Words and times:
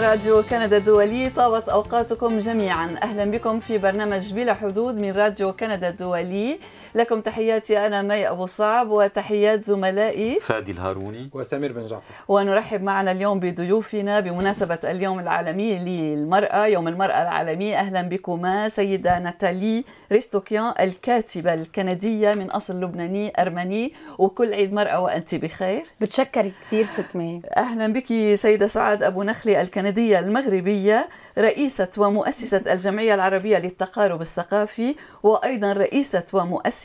راديو 0.00 0.42
كندا 0.42 0.76
الدولي 0.76 1.30
طابت 1.30 1.68
أوقاتكم 1.68 2.38
جميعا. 2.38 2.96
أهلا 3.02 3.24
بكم 3.30 3.60
في 3.60 3.78
برنامج 3.78 4.32
بلا 4.32 4.54
حدود 4.54 4.94
من 4.94 5.10
راديو 5.10 5.52
كندا 5.52 5.88
الدولي. 5.88 6.58
لكم 6.94 7.20
تحياتي 7.20 7.86
أنا 7.86 8.02
مي 8.02 8.28
أبو 8.28 8.46
صعب 8.46 8.90
وتحيات 8.90 9.62
زملائي. 9.64 10.40
فادي 10.40 10.72
الهاروني. 10.72 11.30
وسمير 11.34 11.72
بن 11.72 11.86
جعفر. 11.86 12.14
ونرحب 12.28 12.82
معنا 12.82 13.12
اليوم 13.12 13.40
بضيوفنا 13.40 14.20
بمناسبة 14.20 14.78
اليوم 14.84 15.20
العالمي 15.20 15.78
للمرأة 15.78 16.66
يوم 16.66 16.88
المرأة 16.88 17.22
العالمي. 17.22 17.76
أهلا 17.76 18.02
بكما 18.02 18.68
سيدة 18.68 19.18
ناتالي 19.18 19.84
ريستوكيان 20.12 20.74
الكاتبة 20.80 21.54
الكندية 21.54 22.32
من 22.32 22.50
أصل 22.50 22.80
لبناني 22.80 23.32
أرمني. 23.38 23.92
وكل 24.18 24.54
عيد 24.54 24.72
مرأة 24.72 25.00
وأنت 25.00 25.34
بخير. 25.34 25.84
بتشكري 26.00 26.52
كثير 26.66 26.84
ست 26.84 27.16
مي. 27.16 27.42
أهلا 27.56 27.92
بك 27.92 28.34
سيدة 28.34 28.66
سعاد 28.66 29.02
أبو 29.02 29.22
نخلي 29.22 29.60
الكندية 29.60 30.18
المغربية 30.18 31.08
رئيسة 31.38 31.90
ومؤسسة 31.98 32.72
الجمعية 32.72 33.14
العربية 33.14 33.58
للتقارب 33.58 34.20
الثقافي 34.20 34.94
وأيضا 35.22 35.72
رئيسة 35.72 36.24
ومؤسسة 36.32 36.77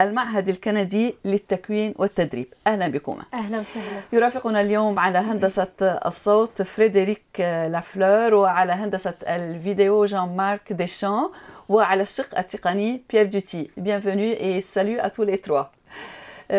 المعهد 0.00 0.48
الكندي 0.48 1.14
للتكوين 1.24 1.94
والتدريب. 1.96 2.46
أهلا 2.66 2.88
بكما. 2.88 3.22
أهلا 3.34 3.60
وسهلا. 3.60 4.00
يرافقنا 4.12 4.60
اليوم 4.60 4.98
على 4.98 5.18
هندسة 5.18 5.68
الصوت 5.82 6.62
فريدريك 6.62 7.40
لافلور 7.40 8.34
وعلى 8.34 8.72
هندسة 8.72 9.14
الفيديو 9.22 10.04
جان 10.04 10.36
مارك 10.36 10.72
ديشان 10.72 11.28
وعلى 11.68 12.02
الشق 12.02 12.38
التقني 12.38 13.02
بيير 13.10 13.26
دوتي. 13.26 13.70
Bienvenue 13.80 14.32
et 14.38 14.62
salut 14.62 14.98
à 14.98 15.10
tous 15.10 15.24
les 15.24 15.38
trois. 15.38 15.70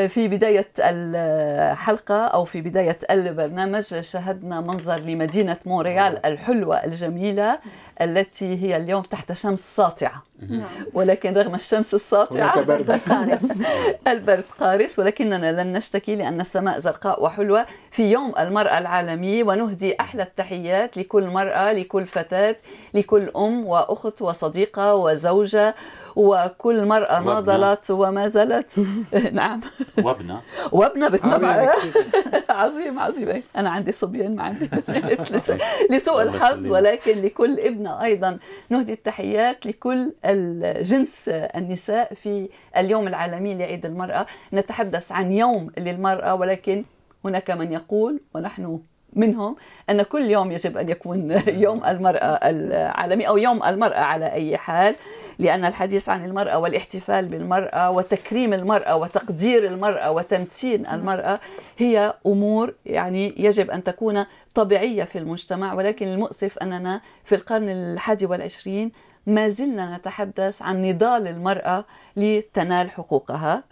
في 0.08 0.28
بداية 0.28 0.67
الحلقة 0.80 2.25
أو 2.25 2.45
في 2.45 2.61
بداية 2.61 2.97
البرنامج 3.11 4.00
شاهدنا 4.00 4.61
منظر 4.61 4.97
لمدينة 4.97 5.58
مونريال 5.66 6.25
الحلوة 6.25 6.85
الجميلة. 6.85 7.59
التي 8.03 8.63
هي 8.63 8.77
اليوم 8.77 9.02
تحت 9.02 9.33
شمس 9.33 9.75
ساطعة. 9.75 10.23
نعم. 10.49 10.63
ولكن 10.94 11.33
رغم 11.33 11.55
الشمس 11.55 11.94
الساطعة 11.94 12.66
برد. 12.66 12.91
قارس. 13.09 13.63
البرد 14.07 14.44
قارس. 14.59 14.99
ولكننا 14.99 15.61
لن 15.63 15.73
نشتكي 15.73 16.16
لأن 16.16 16.41
السماء 16.41 16.79
زرقاء 16.79 17.23
وحلوة 17.23 17.66
في 17.91 18.11
يوم 18.11 18.33
المرأة 18.39 18.77
العالمي. 18.77 19.44
ونهدي 19.44 19.95
أحلى 19.99 20.23
التحيات 20.23 20.97
لكل 20.97 21.23
مرأة 21.23 21.73
لكل 21.73 22.05
فتاة 22.05 22.55
لكل 22.94 23.31
أم 23.35 23.66
وأخت 23.66 24.22
وصديقة 24.22 24.95
وزوجة 24.95 25.75
وكل 26.16 26.86
مرأة 26.86 27.28
وابنة. 27.28 27.34
ناضلت 27.58 27.92
وما 27.92 28.28
زالت. 28.28 28.80
نعم. 29.31 29.62
وابنة. 30.04 30.42
وابنة 30.72 31.09
بالطبع. 31.09 31.73
عظيم. 32.50 33.00
عظيم. 33.00 33.44
أنا 33.56 33.70
عندي 33.70 33.92
صبيان 33.92 34.36
ما 34.36 34.44
عندي. 34.44 34.70
بنات 34.88 35.31
لس- 35.34 35.53
لسوء 35.92 36.22
الحظ. 36.22 36.72
ولكن 36.72 37.22
لكل 37.22 37.59
ابنة 37.59 38.03
أيضا 38.03 38.38
نهدي 38.70 38.94
التحيات 38.94 39.66
لكل 39.66 40.14
الجنس 40.26 41.30
النساء 41.30 42.14
في 42.14 42.50
اليوم 42.78 43.08
العالمي 43.08 43.56
لعيد 43.56 43.86
المرأة. 43.86 44.25
نتحدث 44.53 45.12
عن 45.12 45.31
يوم 45.31 45.72
للمرأة 45.78 46.36
ولكن 46.36 46.84
هناك 47.25 47.52
من 47.52 47.72
يقول 47.72 48.20
ونحن 48.36 48.80
منهم 49.14 49.56
أن 49.90 50.02
كل 50.02 50.22
يوم 50.22 50.52
يجب 50.52 50.78
أن 50.78 50.90
يكون 50.90 51.42
يوم 51.48 51.86
المرأة 51.86 52.40
العالمي 52.50 53.28
أو 53.28 53.38
يوم 53.38 53.64
المرأة 53.64 54.00
على 54.00 54.31
أي 54.31 54.58
حال. 54.58 54.96
لأن 55.42 55.66
الحديث 55.66 56.09
عن 56.09 56.25
المرأة 56.25 56.59
والاحتفال 56.59 57.25
بالمرأة 57.25 57.92
وتكريم 57.92 58.53
المرأة 58.53 58.95
وتقدير 58.95 59.67
المرأة 59.67 60.12
وتمتين 60.12 60.88
المرأة 60.88 61.40
هي 61.78 62.13
أمور 62.25 62.74
يعني 62.85 63.34
يجب 63.38 63.72
أن 63.72 63.84
تكون 63.84 64.25
طبيعية 64.56 65.03
في 65.03 65.18
المجتمع. 65.18 65.74
ولكن 65.74 66.07
المؤسف 66.07 66.57
أننا 66.57 67.02
في 67.24 67.35
القرن 67.35 67.69
الحادي 67.69 68.25
والعشرين 68.25 68.91
ما 69.28 69.47
زلنا 69.47 69.97
نتحدث 69.97 70.62
عن 70.62 70.81
نضال 70.81 71.28
المرأة 71.28 71.85
لتنال 72.16 72.91
حقوقها. 72.91 73.63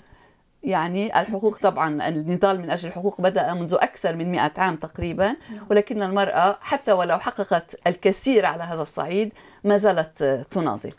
يعني 0.64 1.22
الحقوق 1.22 1.58
طبعا 1.58 2.08
النضال 2.08 2.62
من 2.62 2.70
أجل 2.70 2.88
الحقوق 2.90 3.22
بدأ 3.22 3.54
منذ 3.54 3.74
أكثر 3.74 4.16
من 4.16 4.32
مئة 4.32 4.52
عام 4.58 4.76
تقريبا. 4.76 5.36
ولكن 5.72 6.04
المرأة 6.04 6.58
حتى 6.62 6.92
ولو 6.92 7.18
حققت 7.20 7.76
الكثير 7.88 8.46
على 8.46 8.64
هذا 8.64 8.82
الصعيد 8.82 9.32
ما 9.64 9.78
زالت 9.78 10.24
تناضل. 10.52 10.94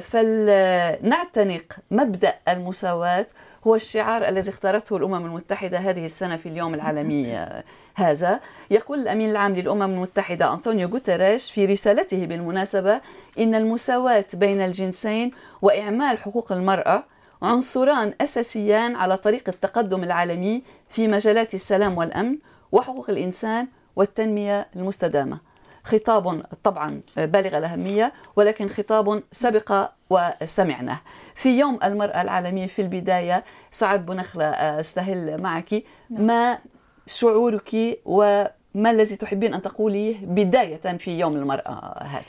فلنعتنق 0.00 1.64
مبدأ 1.90 2.34
المساواة 2.48 3.26
هو 3.66 3.74
الشعار 3.74 4.28
الذي 4.28 4.50
اختارته 4.50 4.96
الأمم 4.96 5.26
المتحدة 5.26 5.78
هذه 5.78 6.04
السنة 6.06 6.36
في 6.36 6.48
اليوم 6.48 6.74
العالمي 6.74 7.46
هذا. 7.94 8.40
يقول 8.70 8.98
الأمين 9.00 9.30
العام 9.30 9.54
للأمم 9.54 9.82
المتحدة 9.82 10.52
أنطونيو 10.52 10.88
غوتيريش 10.88 11.50
في 11.50 11.66
رسالته 11.66 12.26
بالمناسبة 12.26 13.00
إن 13.38 13.54
المساواة 13.54 14.24
بين 14.34 14.60
الجنسين 14.60 15.30
وإعمال 15.62 16.18
حقوق 16.18 16.52
المرأة 16.52 17.04
عنصران 17.42 18.14
أساسيان 18.20 18.96
على 18.96 19.16
طريق 19.16 19.48
التقدم 19.48 20.04
العالمي 20.04 20.62
في 20.88 21.08
مجالات 21.08 21.54
السلام 21.54 21.98
والأمن 21.98 22.38
وحقوق 22.72 23.10
الإنسان 23.10 23.68
والتنمية 23.96 24.68
المستدامة. 24.76 25.49
خطاب 25.84 26.42
طبعا 26.64 27.00
بالغ 27.16 27.58
الأهمية 27.58 28.12
ولكن 28.36 28.68
خطاب 28.68 29.22
سبق 29.32 29.88
وسمعناه 30.10 31.00
في 31.34 31.58
يوم 31.58 31.78
المرأة 31.84 32.22
العالمي 32.22 32.68
في 32.68 32.82
البداية 32.82 33.44
سعاد 33.70 34.06
بنخلة 34.06 34.44
أستهل 34.44 35.42
معك. 35.42 35.82
ما 36.10 36.58
شعورك 37.06 37.98
وما 38.04 38.90
الذي 38.90 39.16
تحبين 39.16 39.54
أن 39.54 39.62
تقوليه 39.62 40.16
بداية 40.26 40.96
في 40.96 41.18
يوم 41.18 41.32
المرأة 41.36 41.98
هذا؟ 42.02 42.24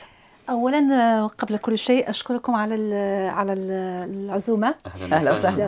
اولا 0.50 1.26
قبل 1.38 1.56
كل 1.56 1.78
شيء 1.78 2.10
أشكركم 2.10 2.54
على 2.54 2.74
ال- 2.74 3.30
على 3.30 3.52
ال- 3.52 3.70
العزومة. 4.24 4.74
أهلا 5.12 5.32
وسهلا. 5.32 5.66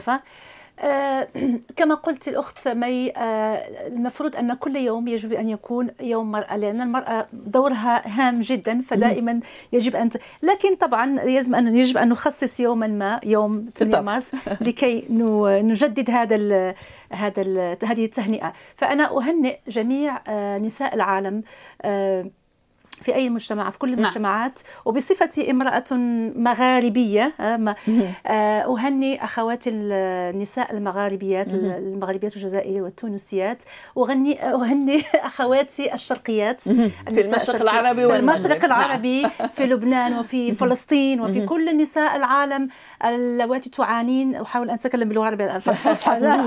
آه، 0.80 1.28
كما 1.76 1.94
قلت 1.94 2.28
الأخت 2.28 2.68
مي 2.68 3.12
آه، 3.16 3.86
المفروض 3.86 4.36
أن 4.36 4.54
كل 4.54 4.76
يوم 4.76 5.08
يجب 5.08 5.32
أن 5.32 5.48
يكون 5.48 5.90
يوم 6.00 6.32
مرأة 6.32 6.56
لأن 6.56 6.80
المرأة 6.80 7.26
دورها 7.32 8.02
هام 8.06 8.40
جدا 8.40 8.80
فدائما 8.80 9.40
يجب 9.72 10.08
ت... 10.08 10.20
لكن 10.42 10.76
طبعا 10.76 11.22
يجب 11.22 11.54
أن 11.54 11.74
يجب 11.74 11.96
أن 11.96 12.08
نخصص 12.08 12.60
يوما 12.60 12.86
ما 12.86 13.20
يوم 13.24 13.52
8 13.52 13.72
بالطبع. 13.80 14.00
مارس 14.00 14.30
لكي 14.60 15.04
نجدد 15.62 16.10
هذا 16.10 16.36
ال 16.36 16.74
هذا 17.10 17.42
ال 17.42 17.76
هذه 17.84 18.04
التهنئة 18.04 18.52
فأنا 18.76 19.18
أهنئ 19.18 19.58
جميع 19.68 20.20
آه، 20.28 20.58
نساء 20.58 20.94
العالم 20.94 21.42
في 23.04 23.14
أي 23.14 23.30
مجتمع 23.30 23.70
في 23.70 23.78
كل 23.78 23.90
نعم. 23.90 23.98
المجتمعات 23.98 24.58
وبصفتي 24.84 25.50
امرأة 25.50 25.84
مغاربية 26.36 27.32
آه، 27.40 27.74
آه، 28.26 28.76
أهني 28.76 29.24
أخواتي 29.24 29.70
النساء 29.70 30.72
المغاربيات 30.72 31.54
المغربيات 31.54 32.34
والجزائريات 32.36 32.82
والتونسيات 32.82 33.62
اغني 33.98 34.42
أهني 34.42 35.02
أخواتي 35.30 35.94
الشرقيات. 35.94 36.60
في 36.60 36.90
المشرق 37.08 37.60
العربي 37.60 38.06
في. 38.06 38.16
المشرق 38.16 38.64
نعم. 38.64 38.80
العربي 38.80 39.26
في 39.54 39.66
لبنان 39.70 40.18
وفي 40.18 40.52
فلسطين 40.52 41.20
وفي 41.20 41.46
كل 41.46 41.76
نساء 41.76 42.16
العالم 42.16 42.68
اللواتي 43.04 43.70
تعانين. 43.70 44.34
أحاول 44.34 44.68
أن 44.70 44.74
أتكلم 44.74 45.08
باللغة 45.08 45.22
العربيه 45.28 45.56
الفصحى 45.56 46.20
لا 46.20 46.42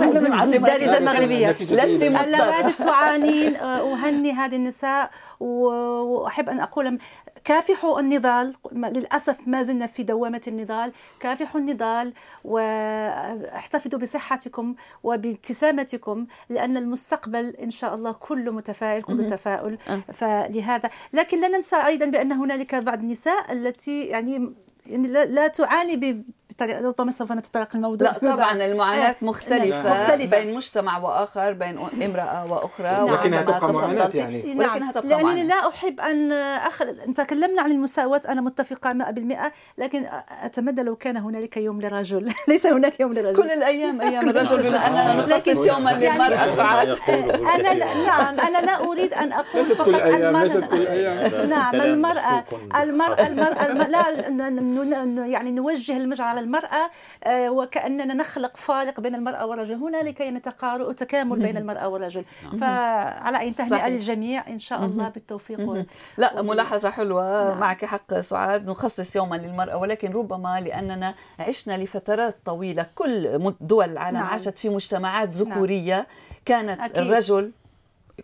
لست 1.85 1.91
جيدة. 1.91 2.09
مضطرة. 2.09 2.23
اللواتي 2.25 2.83
تعانين 2.83 3.55
آه، 3.55 3.93
أهني 3.93 4.31
هذه 4.31 4.55
النساء 4.55 5.09
و- 5.39 5.67
وأحب 6.01 6.49
أن 6.49 6.59
أقول 6.59 6.99
كافحوا 7.43 7.99
النضال. 7.99 8.53
للأسف 8.71 9.37
ما 9.47 9.61
زلنا 9.61 9.85
في 9.85 10.03
دوامة 10.03 10.41
النضال. 10.47 10.91
كافحوا 11.19 11.61
النضال 11.61 12.13
واحتفظوا 12.43 13.99
بصحتكم 13.99 14.75
وبابتسامتكم 15.03 16.25
لأن 16.49 16.77
المستقبل 16.77 17.55
إن 17.63 17.69
شاء 17.69 17.95
الله 17.95 18.11
كله 18.11 18.51
متفائل 18.51 19.01
كله 19.03 19.29
تفاؤل. 19.29 19.77
فلهذا 20.13 20.89
لكن 21.13 21.41
لا 21.41 21.47
ننسى 21.47 21.75
أيضا 21.75 22.05
بأن 22.05 22.31
هنالك 22.31 22.75
بعض 22.75 22.99
النساء 22.99 23.51
التي 23.53 24.05
يعني 24.05 24.53
يعني 24.89 25.07
لا, 25.07 25.25
لا 25.25 25.47
تعاني 25.47 25.95
ب- 25.95 26.23
بطريقة 26.49 26.81
ربما 26.81 27.11
سوف 27.11 27.31
نتطرق 27.31 27.75
الموضوع 27.75 28.07
لا 28.11 28.17
طبعا 28.35 28.51
المعاناة 28.65 29.09
آه، 29.09 29.15
مختلفة, 29.21 29.91
مختلفة. 30.01 30.39
بين 30.39 30.53
مجتمع 30.55 30.97
وآخر 30.97 31.53
بين 31.53 31.77
امرأة 32.03 32.51
وأخرى 32.53 32.87
نعم. 32.87 33.03
ولكنها 33.03 33.39
وعندما 33.39 33.59
تبقى 33.59 33.73
معاناة 33.73 34.05
تفضلت- 34.05 34.15
يعني. 34.15 34.55
ولكنها 34.57 34.91
تبقى 34.91 35.07
لأنني 35.07 35.23
معاناة. 35.23 35.43
لا 35.43 35.67
أحب 35.69 35.99
أن 35.99 36.31
أخر... 36.31 36.91
تكلمنا 37.15 37.61
عن 37.61 37.71
المساواة 37.71 38.21
أنا 38.29 38.41
متفقة 38.41 38.89
100% 38.89 39.51
لكن 39.77 40.05
أتمنى 40.43 40.83
لو 40.83 40.95
كان 40.95 41.17
هنالك 41.17 41.57
يوم 41.57 41.81
للرجل 41.81 42.31
ليس 42.49 42.65
هناك 42.65 42.99
يوم 42.99 43.13
للرجل 43.13 43.35
كل 43.43 43.49
الأيام 43.51 44.01
أيام 44.01 44.29
الرجل 44.29 44.57
بما 44.63 44.87
أننا 44.87 45.11
آه. 45.11 45.17
نخصص 45.37 45.47
لكن- 45.57 45.67
يوما 45.67 45.91
يعني- 45.91 46.23
للمرأة. 46.23 46.55
سعاد 46.55 46.97
أنا 47.09 47.73
لا 47.73 47.93
نعم 48.05 48.39
أنا 48.39 48.57
لا 48.65 48.83
أريد 48.85 49.13
أن 49.13 49.31
أقول 49.33 49.45
ليست 49.55 49.73
فقط 49.73 49.85
كل 49.85 49.95
أيام 49.95 50.33
المرأة- 50.35 50.43
ليست 50.43 50.63
كل 50.65 50.87
أيام. 50.87 51.49
نعم 51.49 51.71
كلام 51.71 51.85
المرأة 51.93 52.43
مشكوك 52.51 52.59
المرأة 52.83 53.27
المرأة 53.27 53.65
الم- 53.65 53.81
لا 53.81 54.27
يعني 55.31 55.51
نوجه 55.51 55.97
المجال 55.97 56.27
على 56.27 56.39
المرأة 56.39 56.89
آه، 57.23 57.49
وكأننا 57.49 58.13
نخلق 58.13 58.57
فارق 58.57 58.99
بين 58.99 59.15
المرأة 59.15 59.45
والرجل 59.45 59.75
هنالك 59.75 60.21
يتقارب 60.21 60.87
وتكامل 60.87 61.39
بين 61.39 61.57
المرأة 61.57 61.87
والرجل 61.87 62.25
نعم. 62.43 62.57
فعلى 62.57 63.39
أي 63.39 63.51
تهنئة 63.51 63.87
للجميع 63.87 64.47
إن 64.47 64.59
شاء 64.59 64.85
الله 64.85 65.09
بالتوفيق 65.09 65.85
لا 66.17 66.41
ملاحظة 66.41 66.89
حلوة 66.89 67.49
نعم. 67.49 67.59
معك 67.59 67.85
حق 67.85 68.19
سعاد 68.19 68.69
نخصص 68.69 69.15
يوما 69.15 69.35
للمرأة 69.35 69.77
ولكن 69.77 70.11
ربما 70.11 70.59
لأننا 70.59 71.15
عشنا 71.39 71.77
لفترات 71.77 72.37
طويلة 72.45 72.85
كل 72.95 73.53
دول 73.61 73.89
العالم 73.89 74.17
نعم. 74.17 74.27
عاشت 74.27 74.57
في 74.57 74.69
مجتمعات 74.69 75.29
ذكورية 75.29 75.95
نعم. 75.95 76.05
كانت 76.45 76.79
أكيد. 76.79 76.97
الرجل 76.97 77.51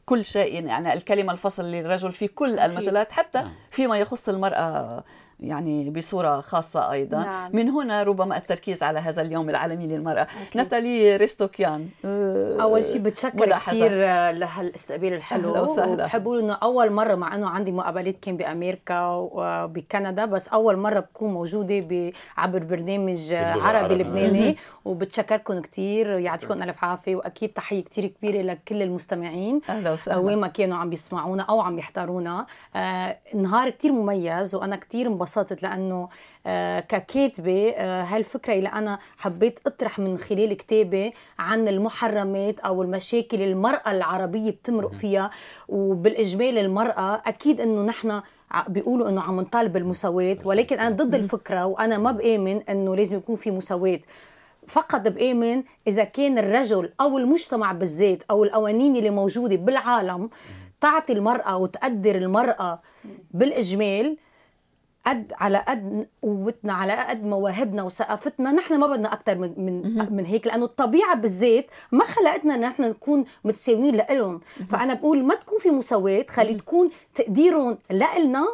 كل 0.05 0.25
شيء 0.25 0.65
يعني 0.65 0.93
الكلمة 0.93 1.33
الفصل 1.33 1.63
للرجل 1.63 2.11
في 2.11 2.27
كل 2.27 2.59
أكيد. 2.59 2.71
المجالات 2.71 3.11
حتى 3.11 3.39
نعم. 3.39 3.51
فيما 3.71 3.97
يخص 3.97 4.29
المرأة 4.29 5.03
يعني 5.43 5.89
بصورة 5.89 6.41
خاصة 6.41 6.91
أيضا. 6.91 7.17
نعم. 7.17 7.55
من 7.55 7.69
هنا 7.69 8.03
ربما 8.03 8.37
التركيز 8.37 8.83
على 8.83 8.99
هذا 8.99 9.21
اليوم 9.21 9.49
العالمي 9.49 9.87
للمرأة. 9.87 10.21
أكيد. 10.21 10.61
نتالي 10.61 11.15
ريستوكيان 11.17 11.87
آه، 12.05 12.57
أول 12.61 12.85
شيء 12.85 13.01
بتشكر 13.01 13.51
كثير 13.51 13.91
لهالاستقبال 14.31 15.13
الحلو. 15.13 15.67
وبحب 15.77 16.21
أقول 16.21 16.39
إنه 16.39 16.53
أول 16.53 16.91
مرة 16.91 17.15
مع 17.15 17.35
إنه 17.35 17.47
عندي 17.47 17.71
مقابلات 17.71 18.15
كان 18.21 18.37
بأمريكا 18.37 19.05
وبكندا 19.05 20.25
بس 20.25 20.47
أول 20.47 20.77
مرة 20.77 20.99
بكون 20.99 21.33
موجودة 21.33 22.11
عبر 22.37 22.63
برنامج 22.63 23.33
عربي 23.33 23.95
لبناني. 23.95 24.57
وبتشكركم 24.85 25.61
كثير 25.61 26.07
يعطيكم 26.19 26.63
ألف 26.63 26.83
عافية 26.83 27.15
وأكيد 27.15 27.49
تحية 27.49 27.83
كثير 27.83 28.07
كبيرة 28.07 28.41
لكل 28.41 28.81
المستمعين. 28.81 29.61
أهلا 29.69 29.91
وسهلا. 29.91 30.17
وين 30.17 30.37
ما 30.37 30.47
كانوا 30.47 30.77
عم 30.77 30.89
بيسمعونا 30.89 31.43
أو 31.43 31.61
عم 31.61 31.79
يحضرونا. 31.79 32.45
آه 32.75 33.17
نهار 33.35 33.69
كثير 33.69 33.91
مميز 33.91 34.55
وأنا 34.55 34.75
كثير 34.75 35.07
انبسطت 35.07 35.63
لأنه 35.63 36.09
آه 36.47 36.79
ككاتبة 36.79 37.69
آه 37.69 38.03
هالفكرة 38.03 38.53
اللي 38.53 38.69
أنا 38.69 38.99
حبيت 39.17 39.59
أطرح 39.67 39.99
من 39.99 40.17
خلال 40.17 40.53
كتابي 40.53 41.13
عن 41.39 41.67
المحرمات 41.67 42.59
أو 42.59 42.83
المشاكل 42.83 43.41
المرأة 43.41 43.91
العربية 43.91 44.51
بتمرق 44.51 44.93
فيها. 44.93 45.31
وبالاجمال 45.69 46.57
المرأة 46.57 47.21
أكيد 47.25 47.61
إنه 47.61 47.83
نحن 47.85 48.21
بيقولوا 48.67 49.09
إنه 49.09 49.21
عم 49.21 49.41
نطالب 49.41 49.73
بالمساواة 49.73 50.37
ولكن 50.45 50.79
أنا 50.79 50.95
ضد 50.95 51.15
الفكرة 51.15 51.65
وأنا 51.65 51.97
ما 51.97 52.11
بآمن 52.11 52.61
إنه 52.69 52.95
لازم 52.95 53.17
يكون 53.17 53.35
في 53.35 53.51
مساواة. 53.51 53.99
فقط 54.67 55.07
بآمن 55.07 55.63
إذا 55.87 56.03
كان 56.03 56.37
الرجل 56.37 56.93
أو 57.01 57.17
المجتمع 57.17 57.71
بالذات 57.71 58.23
أو 58.31 58.43
القوانين 58.43 58.95
اللي 58.95 59.09
موجودة 59.09 59.55
بالعالم 59.55 60.29
تعطي 60.81 61.13
المرأة 61.13 61.57
وتقدر 61.57 62.15
المرأة 62.15 62.81
بالإجمال 63.31 64.17
قد 65.07 65.33
على 65.39 65.57
قد 65.57 66.07
قوتنا 66.21 66.73
على 66.73 66.93
قد 66.93 67.23
مواهبنا 67.23 67.83
وثقافتنا. 67.83 68.51
نحن 68.51 68.79
ما 68.79 68.87
بدنا 68.87 69.13
أكثر 69.13 69.37
من 69.37 69.53
من, 69.57 70.15
من 70.15 70.25
هيك 70.25 70.47
لأنه 70.47 70.65
الطبيعة 70.65 71.15
بالذات 71.15 71.65
ما 71.91 72.03
خلقتنا 72.03 72.55
إن 72.55 72.61
نحن 72.61 72.83
نكون 72.83 73.25
متساويين 73.43 73.95
لهم 73.95 74.41
فأنا 74.69 74.93
بقول 74.93 75.23
ما 75.23 75.35
تكون 75.35 75.59
في 75.59 75.69
مساواة 75.69 76.25
خلي 76.29 76.53
تكون 76.53 76.89
تقديرهم 77.15 77.77
لنا. 77.91 78.47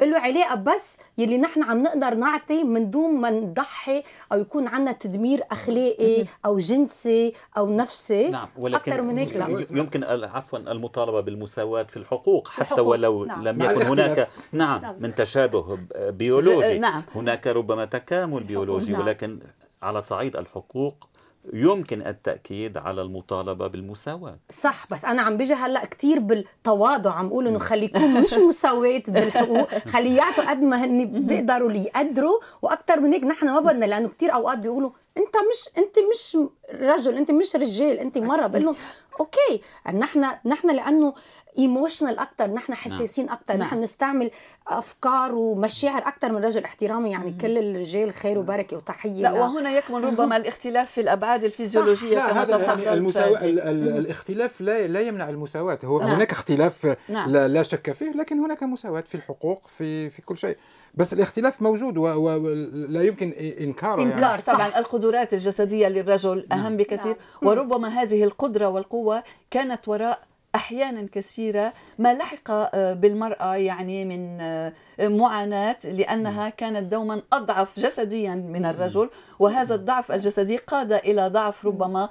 له 0.00 0.18
علاقه 0.18 0.54
بس 0.54 0.98
يلي 1.18 1.38
نحن 1.38 1.62
عم 1.62 1.82
نقدر 1.82 2.14
نعطي 2.14 2.64
من 2.64 2.90
دون 2.90 3.20
ما 3.20 3.30
نضحي 3.30 4.02
أو 4.32 4.40
يكون 4.40 4.68
عندنا 4.68 4.92
تدمير 4.92 5.42
أخلاقي 5.50 6.24
أو 6.46 6.58
جنسي 6.58 7.32
أو 7.58 7.76
نفسي 7.76 8.28
نعم 8.28 8.48
ولكن 8.56 8.92
أكثر 8.92 9.02
من 9.02 9.18
هيك 9.18 9.36
لا. 9.36 9.66
يمكن 9.70 10.04
عفوا 10.04 10.58
المطالبة 10.58 11.20
بالمساواة 11.20 11.82
في 11.82 11.96
الحقوق 11.96 12.48
حتى 12.48 12.62
الحقوق. 12.62 12.86
ولو 12.86 13.24
نعم. 13.24 13.48
لم 13.48 13.62
يكن 13.62 13.86
هناك 13.86 14.28
نعم, 14.52 14.82
نعم 14.82 14.96
من 15.00 15.14
تشابه 15.14 15.78
بيولوجي 15.96 16.78
نعم. 16.78 17.02
هناك 17.14 17.46
ربما 17.46 17.84
تكامل 17.84 18.42
بيولوجي 18.42 18.92
نعم. 18.92 19.00
ولكن 19.00 19.38
على 19.82 20.00
صعيد 20.00 20.36
الحقوق 20.36 21.09
يمكن 21.52 22.06
التأكيد 22.06 22.76
على 22.78 23.02
المطالبة 23.02 23.66
بالمساواة. 23.66 24.38
صح 24.50 24.86
بس 24.90 25.04
أنا 25.04 25.22
عم 25.22 25.36
بيجي 25.36 25.54
هلأ 25.54 25.84
كتير 25.84 26.18
بالتواضع 26.18 27.12
عم 27.12 27.28
بقول 27.28 27.46
إنه 27.48 27.58
خليكم 27.58 28.22
مش 28.22 28.34
مساواة 28.34 29.02
بالحقوق 29.08 29.68
خلي 29.78 30.16
يعطوا 30.16 30.50
قد 30.50 30.62
ما 30.62 30.84
هن 30.84 31.26
بيقدروا 31.26 31.70
ليقدروا 31.72 32.40
وأكثر 32.62 33.00
من 33.00 33.12
هيك 33.12 33.24
نحن 33.24 33.46
ما 33.46 33.60
بدنا 33.60 33.84
لأنه 33.84 34.08
كتير 34.08 34.34
أوقات 34.34 34.58
بيقولوا 34.58 34.90
أنت 35.16 35.36
مش 35.36 35.78
أنت 35.78 35.96
مش 36.10 36.36
رجل 36.74 37.16
أنت 37.16 37.30
مش 37.30 37.56
رجال 37.56 37.98
أنت 37.98 38.18
مرة 38.18 38.46
بقول 38.46 38.64
لهم 38.64 38.76
okay 39.20 39.60
نحن 39.94 40.24
نحن 40.46 40.70
لأنه 40.70 41.14
emotional 41.58 42.18
أكثر 42.18 42.46
نحن 42.46 42.74
حساسين 42.74 43.30
أكثر 43.30 43.56
نعم. 43.56 43.68
نحن 43.68 43.80
نستعمل 43.80 44.30
أفكار 44.68 45.34
ومشاعر 45.34 46.08
أكثر 46.08 46.32
من 46.32 46.44
رجل 46.44 46.64
احترامي 46.64 47.10
يعني 47.10 47.34
كل 47.40 47.58
الرجال 47.58 48.12
خير 48.12 48.38
وبركة 48.38 48.76
وتحية 48.76 49.22
لا 49.22 49.32
وهنا 49.32 49.70
يكمن 49.70 50.04
ربما 50.04 50.36
الاختلاف 50.36 50.90
في 50.90 51.00
الأبعاد 51.00 51.44
الفيزيولوجية 51.44 52.18
كما 52.18 52.44
تفضلت 52.44 52.84
يعني 52.84 52.98
المساو... 52.98 53.36
الاختلاف 53.36 54.60
لا 54.60 54.86
لا 54.86 55.00
يمنع 55.00 55.28
المساواة 55.28 55.78
هو 55.84 55.98
نعم. 55.98 56.08
هناك 56.08 56.32
اختلاف 56.32 56.96
نعم. 57.08 57.30
لا, 57.30 57.48
لا 57.48 57.62
شك 57.62 57.92
فيه 57.92 58.10
لكن 58.10 58.38
هناك 58.38 58.62
مساواة 58.62 59.00
في 59.00 59.14
الحقوق 59.14 59.66
في 59.66 60.10
في 60.10 60.22
كل 60.22 60.38
شيء 60.38 60.56
بس 60.94 61.12
الاختلاف 61.12 61.62
موجود 61.62 61.98
ولا 61.98 63.02
يمكن 63.02 63.32
انكاره 63.60 64.02
إنكار 64.02 64.20
يعني. 64.20 64.42
طبعا 64.42 64.78
القدرات 64.78 65.34
الجسدية 65.34 65.88
للرجل 65.88 66.46
نعم. 66.50 66.60
اهم 66.60 66.76
بكثير 66.76 67.16
نعم. 67.42 67.50
وربما 67.50 67.88
هذه 67.88 68.24
القدرة 68.24 68.68
والقوة 68.68 69.22
كانت 69.50 69.88
وراء 69.88 70.29
أحيانا 70.54 71.06
كثيرة 71.12 71.72
ما 71.98 72.14
لحق 72.14 72.50
آه، 72.50 72.94
بالمرأة 72.94 73.54
يعني 73.54 74.04
من 74.04 74.40
آه، 74.40 74.72
معاناة 75.00 75.76
لأنها 75.84 76.48
كانت 76.48 76.92
دوما 76.92 77.22
أضعف 77.32 77.80
جسديا 77.80 78.34
من 78.34 78.64
الرجل 78.64 79.10
وهذا 79.38 79.74
الضعف 79.74 80.12
الجسدي 80.12 80.56
قاد 80.56 80.92
إلى 80.92 81.28
ضعف 81.28 81.66
ربما 81.66 82.08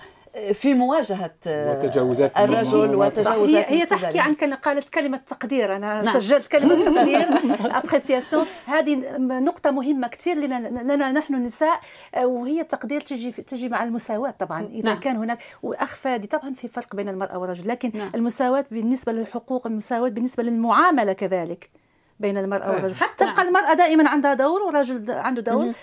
في 0.54 0.74
مواجهة 0.74 1.32
وتجاوزات 1.48 2.38
الرجل 2.38 2.96
وتجاوزات 2.96 3.66
هي, 3.66 3.82
هي 3.82 3.86
تحكي 3.86 4.20
عن 4.20 4.36
كان 4.36 4.54
قالت 4.54 4.90
كلمة 4.90 5.18
تقدير. 5.18 5.76
أنا 5.76 6.02
نعم. 6.02 6.20
سجلت 6.20 6.48
كلمة 6.48 6.84
تقدير. 6.94 7.28
ابريسياسيون 7.78 8.46
هذه 8.66 9.18
نقطة 9.20 9.72
مهمة 9.72 10.08
كثير 10.08 10.38
لنا, 10.38 10.56
لنا 10.94 11.12
نحن 11.12 11.36
النساء. 11.36 11.80
وهي 12.24 12.62
التقدير 12.62 13.02
تجي 13.02 13.32
تجي 13.32 13.70
مع 13.70 13.84
المساواة 13.84 14.32
طبعا 14.32 14.66
إذا 14.66 14.90
نعم. 14.90 15.00
كان 15.00 15.18
هناك. 15.18 15.40
واخ 15.64 15.96
فادي 15.96 16.28
طبعا 16.28 16.54
في 16.54 16.68
فرق 16.68 16.96
بين 16.96 17.10
المرأة 17.10 17.38
والرجل. 17.38 17.68
لكن 17.68 17.92
نعم. 17.94 18.12
المساواة 18.16 18.66
بالنسبة 18.72 19.12
للحقوق 19.12 19.68
المساواة 19.68 20.10
بالنسبة 20.10 20.44
للمعاملة 20.44 21.14
كذلك. 21.14 21.70
بين 22.20 22.38
المرأة 22.38 22.72
والرجل. 22.72 22.96
حتى 22.96 23.26
تبقى 23.26 23.36
نعم. 23.36 23.48
المرأة 23.48 23.74
دائما 23.74 24.10
عندها 24.10 24.34
دور 24.34 24.62
والرجل 24.62 25.12
عنده 25.12 25.42
دور. 25.42 25.74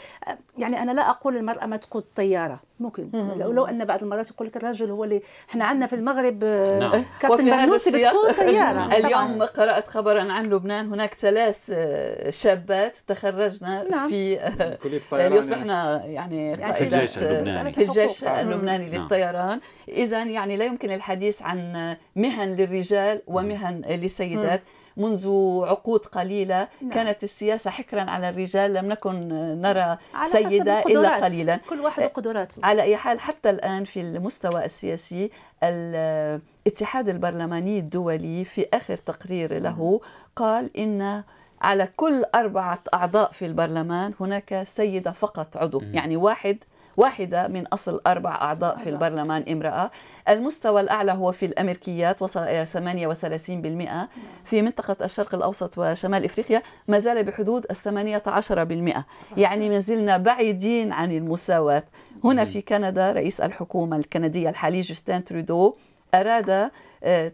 يعني 0.58 0.82
أنا 0.82 0.92
لا 0.92 1.10
أقول 1.10 1.36
المرأة 1.36 1.66
ما 1.66 1.76
تقود 1.76 2.04
طيارة. 2.16 2.60
ممكن. 2.80 3.10
لو, 3.36 3.52
لو 3.52 3.64
أن 3.64 3.84
بعض 3.84 4.02
المرات 4.02 4.30
يقول 4.30 4.48
لك 4.48 4.56
الرجل 4.56 4.90
هو 4.90 5.04
اللي 5.04 5.22
إحنا 5.50 5.64
عندنا 5.64 5.86
في 5.86 5.92
المغرب 5.92 6.44
آه، 6.44 6.78
نعم. 6.78 7.04
كابتن 7.20 7.64
بنوسي 7.64 7.98
بتقود 7.98 8.32
طيارة. 8.32 8.92
اليوم 8.96 9.42
قرأت 9.42 9.88
خبرا 9.88 10.32
عن 10.32 10.46
لبنان. 10.46 10.92
هناك 10.92 11.14
ثلاث 11.14 11.70
آه، 11.70 12.30
شابات 12.30 12.98
تخرجنا 13.06 13.88
نعم. 13.90 14.08
في 14.08 14.40
آه، 14.40 14.78
يصبحن 15.12 15.68
يعني, 15.68 16.48
يعني. 16.50 16.74
في 16.74 16.84
الجيش 16.84 17.18
اللبناني. 17.18 17.72
في 17.72 17.82
الجيش 17.82 18.24
اللبناني 18.24 18.90
نعم. 18.90 19.02
للطيران. 19.02 19.60
إذا 19.88 20.22
يعني 20.22 20.56
لا 20.56 20.64
يمكن 20.64 20.90
الحديث 20.90 21.42
عن 21.42 21.96
مهن 22.16 22.48
للرجال 22.48 23.22
ومهن 23.26 23.80
للسيدات. 23.80 24.62
منذ 24.96 25.28
عقود 25.64 26.00
قليلة 26.00 26.68
نعم. 26.80 26.90
كانت 26.90 27.24
السياسة 27.24 27.70
حكرا 27.70 28.00
على 28.00 28.28
الرجال 28.28 28.74
لم 28.74 28.88
نكن 28.88 29.20
نرى 29.62 29.98
سيدة 30.22 30.80
إلا 30.80 31.24
قليلا. 31.24 31.56
كل 31.56 31.80
واحد 31.80 32.02
وقدراته 32.02 32.60
على 32.62 32.82
أي 32.82 32.96
حال 32.96 33.20
حتى 33.20 33.50
الآن 33.50 33.84
في 33.84 34.00
المستوى 34.00 34.64
السياسي 34.64 35.30
الاتحاد 35.62 37.08
البرلماني 37.08 37.78
الدولي 37.78 38.44
في 38.44 38.66
آخر 38.74 38.96
تقرير 38.96 39.58
له 39.58 40.00
قال 40.36 40.76
إن 40.76 41.22
على 41.60 41.88
كل 41.96 42.24
أربعة 42.34 42.78
أعضاء 42.94 43.32
في 43.32 43.46
البرلمان 43.46 44.12
هناك 44.20 44.62
سيدة 44.66 45.12
فقط 45.12 45.56
عضو 45.56 45.82
يعني 45.82 46.16
واحد 46.16 46.58
واحدة 46.96 47.48
من 47.48 47.66
أصل 47.66 48.00
أربع 48.06 48.30
أعضاء 48.34 48.76
في 48.76 48.88
البرلمان 48.90 49.44
امرأة. 49.48 49.90
المستوى 50.28 50.80
الأعلى 50.80 51.12
هو 51.12 51.32
في 51.32 51.46
الأمريكيات 51.46 52.22
وصل 52.22 52.40
إلى 52.42 52.66
38% 52.66 54.08
في 54.44 54.62
منطقة 54.62 55.04
الشرق 55.04 55.34
الأوسط 55.34 55.78
وشمال 55.78 56.24
إفريقيا 56.24 56.62
ما 56.88 56.98
زال 56.98 57.24
بحدود 57.24 57.66
ال 57.70 57.76
18% 57.76 59.02
يعني 59.36 59.68
ما 59.68 59.78
زلنا 59.78 60.16
بعيدين 60.18 60.92
عن 60.92 61.12
المساواة. 61.12 61.84
هنا 62.24 62.44
في 62.44 62.62
كندا 62.62 63.12
رئيس 63.12 63.40
الحكومة 63.40 63.96
الكندية 63.96 64.48
الحالي 64.48 64.80
جوستين 64.80 65.24
ترودو 65.24 65.74
أراد 66.14 66.70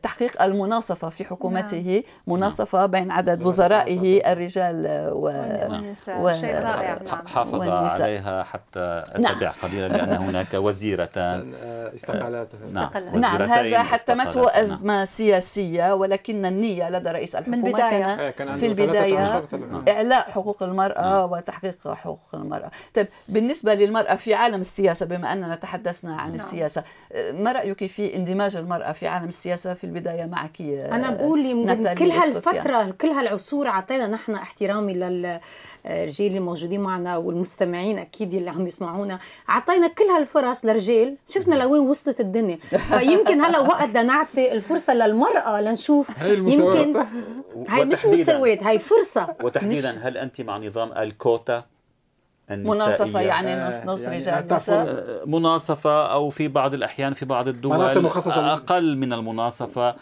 تحقيق 0.03 0.43
المناصفة 0.43 1.09
في 1.09 1.25
حكومته 1.25 2.03
نعم. 2.27 2.37
مناصفة 2.37 2.87
بين 2.87 3.11
عدد 3.11 3.43
وزرائه 3.43 4.33
الرجال 4.33 4.87
و... 5.13 5.23
والنساء. 5.23 6.21
و... 6.21 6.33
شيء 6.33 6.55
رائع. 6.55 6.99
نعم. 7.03 7.27
حافظ 7.27 7.55
والنساء. 7.55 8.03
عليها 8.03 8.43
حتى 8.43 9.05
أسابيع 9.17 9.41
نعم. 9.41 9.71
قليلة 9.71 9.87
لأن 9.87 10.13
هناك 10.13 10.55
وزيرتان 10.65 11.53
استقالات 11.95 12.49
نعم, 12.75 12.91
نعم 13.15 13.43
هذا 13.43 13.83
حتمته 13.83 14.61
أزمة 14.61 14.95
نعم. 14.95 15.05
سياسية 15.05 15.95
ولكن 15.95 16.47
النية 16.47 16.91
لدى 16.91 17.11
رئيس 17.11 17.35
الحكومة 17.35 17.79
كان, 17.79 18.31
كان 18.31 18.57
في 18.57 18.67
البداية. 18.67 19.45
إعلاء 19.89 20.31
حقوق 20.31 20.63
المرأة 20.63 21.03
نعم. 21.03 21.33
وتحقيق 21.33 21.95
حقوق 21.95 22.21
المرأة. 22.35 22.71
طيب 22.95 23.09
بالنسبة 23.29 23.75
للمرأة 23.75 24.15
في 24.15 24.35
عالم 24.35 24.61
السياسة 24.61 25.07
بما 25.07 25.33
أننا 25.33 25.57
تحدثنا 25.57 26.17
عن 26.17 26.29
نعم. 26.29 26.39
السياسة 26.39 26.85
ما 27.33 27.53
رأيك 27.53 27.87
في 27.87 28.17
اندماج 28.17 28.57
المرأة 28.57 28.93
في 28.93 29.07
عالم 29.07 29.29
السياسة؟ 29.29 29.52
في 29.57 29.85
البداية 29.85 30.27
معك 30.27 30.61
أنا 30.61 31.11
بقول 31.11 31.47
يمكن 31.47 31.95
كل 31.95 32.11
هالفترة 32.11 32.95
كل 33.01 33.09
هالعصور 33.09 33.69
أعطينا 33.69 34.07
نحن 34.07 34.35
احترامي 34.35 34.95
لل 34.95 35.41
الرجال 35.87 36.37
الموجودين 36.37 36.81
معنا 36.81 37.17
والمستمعين 37.17 37.99
أكيد 37.99 38.35
اللي 38.35 38.51
عم 38.51 38.67
يسمعونا. 38.67 39.19
أعطينا 39.51 39.89
كل 39.89 40.05
هالفرص 40.05 40.65
للرجال 40.65 41.17
شفنا 41.29 41.55
لوين 41.55 41.81
وصلت 41.81 42.21
الدنيا. 42.21 42.59
فيمكن 42.99 43.41
هلا 43.41 43.59
وقت 43.61 43.89
لنعطي 43.89 44.53
الفرصة 44.53 44.95
للمرأة 44.95 45.61
لنشوف 45.61 46.19
هي 46.19 46.35
يمكن 46.35 47.05
هي 47.69 47.85
مش 47.85 48.07
مساواة 48.07 48.59
هي 48.63 48.79
فرصة. 48.79 49.35
وتحديدا 49.43 49.91
هل 50.03 50.17
أنت 50.17 50.41
مع 50.41 50.59
نظام 50.59 50.93
الكوتا؟ 50.93 51.65
مناصفة 52.51 53.21
يعني 53.21 53.65
نص 53.69 53.83
نص 53.87 54.01
يعني 54.01 54.19
رجال 54.19 54.47
نساء. 54.51 55.23
مناصفة 55.27 56.07
أو 56.07 56.31
في 56.31 56.49
بعض 56.49 56.75
الأحيان 56.75 57.13
في 57.13 57.25
بعض 57.25 57.49
الدول 57.49 58.03
مخصصة 58.03 58.53
أقل 58.53 58.97
من 58.97 59.13
المناصفة. 59.13 59.95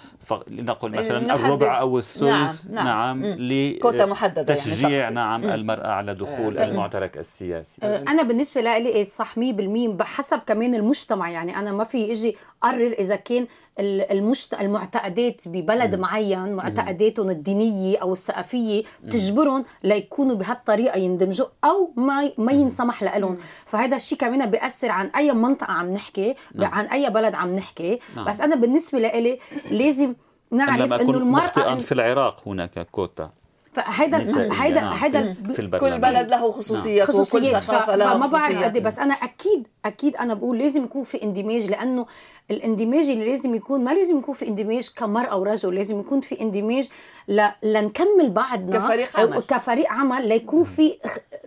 لنقل 0.47 0.91
مثلا 0.91 1.35
الربع 1.35 1.81
أو 1.81 1.99
الثلث. 1.99 2.67
نعم, 2.71 2.87
نعم, 2.87 3.23
نعم 3.23 3.79
كوتا 3.83 4.07
محددة 4.07 4.55
تشجيع 4.55 4.91
يعني 4.91 5.15
نعم 5.15 5.45
المرأة 5.45 5.89
على 5.89 6.15
دخول 6.15 6.59
المعترك 6.59 7.19
السياسي. 7.19 7.83
أنا 7.83 8.23
بالنسبة 8.23 8.61
لي 8.61 9.05
صح 9.05 9.39
100% 9.39 9.41
بحسب 9.89 10.39
كمان 10.47 10.75
المجتمع. 10.75 11.31
يعني 11.31 11.57
أنا 11.57 11.73
ما 11.73 11.85
في 11.85 12.13
إجي 12.13 12.37
قرر 12.63 12.95
إذا 12.99 13.17
كان 13.17 13.47
المشت... 13.79 14.55
المعتقدات 14.55 15.49
ببلد 15.49 15.95
مم. 15.95 16.01
معين 16.01 16.53
معتقداتهم 16.53 17.31
الدينية 17.31 17.99
أو 17.99 18.13
الثقافية 18.13 18.83
بتجبرهم 19.05 19.65
ليكونوا 19.85 20.37
بهالطريقة 20.37 20.99
يندمجوا 20.99 21.47
أو 21.65 21.93
ما 21.97 22.31
ما 22.39 22.53
ينسمح 22.53 23.03
لهم 23.03 23.39
فهذا 23.67 23.97
الشيء 23.97 24.19
كمان 24.19 24.51
بيأثر 24.51 24.91
عن 24.91 25.07
أي 25.07 25.33
منطقة 25.33 25.73
عم 25.73 25.95
نحكي 25.95 26.35
نعم. 26.55 26.75
عن 26.75 26.87
أي 26.87 27.11
بلد 27.11 27.35
عم 27.35 27.57
نحكي. 27.57 27.99
نعم. 28.17 28.25
بس 28.25 28.41
أنا 28.41 28.57
بالنسبة 28.57 28.99
لي 28.99 29.39
لازم 29.71 30.15
نعرف 30.51 30.93
إنه 30.93 31.19
المرأة 31.19 31.75
في 31.75 31.93
العراق 31.93 32.49
هناك 32.49 32.89
كوتا. 32.91 33.31
فهيدا 33.73 34.19
هيدا 34.63 34.81
نعم 34.81 34.93
هيدا 34.93 35.37
كل 35.79 36.01
بلد 36.01 36.29
له 36.29 36.51
خصوصيته 36.51 37.21
وكل 37.21 37.61
ثقافة 37.61 37.97
لها 37.97 38.15
فما 38.15 38.27
بعرف 38.27 38.65
قد 38.65 38.79
بس 38.79 38.99
أنا 38.99 39.15
أكيد 39.15 39.67
أكيد 39.85 40.17
أنا 40.17 40.35
بقول 40.35 40.59
لازم 40.59 40.85
يكون 40.85 41.05
في 41.05 41.23
اندماج 41.23 41.71
لأنه 41.71 42.07
الاندماج 42.51 43.09
اللي 43.09 43.25
لازم 43.31 43.55
يكون 43.55 43.85
ما 43.85 43.95
لازم 43.95 44.19
يكون 44.19 44.35
في 44.35 44.49
اندماج 44.49 44.91
كمرأة 44.97 45.39
ورجل 45.39 45.75
لازم 45.75 46.01
يكون 46.01 46.21
في 46.21 46.41
اندماج 46.41 46.89
ل... 47.29 47.47
لنكمل 47.63 48.31
بعضنا 48.31 48.79
كفريق 48.79 49.21
عمل. 49.21 49.43
كفريق 49.49 49.93
عمل 49.93 50.29
ليكون 50.29 50.65
في 50.65 50.99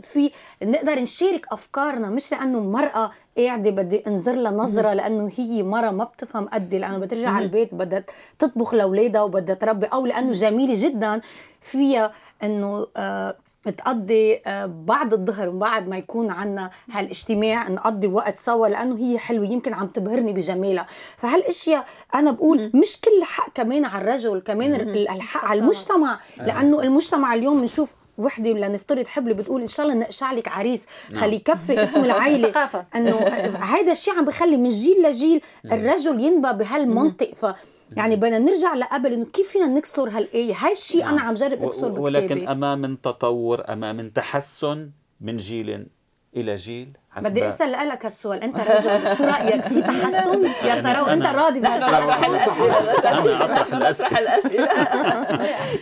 في 0.01 0.31
نقدر 0.63 0.99
نشارك 0.99 1.45
أفكارنا 1.51 2.09
مش 2.09 2.31
لأنه 2.31 2.59
مرأة 2.59 3.11
قاعدة 3.37 3.69
بدي 3.69 4.03
انظر 4.07 4.33
لها 4.33 4.51
نظرة 4.51 4.93
لأنه 4.93 5.31
هي 5.37 5.63
مرة 5.63 5.91
ما 5.91 6.03
بتفهم 6.03 6.45
قدي 6.45 6.79
لأنه 6.79 6.97
بترجع 6.97 7.29
على 7.29 7.45
البيت 7.45 7.75
بدها 7.75 8.03
تطبخ 8.39 8.73
لأولادها 8.73 9.21
وبدها 9.21 9.55
تربي 9.55 9.85
أو 9.85 10.05
لأنه 10.05 10.31
جميلة 10.31 10.73
جدا 10.77 11.21
فيها 11.61 12.11
إنه 12.43 12.87
آه 12.97 13.35
تقضي 13.71 14.41
آه، 14.45 14.65
بعد 14.65 15.13
الظهر 15.13 15.49
وبعد 15.49 15.87
ما 15.87 15.97
يكون 15.97 16.31
عنا 16.31 16.69
هالإجتماع 16.91 17.69
نقضي 17.69 18.07
وقت 18.07 18.35
سوا 18.35 18.67
لأنه 18.67 18.97
هي 18.97 19.17
حلوة 19.17 19.45
يمكن 19.45 19.73
عم 19.73 19.87
تبهرني 19.87 20.33
بجمالها. 20.33 20.85
فهالأشياء 21.17 21.85
أنا 22.15 22.31
بقول 22.31 22.71
مش 22.73 23.01
كل 23.01 23.23
حق 23.23 23.53
كمان 23.53 23.85
على 23.85 24.03
الرجل 24.03 24.39
كمان 24.39 24.73
الحق 24.73 25.45
على 25.45 25.59
المجتمع 25.59 26.19
آه. 26.39 26.45
لأنه 26.45 26.81
المجتمع 26.81 27.33
اليوم 27.33 27.61
بنشوف 27.61 27.95
وحده 28.17 28.49
لنفترض 28.49 29.07
حبلة 29.07 29.33
بتقول 29.33 29.61
إن 29.61 29.67
شاء 29.67 29.85
الله 29.85 29.97
نقشع 29.97 30.31
لك 30.31 30.47
عريس. 30.47 30.87
نعم. 31.11 31.21
خلي 31.21 31.35
يكفي 31.35 31.81
اسم 31.83 32.03
العائله 32.03 32.69
إنه 32.95 33.17
هيدا 33.73 33.91
الشيء 33.91 34.13
عم 34.13 34.25
بخلي 34.25 34.57
من 34.57 34.69
جيل 34.69 35.03
لجيل 35.03 35.41
الرجل 35.65 36.21
ينبى 36.21 36.53
بهالمنطق. 36.53 37.33
ف 37.35 37.45
يعني 37.97 38.15
بدنا 38.15 38.39
نرجع 38.39 38.73
لقبل 38.73 39.13
إنه 39.13 39.25
كيف 39.25 39.49
فينا 39.49 39.67
نكسر 39.67 40.09
هالآية؟ 40.09 40.53
هاي 40.53 40.71
الشيء 40.71 41.01
نعم. 41.01 41.13
أنا 41.13 41.21
عم 41.21 41.33
جرب 41.33 41.63
أكسر 41.63 41.99
ولكن 41.99 42.47
أمام 42.47 42.95
تطور 42.95 43.73
أمام 43.73 44.09
تحسن 44.09 44.89
من 45.21 45.37
جيل 45.37 45.87
إلى 46.35 46.55
جيل 46.55 46.97
بدي 47.21 47.47
أسأل 47.47 47.71
لك 47.89 48.05
هالسؤال. 48.05 48.43
أنت 48.43 48.57
رجل 48.69 49.17
شو 49.17 49.23
رأيك؟ 49.23 49.67
في 49.67 49.81
تحسن؟ 49.81 50.45
يا 50.67 50.81
ترى 50.81 51.01
وانت 51.01 51.25
راضي 51.25 51.59
بهالتحسن 51.59 52.33
أنا 53.05 53.89
اطرح 53.89 54.17
الأسئلة. 54.17 54.69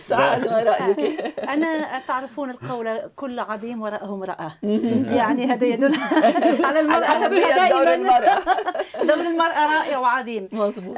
سعاد 0.00 0.48
ما 0.48 0.62
رأيك؟ 0.62 1.34
أنا 1.48 2.00
تعرفون 2.08 2.50
القول 2.50 2.98
كل 3.16 3.38
عظيم 3.40 3.82
وراءه 3.82 4.14
امرأة. 4.14 4.52
يعني 5.16 5.46
هذا 5.46 5.66
يدل 5.66 5.94
على 6.64 6.80
المرأة. 6.80 7.28
دور 7.68 7.94
المرأة. 7.94 8.38
دور 9.02 9.20
المرأة 9.20 9.78
رائع 9.78 9.98
وعظيم. 9.98 10.48
مظبوط. 10.52 10.96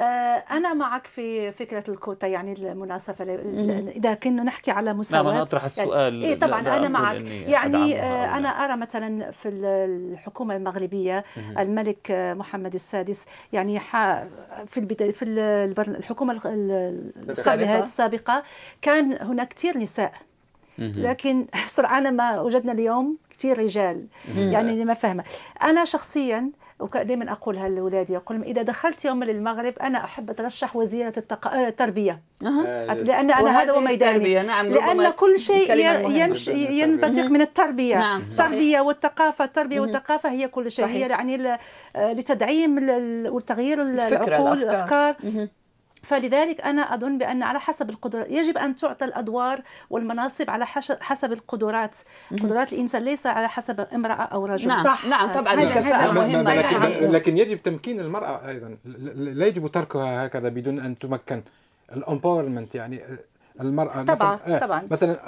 أنا 0.51 0.75
معك 0.75 1.07
في 1.07 1.53
فكرة 1.53 1.85
الكوتا 1.89 2.27
يعني 2.27 2.53
المناسبه 2.53 3.25
إذا 3.97 4.15
كنا 4.15 4.43
نحكي 4.43 4.71
على 4.71 4.95
مساواة 4.95 5.23
نعم 5.23 5.33
أنا 5.33 5.43
أطرح 5.43 5.65
السؤال. 5.65 6.23
يعني 6.23 6.37
طبعا 6.37 6.61
أنا 6.61 6.89
معك. 6.89 7.21
يعني 7.47 8.03
أنا 8.37 8.49
أرى 8.49 8.77
مثلا 8.77 9.31
في 9.31 9.49
الحكومة 10.25 10.57
المغربية 10.57 11.25
الملك 11.59 12.11
محمد 12.11 12.75
السادس. 12.75 13.27
يعني 13.53 13.81
في 14.67 14.77
البداية 14.81 15.13
في 15.13 15.23
الحكومة 15.89 16.41
السابقة 17.83 18.43
كان 18.83 19.13
هناك 19.21 19.49
كثير 19.49 19.79
نساء. 19.79 20.13
لكن 20.79 21.47
سرعان 21.67 22.17
ما 22.17 22.41
وجدنا 22.41 22.73
اليوم 22.73 23.17
كثير 23.31 23.59
رجال. 23.59 24.07
يعني 24.37 24.85
ما 24.85 24.95
فاهمة 24.95 25.25
أنا 25.63 25.85
شخصيا 25.85 26.51
ودائما 26.81 27.33
اقولها 27.33 27.69
لأولادي 27.69 28.17
أقول 28.17 28.43
إذا 28.43 28.63
دخلت 28.63 29.05
يوم 29.05 29.25
للمغرب 29.25 29.79
أنا 29.79 30.05
أحب 30.05 30.31
أترشح 30.31 30.77
وزيرة 30.77 31.13
التق... 31.17 31.55
التربية. 31.55 32.21
أه. 32.43 32.95
لأن 32.95 33.31
أنا 33.31 33.63
هذا 33.63 33.73
هو 33.73 33.81
ميداني. 33.81 34.43
نعم 34.43 34.67
لأن 34.67 35.11
كل 35.11 35.39
شيء 35.39 35.75
يمشي 36.11 36.81
ينبثق 36.83 37.25
من 37.25 37.41
التربية. 37.41 37.99
نعم. 37.99 38.21
التربية 38.21 38.81
والثقافة 38.81 39.45
التربية 39.45 39.81
والثقافة 39.81 40.31
هي 40.31 40.49
كل 40.49 40.71
شيء. 40.71 40.85
صحيح. 40.85 40.97
هي 40.97 41.11
يعني 41.11 41.59
لتدعيم 41.97 42.79
وتغيير 43.27 43.83
العقول 43.83 44.63
الأفكار. 44.63 45.17
فلذلك 46.05 46.61
أنا 46.61 46.95
أظن 46.95 47.19
بأن 47.19 47.43
على 47.43 47.61
حسب 47.61 47.91
القدرات 47.91 48.31
يجب 48.31 48.59
أن 48.59 48.75
تعطى 48.75 49.05
الأدوار 49.05 49.61
والمناصب 49.91 50.51
على 50.51 50.67
حسب 51.01 51.33
القدرات. 51.33 51.97
قدرات 52.43 52.73
الإنسان 52.73 53.03
ليس 53.03 53.27
على 53.27 53.49
حسب 53.49 53.81
امرأة 53.95 54.23
أو 54.23 54.47
رجل. 54.47 54.69
نعم 54.69 54.85
صح. 54.85 55.07
نعم 55.07 55.33
طبعا. 55.33 55.55
الكفاءة 55.55 56.13
مهمة 56.13 56.55
لكن, 56.55 56.83
يعني. 56.83 57.07
لكن 57.07 57.37
يجب 57.37 57.63
تمكين 57.63 58.01
المرأة 58.01 58.49
أيضا. 58.49 58.77
لا 59.15 59.47
يجب 59.47 59.67
تركها 59.67 60.27
هكذا 60.27 60.49
بدون 60.49 60.81
أن 60.81 60.99
تمكن. 60.99 61.43
الامباورمنت 61.93 62.75
يعني 62.75 63.01
المرأة 63.61 64.03
طبعا 64.03 64.35
مثلا 64.35 64.59
طبعا. 64.59 64.83
مثلا 64.91 65.21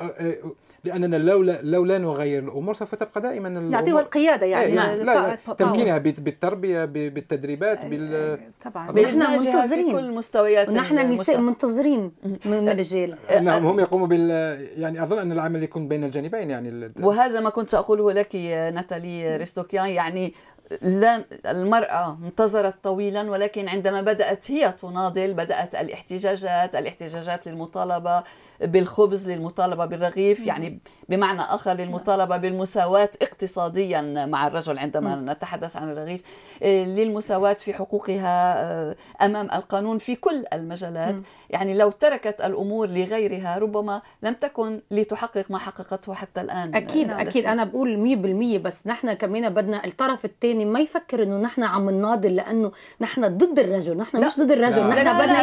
لأننا 0.86 1.16
لولا 1.16 1.62
لولا 1.62 1.98
نغير 1.98 2.42
الأمور 2.42 2.74
سوف 2.74 2.94
تبقى 2.94 3.20
دائما 3.20 3.48
نعطيها 3.48 4.00
القيادة 4.00 4.46
يعني. 4.46 4.74
لا, 4.74 4.96
لا 4.96 5.38
تمكينها 5.58 5.98
بالتربية 5.98 6.84
بالتدريبات 6.84 7.84
بال 7.84 8.38
طبعا. 8.64 8.92
نحن 8.92 9.18
منتظرين. 9.18 9.92
كل 9.92 10.10
مستويات 10.12 10.68
ونحن 10.68 10.98
النساء 10.98 11.38
منتظرين 11.38 12.12
من 12.44 12.68
الرجال. 12.68 13.16
نعم 13.44 13.66
هم 13.66 13.80
يقوموا 13.80 14.06
بال 14.06 14.30
يعني 14.76 15.02
أظن 15.02 15.18
أن 15.18 15.32
العمل 15.32 15.62
يكون 15.62 15.88
بين 15.88 16.04
الجانبين 16.04 16.50
يعني. 16.50 16.92
وهذا 17.00 17.40
ما 17.40 17.50
كنت 17.50 17.74
أقوله 17.74 18.12
لك 18.12 18.36
ناتالي 18.74 19.36
ريستوكيان 19.36 19.86
يعني 19.86 20.34
لا 20.82 21.24
المرأة 21.46 22.18
انتظرت 22.24 22.74
طويلا 22.82 23.30
ولكن 23.30 23.68
عندما 23.68 24.02
بدأت 24.02 24.50
هي 24.50 24.74
تناضل 24.82 25.34
بدأت 25.34 25.74
الاحتجاجات 25.74 26.74
الاحتجاجات 26.74 27.48
للمطالبة 27.48 28.24
بالخبز 28.60 29.30
للمطالبة 29.30 29.86
بالرغيف 29.86 30.40
يعني 30.46 30.78
بمعنى 31.08 31.40
آخر 31.42 31.72
للمطالبة 31.72 32.36
بالمساواة 32.36 33.08
اقتصاديا 33.22 34.26
مع 34.26 34.46
الرجل 34.46 34.78
عندما 34.78 35.16
نتحدث 35.32 35.76
عن 35.76 35.90
الرغيف. 35.90 36.20
آه، 36.62 36.84
للمساواة 36.84 37.52
في 37.52 37.74
حقوقها 37.74 38.62
آه، 38.62 38.96
أمام 39.22 39.48
القانون 39.52 39.98
في 39.98 40.16
كل 40.16 40.44
المجالات. 40.52 41.14
يعني 41.50 41.74
لو 41.74 41.90
تركت 41.90 42.40
الأمور 42.40 42.86
لغيرها 42.88 43.58
ربما 43.58 44.02
لم 44.22 44.34
تكن 44.34 44.80
لتحقق 44.90 45.50
ما 45.50 45.58
حققته 45.58 46.14
حتى 46.14 46.40
الآن. 46.40 46.74
أكيد 46.74 47.10
آه، 47.10 47.20
أكيد. 47.20 47.46
أنا 47.46 47.64
بقول 47.64 47.96
100% 47.98 48.58
بس 48.58 48.86
نحن 48.86 49.12
كمان 49.12 49.48
بدنا 49.54 49.84
الطرف 49.84 50.24
الثاني 50.24 50.64
ما 50.64 50.80
يفكر 50.80 51.22
إنه 51.22 51.38
نحن 51.38 51.62
عم 51.62 51.90
نناضل 51.90 52.36
لأنه 52.36 52.72
نحن 53.00 53.36
ضد 53.36 53.58
الرجل 53.58 53.96
نحن 53.96 54.24
مش 54.24 54.40
ضد 54.40 54.50
الرجل. 54.50 54.88
نحن 54.88 55.18
بدنا 55.18 55.42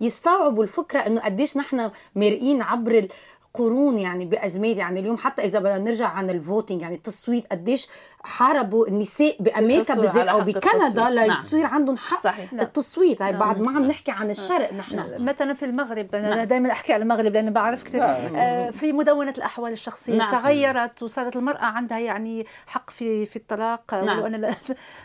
يستوعبوا 0.00 0.62
الفكرة 0.62 1.00
إنه 1.00 1.20
قديش 1.20 1.56
نحن 1.56 1.90
مرئين 2.16 2.62
عبر 2.62 3.06
قرون 3.54 3.98
يعني 3.98 4.24
بازمات 4.24 4.76
يعني 4.76 5.00
اليوم 5.00 5.16
حتى 5.16 5.44
إذا 5.44 5.58
بدنا 5.58 5.78
نرجع 5.78 6.08
عن 6.08 6.30
الفوتينج 6.30 6.82
يعني 6.82 6.94
التصويت 6.94 7.46
قديش 7.52 7.88
حاربوا 8.24 8.88
النساء 8.88 9.36
بأمريكا 9.40 9.94
بالذات 9.94 10.28
أو 10.28 10.40
بكندا 10.40 11.10
ليصير 11.10 11.62
نعم. 11.62 11.74
عندهم 11.74 11.96
حق 11.96 12.22
صحيح. 12.22 12.52
نعم. 12.52 12.64
التصويت 12.64 13.22
هاي 13.22 13.32
بعد 13.32 13.60
ما 13.60 13.70
عم 13.70 13.84
نحكي 13.84 14.10
عن 14.10 14.30
الشرق 14.30 14.72
نحن 14.72 14.96
نعم. 14.96 15.24
مثلا 15.24 15.54
في 15.54 15.64
المغرب 15.64 16.14
أنا 16.14 16.34
نعم. 16.34 16.44
دائما 16.44 16.72
أحكي 16.72 16.92
عن 16.92 17.02
المغرب 17.02 17.32
لأن 17.32 17.52
بعرف 17.52 17.82
كثير 17.82 18.00
نعم. 18.00 18.36
آه 18.36 18.70
في 18.70 18.92
مدونة 18.92 19.34
الأحوال 19.38 19.72
الشخصية 19.72 20.16
نعم. 20.18 20.30
تغيرت 20.30 21.02
وصارت 21.02 21.36
المرأة 21.36 21.64
عندها 21.64 21.98
يعني 21.98 22.46
حق 22.66 22.90
في 22.90 23.26
في 23.26 23.36
الطلاق 23.36 23.94
نعم. 23.94 24.18
ولو 24.18 24.26
أنا 24.26 24.54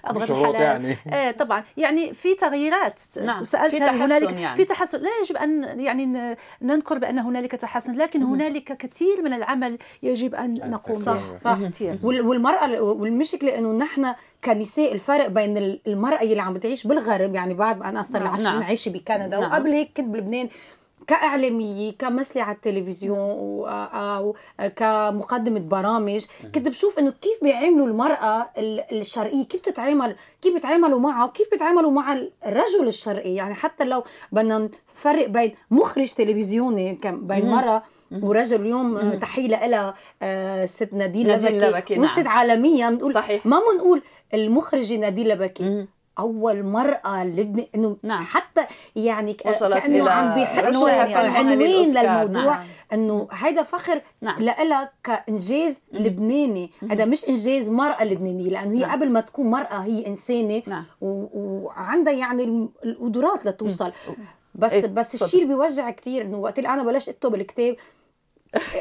أبغى 0.06 0.24
الحلال 0.24 0.56
يعني 0.56 0.98
آه 1.08 1.32
طبعا 1.32 1.64
يعني 1.78 2.14
في 2.14 2.36
تغييرات 2.36 3.02
نعم. 3.24 3.42
وسالت 3.42 3.76
في 3.76 3.84
هنالك 3.84 4.40
يعني. 4.40 4.56
في 4.56 4.66
تحسن 4.66 5.00
لا 5.00 5.10
يجب 5.24 5.38
أن 5.38 5.80
يعني 5.80 6.36
ننكر 6.62 6.98
بأن 6.98 7.20
هنالك 7.20 7.52
تحسن 7.52 7.96
لكن 7.96 8.24
هنالك 8.42 8.78
كثير 8.78 9.22
من 9.22 9.34
العمل 9.34 9.78
يجب 10.04 10.36
أن 10.36 10.54
نقوم 10.70 10.96
صح 10.96 11.14
به. 11.14 11.36
صح 11.36 11.58
والمرأة 12.04 12.82
والمشكلة 12.82 13.58
إنه 13.58 13.72
نحن 13.72 14.14
كنساء 14.44 14.94
الفرق 14.94 15.28
بين 15.28 15.80
المرأة 15.88 16.22
اللي 16.22 16.42
عم 16.42 16.54
بتعيش 16.54 16.88
بالغرب 16.88 17.36
يعني 17.36 17.54
بعد 17.54 17.82
أنا 17.82 18.02
صار 18.02 18.24
لي 18.24 18.28
20 18.30 18.54
نعم. 18.54 18.64
عايشة 18.64 18.90
بكندا 18.90 19.40
نعم. 19.40 19.52
وقبل 19.52 19.70
هيك 19.70 19.92
كنت 19.98 20.08
بلبنان 20.08 20.50
كإعلامية 21.08 21.92
كمثلة 22.00 22.44
على 22.44 22.56
التلفزيون 22.56 23.18
أو 23.70 24.36
كمقدمة 24.76 25.60
برامج. 25.60 26.26
كنت 26.56 26.68
بشوف 26.68 27.00
إنه 27.00 27.14
كيف 27.22 27.44
بيعاملوا 27.44 27.88
المرأة 27.88 28.50
الشرقية 28.92 29.46
كيف 29.46 29.62
تتعامل 29.62 30.16
كيف 30.42 30.54
بيتعاملوا 30.54 31.00
معها 31.00 31.26
وكيف 31.26 31.48
بيتعاملوا 31.52 31.92
مع 31.92 32.14
الرجل 32.46 32.88
الشرقي. 32.88 33.34
يعني 33.36 33.54
حتى 33.54 33.84
لو 33.84 34.04
بدنا 34.32 34.70
نفرق 34.96 35.28
بين 35.28 35.56
مخرج 35.72 36.14
تلفزيوني 36.14 37.00
بين 37.06 37.50
مرأة 37.50 37.84
ورجل 38.22 38.62
اليوم 38.62 39.14
تحية 39.14 39.68
لها 39.68 39.94
آه، 40.22 40.66
ست 40.66 40.94
نادين 40.94 41.28
لبكي 41.28 41.96
نعم. 41.96 42.04
وست 42.04 42.28
عالميا 42.28 42.90
بنقول 42.90 43.14
صحيح. 43.14 43.46
ما 43.46 43.60
بنقول 43.74 44.02
المخرجه 44.34 44.98
نادين 44.98 45.28
لبكي 45.28 45.88
أول 46.20 46.64
مرأة 46.64 47.24
لبنى 47.24 47.70
إنه 47.76 47.98
نعم. 48.04 48.24
حتى 48.24 48.66
يعني 48.96 49.38
وصلت 49.46 49.78
كأنه 49.78 50.04
إلى 50.04 50.12
عم 50.12 50.36
بيحطوا 50.40 50.90
يعني 50.90 51.14
عنوان 51.14 51.60
للموضوع 51.60 52.56
نعم. 52.56 52.66
إنه 52.94 53.28
هيدا 53.32 53.64
فخر 53.64 54.02
نعم. 54.22 54.44
لها 54.44 54.92
كإنجاز 55.04 55.82
مم. 55.92 56.00
لبناني 56.00 56.72
هذا 56.92 57.06
مش 57.06 57.30
إنجاز 57.30 57.70
مرأة 57.70 58.04
لبنانية 58.04 58.50
لأنه 58.50 58.74
هي 58.74 58.80
نعم. 58.80 58.92
قبل 58.92 59.12
ما 59.12 59.22
تكون 59.22 59.52
مرأة 59.52 59.78
هي 59.78 60.08
إنسانة 60.08 60.62
نعم. 60.68 60.84
وعندها 61.02 62.14
يعني 62.14 62.70
القدرات 62.86 63.46
لتوصل 63.46 63.92
بس 64.56 64.74
إيه؟ 64.74 64.88
بس 64.88 65.22
الشيء 65.22 65.44
اللي 65.44 65.54
بيوجع 65.54 65.90
كثير 65.90 66.22
إنه 66.22 66.38
وقت 66.38 66.60
اللي 66.60 66.70
أنا 66.70 66.84
بلشت 66.84 67.10
أكتب 67.10 67.36
الكتاب 67.36 67.76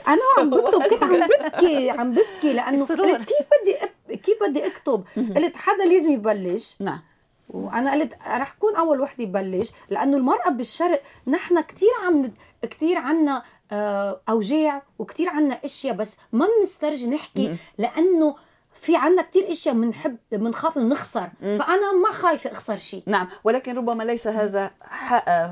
أنا 0.08 0.20
عم 0.38 0.50
بكتب 0.60 0.82
كنت 0.82 1.02
عم 1.02 1.20
ببكي 1.28 1.90
عم 1.90 2.10
ببكي 2.12 2.52
لأنه 2.52 2.86
قلت 2.86 3.28
كيف 3.28 3.46
بدي 3.62 3.76
كيف 4.16 4.42
بدي 4.42 4.66
أكتب؟ 4.66 5.04
قلت 5.36 5.56
حدا 5.56 5.84
لازم 5.84 6.10
يبلش. 6.10 6.76
نعم. 6.80 7.00
وأنا 7.48 7.92
قلت 7.92 8.14
رح 8.26 8.50
كون 8.52 8.76
أول 8.76 9.00
وحدة 9.00 9.24
يبلش 9.24 9.70
لأنه 9.90 10.16
المرأة 10.16 10.48
بالشرق 10.48 11.02
نحن 11.26 11.60
كثير 11.60 11.88
عم 12.06 12.32
كثير 12.62 12.98
عنا 12.98 13.42
آه، 13.72 14.20
أوجاع 14.28 14.82
وكثير 14.98 15.28
عنا 15.28 15.58
أشياء 15.64 15.94
بس 15.94 16.16
ما 16.32 16.48
بنسترجي 16.60 17.06
نحكي 17.06 17.56
لأنه 17.78 18.36
في 18.72 18.96
عنا 18.96 19.22
كثير 19.22 19.52
أشياء 19.52 19.74
بنحب 19.74 20.16
بنخاف 20.32 20.78
نخسر 20.78 21.28
فأنا 21.40 21.92
ما 21.92 22.12
خايفة 22.12 22.50
أخسر 22.50 22.76
شيء 22.76 23.02
نعم. 23.06 23.28
ولكن 23.44 23.76
ربما 23.76 24.02
ليس 24.02 24.26
هذا 24.26 24.70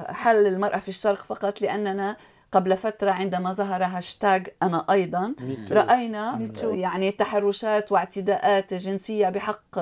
حل 0.08 0.46
المرأة 0.46 0.78
في 0.78 0.88
الشرق 0.88 1.22
فقط 1.22 1.60
لأننا 1.60 2.16
قبل 2.52 2.76
فترة 2.76 3.10
عندما 3.10 3.52
ظهر 3.52 3.84
هاشتاج 3.84 4.46
أنا 4.62 4.84
أيضا 4.90 5.34
رأينا 5.70 6.48
يعني 6.62 7.10
تحرشات 7.10 7.92
واعتداءات 7.92 8.74
جنسية 8.74 9.28
بحق 9.28 9.78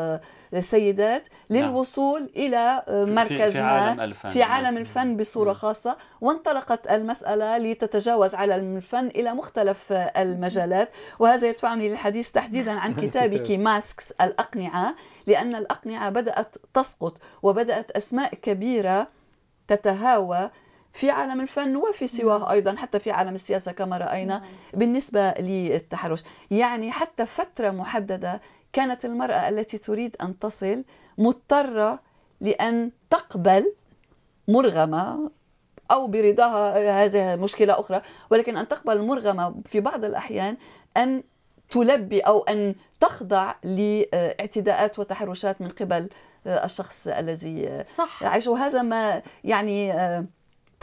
السيدات 0.54 1.28
للوصول 1.50 2.21
نعم. 2.21 2.30
إلى 2.37 2.83
مركز 2.88 3.33
في, 3.33 3.50
في 3.50 3.61
عالم 3.61 4.00
الفن. 4.00 4.30
في 4.30 4.42
عالم 4.42 4.76
الفن 4.76 5.16
بصورة 5.16 5.52
خاصة. 5.52 5.97
وانطلقت 6.21 6.90
المسألة 6.90 7.59
لتتجاوز 7.59 8.35
على 8.35 8.56
الفن 8.56 9.06
إلى 9.06 9.35
مختلف 9.35 9.92
المجالات. 9.92 10.90
وهذا 11.18 11.49
يدفعني 11.49 11.88
للحديث 11.88 12.30
تحديدا 12.30 12.73
عن 12.73 12.94
كتابك. 13.02 13.50
ماسكس 13.50 14.11
الأقنعة 14.11 14.95
لأن 15.26 15.54
الأقنعة 15.54 16.10
بدأت 16.10 16.56
تسقط 16.75 17.19
وبدأت 17.43 17.91
أسماء 17.91 18.34
كبيرة 18.34 19.08
تتهاوى 19.69 20.50
في 20.95 21.11
عالم 21.11 21.41
الفن 21.41 21.76
وفي 21.76 22.07
سواه 22.07 22.39
نعم. 22.39 22.49
أيضا 22.49 22.76
حتى 22.76 22.99
في 22.99 23.11
عالم 23.11 23.35
السياسة 23.35 23.73
كما 23.73 23.99
رأينا 23.99 24.39
نعم. 24.39 24.49
بالنسبة 24.75 25.30
للتحرش 25.30 26.23
يعني 26.50 26.91
حتى 26.91 27.26
فترة 27.26 27.71
محددة 27.71 28.41
كانت 28.73 29.04
المرأة 29.04 29.49
التي 29.49 29.78
تريد 29.78 30.17
أن 30.23 30.39
تصل 30.39 30.85
مضطرة 31.19 31.99
لأن 32.41 32.91
تقبل 33.11 33.73
مرغمة 34.49 35.30
أو 35.91 36.07
برضاها 36.07 37.04
هذه 37.04 37.37
مشكلة 37.37 37.80
أخرى 37.80 38.02
ولكن 38.30 38.57
أن 38.57 38.69
تقبل 38.69 39.02
مرغمة 39.02 39.54
في 39.67 39.80
بعض 39.80 40.04
الأحيان 40.04 40.57
أن 40.97 41.23
تلبي 41.71 42.21
أو 42.21 42.43
أن 42.43 42.75
تخضع 43.00 43.54
لإعتداءات 43.65 44.99
وتحرشات 44.99 45.61
من 45.61 45.69
قبل 45.69 46.09
الشخص 46.47 47.07
الذي 47.07 47.85
صح 47.87 48.23
يعيش 48.23 48.47
وهذا 48.47 48.83
ما 48.83 49.23
يعني 49.45 49.93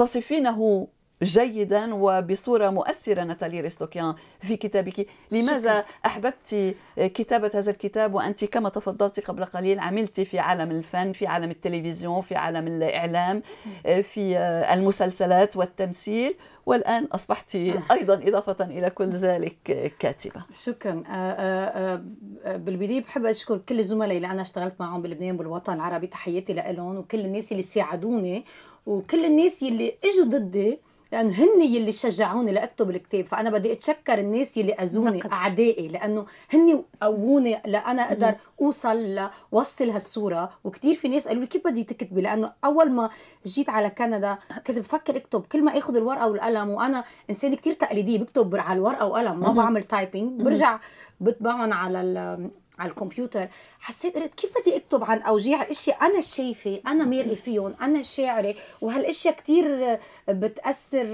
تصفينه 0.01 0.87
جيدا 1.23 1.93
وبصورة 1.93 2.69
مؤثرة 2.69 3.23
ناتالي 3.23 3.61
ريستوكيان 3.61 4.13
في 4.39 4.57
كتابك. 4.57 5.07
لماذا 5.31 5.81
شكرا. 5.81 5.85
أحببت 6.05 6.75
كتابة 6.97 7.51
هذا 7.53 7.71
الكتاب؟ 7.71 8.13
وأنت 8.13 8.45
كما 8.45 8.69
تفضلت 8.69 9.19
قبل 9.19 9.45
قليل 9.45 9.79
عملت 9.79 10.21
في 10.21 10.39
عالم 10.39 10.71
الفن 10.71 11.11
في 11.11 11.27
عالم 11.27 11.51
التلفزيون 11.51 12.21
في 12.21 12.35
عالم 12.35 12.67
الإعلام 12.67 13.43
في 13.83 14.37
المسلسلات 14.73 15.57
والتمثيل 15.57 16.35
والآن 16.65 17.05
أصبحت 17.05 17.55
أيضا 17.91 18.13
إضافة 18.27 18.65
إلى 18.65 18.89
كل 18.89 19.09
ذلك 19.09 19.91
كاتبة. 19.99 20.43
شكرا. 20.53 21.03
آه، 21.07 21.11
آه، 21.11 22.03
آه، 22.45 22.57
بالبداية 22.57 23.01
بحب 23.01 23.25
أشكر 23.25 23.57
كل 23.57 23.79
الزملاء 23.79 24.17
اللي 24.17 24.27
أنا 24.27 24.41
اشتغلت 24.41 24.75
معهم 24.79 25.01
بلبنان 25.01 25.37
بالوطن 25.37 25.73
العربي. 25.73 26.07
تحياتي 26.07 26.53
لهم 26.53 26.97
وكل 26.97 27.19
الناس 27.19 27.51
اللي 27.51 27.63
ساعدوني 27.63 28.45
وكل 28.85 29.25
الناس 29.25 29.63
يلي 29.63 29.95
إجوا 30.03 30.25
ضدي 30.25 30.79
لأن 31.11 31.29
هن 31.29 31.61
يلي 31.61 31.91
شجعوني 31.91 32.51
لأكتب 32.51 32.89
الكتاب 32.89 33.25
فأنا 33.25 33.49
بدي 33.49 33.71
أتشكر 33.71 34.19
الناس 34.19 34.57
يلي 34.57 34.73
أذوني 34.73 35.17
نقد. 35.17 35.31
أعدائي 35.31 35.87
لأنه 35.87 36.25
هن 36.53 36.83
قووني 37.01 37.61
لأنا 37.65 38.01
أقدر 38.01 38.35
أوصل 38.61 39.29
لوصل 39.53 39.89
هالصورة. 39.89 40.49
وكتير 40.63 40.95
في 40.95 41.07
ناس 41.07 41.27
قالوا 41.27 41.41
لي 41.41 41.47
كيف 41.47 41.67
بدي 41.67 41.83
تكتبي؟ 41.83 42.21
لأنه 42.21 42.53
أول 42.65 42.91
ما 42.91 43.09
جيت 43.45 43.69
على 43.69 43.89
كندا 43.89 44.37
كنت 44.67 44.79
بفكر 44.79 45.17
أكتب 45.17 45.41
كل 45.51 45.63
ما 45.63 45.77
أخذ 45.77 45.95
الورقة 45.95 46.27
والقلم 46.27 46.69
وأنا 46.69 47.03
إنسانة 47.29 47.55
كتير 47.55 47.73
تقليدية 47.73 48.19
بكتب 48.19 48.55
على 48.55 48.77
الورقة 48.77 49.05
وقلم 49.05 49.39
ما 49.39 49.51
بعمل 49.51 49.83
تايبينج 49.83 50.41
برجع 50.41 50.79
بطبعهم 51.19 51.73
على 51.73 52.49
على 52.81 52.89
الكمبيوتر 52.89 53.47
حسيت 53.79 54.15
قلت 54.17 54.33
كيف 54.33 54.51
بدي 54.61 54.77
أكتب 54.77 55.03
عن 55.03 55.21
اوجاع 55.21 55.69
إشياء 55.69 56.01
أنا 56.01 56.21
شايفة 56.21 56.81
أنا 56.87 57.03
مارقه 57.03 57.35
فيهم 57.35 57.71
أنا 57.81 58.01
شاعرة 58.01 58.55
وهالإشياء 58.81 59.35
كثير 59.35 59.97
بتأثر 60.29 61.05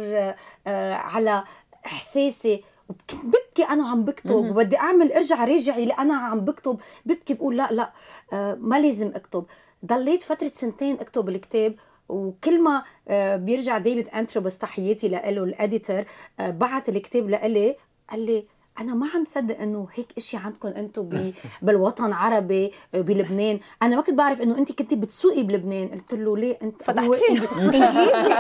آه، 0.68 0.94
على 0.94 1.44
إحساسي. 1.86 2.64
كنت 3.10 3.26
ببكي 3.26 3.64
أنا 3.64 3.90
عم 3.90 4.04
بكتب 4.06 4.32
وبدي 4.32 4.78
أعمل 4.78 5.14
أرجع 5.14 5.44
راجعي 5.46 5.86
لأنا 5.86 6.14
عم 6.18 6.40
بكتب. 6.40 6.80
ببكي 7.06 7.34
بقول 7.34 7.58
لا 7.58 7.68
لا 7.72 7.92
آه، 8.34 8.58
ما 8.60 8.80
لازم 8.80 9.12
أكتب. 9.16 9.46
ضليت 9.86 10.22
فترة 10.22 10.48
سنتين 10.48 11.00
أكتب 11.00 11.30
الكتاب 11.30 11.76
وكل 12.10 12.64
ما 12.64 12.84
آه، 13.08 13.36
بيرجع 13.36 13.78
ديفيد 13.78 14.10
انتروبس 14.10 14.58
تحياتي 14.58 15.08
له 15.08 15.30
ال 15.30 15.40
editor 15.40 16.04
بعت 16.40 16.90
الكتاب 16.90 17.30
لإلي 17.30 17.76
قال 18.10 18.26
لي 18.26 18.46
أنا 18.80 18.94
ما 18.94 19.08
عم 19.16 19.26
صدق 19.26 19.60
إنه 19.60 19.88
هيك 19.96 20.08
إشي 20.18 20.38
عندكم 20.38 20.68
أنتم 20.68 21.10
بالوطن 21.62 22.06
العربي 22.06 22.72
بلبنان. 22.94 23.60
أنا 23.82 23.96
ما 23.96 24.02
كنت 24.02 24.16
بعرف 24.16 24.42
إنه 24.42 24.58
انت 24.58 24.72
كنت 24.72 24.94
بتسوقي 24.94 25.44
بلبنان. 25.44 25.88
قلت 25.88 26.14
له 26.14 26.38
ليه 26.38 26.58
أنت؟ 26.62 26.84
فتحتي 26.84 27.48
إنجليزي 27.58 28.36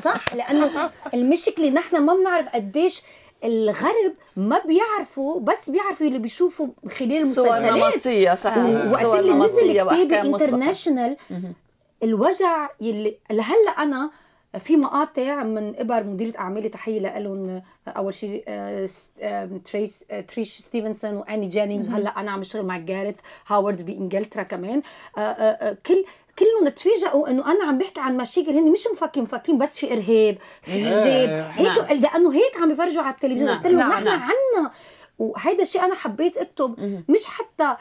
صح 0.00 0.34
لأنه 0.34 0.90
المشكلة 1.14 1.70
نحن 1.70 1.96
ما 1.96 2.14
بنعرف 2.14 2.48
قديش 2.48 3.02
الغرب 3.44 4.12
ما 4.36 4.58
بيعرفوا 4.66 5.40
بس 5.40 5.70
بيعرفوا 5.70 6.06
اللي 6.06 6.18
بيشوفوا 6.18 6.68
خلال 6.98 7.12
المسلسلات 7.12 7.94
نمطية 7.94 8.34
صحيح. 8.34 8.92
وقت 8.92 9.04
اللي 9.20 9.32
نزل 9.34 9.72
كتاب 9.82 10.12
international 10.12 11.16
الوجع 12.02 12.68
يلي 12.80 13.16
هلأ 13.30 13.70
أنا 13.78 14.10
في 14.58 14.76
مقاطع 14.76 15.42
من 15.42 15.74
إبر 15.78 16.04
مديرة 16.04 16.38
اعمالي 16.38 16.68
تحية 16.68 17.18
لهم 17.18 17.62
أول 17.86 18.14
شيء 18.14 18.44
آه، 18.48 18.88
آه، 19.20 19.60
تريس 19.64 20.04
آه، 20.10 20.20
تريش 20.20 20.58
ستيفنسون 20.58 21.14
وأني 21.16 21.46
جينينجز 21.46 21.88
وهلا 21.88 22.20
أنا 22.20 22.30
عم 22.30 22.40
اشتغل 22.40 22.66
مع 22.66 22.78
جاريت 22.78 23.16
هاورد 23.46 23.86
بإنجلترا 23.86 24.42
كمان. 24.42 24.82
كل 25.86 26.04
كلهم 26.38 26.68
تفاجئوا 26.76 27.30
إنه 27.30 27.52
أنا 27.52 27.64
عم 27.64 27.78
بحكي 27.78 28.00
عن 28.00 28.16
مشاكل 28.16 28.50
هن 28.50 28.72
مش 28.72 28.84
مفكرين 28.92 29.24
مفكرين 29.24 29.58
بس 29.58 29.78
في 29.78 29.92
إرهاب 29.92 30.38
في 30.62 30.84
حجاب 30.86 31.50
هيك 31.54 31.78
نعم. 31.78 32.00
لأنه 32.00 32.34
هيك 32.34 32.56
عم 32.56 32.68
بيفرجوا 32.68 33.02
على 33.02 33.14
التلفزيون. 33.14 33.50
نعم. 33.50 33.58
قلت 33.58 33.66
لهم 33.66 33.90
نحن 33.90 34.04
نعم. 34.04 34.22
عنا. 34.22 34.70
وهيدا 35.18 35.62
الشيء 35.62 35.84
أنا 35.84 35.94
حبيت 35.94 36.36
أكتب. 36.36 37.02
مش 37.08 37.26
حتى 37.26 37.76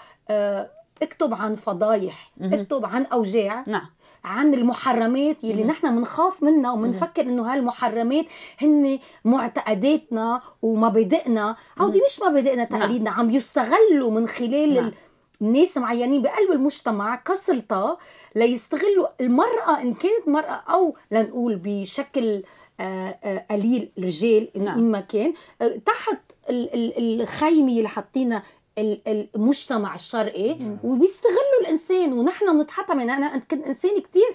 أكتب 1.02 1.34
عن 1.34 1.56
فضايح 1.56 2.32
أكتب 2.42 2.86
عن 2.86 3.06
أوجاع. 3.06 3.64
نعم. 3.68 3.90
عن 4.24 4.54
المحرمات 4.54 5.44
يلي 5.44 5.64
نحن 5.64 5.96
بنخاف 5.96 6.44
منها 6.44 6.72
وبنفكر 6.72 7.22
إنه 7.22 7.54
هالمحرمات 7.54 8.26
هن 8.62 9.00
معتقداتنا 9.26 10.42
ومبادئنا 10.62 11.56
هودي 11.80 12.02
مش 12.06 12.22
مبادئنا 12.22 12.56
نعم. 12.56 12.66
تقاليدنا 12.66 13.10
عم 13.10 13.32
يستغلوا 13.32 14.12
من 14.12 14.28
خلال 14.28 14.74
نعم. 14.74 14.92
ناس 15.40 15.78
معينين 15.78 16.22
بقلب 16.22 16.52
المجتمع 16.52 17.16
كسلطة 17.16 17.98
ليستغلوا 18.36 19.08
المرأة 19.22 19.82
إن 19.82 19.94
كانت 19.94 20.28
مرأة 20.28 20.64
أو 20.70 20.96
لنقول 21.12 21.56
بشكل 21.64 22.44
آه، 22.80 23.20
آه، 23.24 23.46
قليل 23.52 23.92
رجال 24.00 24.50
نعم. 24.56 24.78
إن 24.78 24.92
ما 24.92 25.00
كان 25.00 25.34
آه، 25.62 25.80
تحت 25.86 26.18
الخيمة 26.50 27.78
اللي 27.78 27.90
حاطينها 27.90 28.44
المجتمع 28.78 29.96
الشرقي 29.96 30.58
وبيستغلوا 30.84 31.62
الإنسان 31.62 32.14
ونحن 32.14 32.58
بنتحطم 32.58 33.00
يعني 33.00 33.12
أنا 33.14 33.38
كنت 33.38 33.66
إنسان 33.66 34.02
كتير 34.02 34.28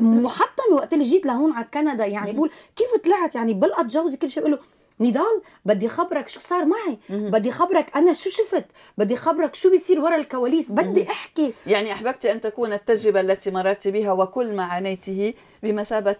محطمه 0.00 0.74
وقت 0.74 0.92
اللي 0.92 1.04
جيت 1.04 1.26
لهون 1.26 1.52
على 1.52 1.66
كندا 1.74 2.06
يعني 2.06 2.32
بقول 2.32 2.50
كيف 2.76 2.94
طلعت 3.04 3.34
يعني 3.34 3.54
بلقط 3.54 3.84
جوزي 3.84 4.16
كل 4.16 4.30
شيء 4.30 4.42
بقول 4.42 4.52
له 4.52 4.58
نضال 5.00 5.42
بدي 5.64 5.88
خبرك 5.88 6.28
شو 6.28 6.40
صار 6.40 6.64
معي 6.64 6.98
بدي 7.10 7.50
خبرك 7.50 7.96
أنا 7.96 8.12
شو 8.12 8.30
شفت 8.30 8.64
بدي 8.98 9.16
خبرك 9.16 9.54
شو 9.54 9.70
بيصير 9.70 10.00
ورا 10.00 10.16
الكواليس 10.16 10.70
بدي 10.72 11.08
أحكي. 11.10 11.52
يعني 11.66 11.92
أحببت 11.92 12.26
أن 12.26 12.40
تكون 12.40 12.72
التجربة 12.72 13.20
التي 13.20 13.50
مررت 13.50 13.88
بها 13.88 14.12
وكل 14.12 14.52
ما 14.56 14.62
عانيته 14.64 15.34
بمثابة 15.66 16.16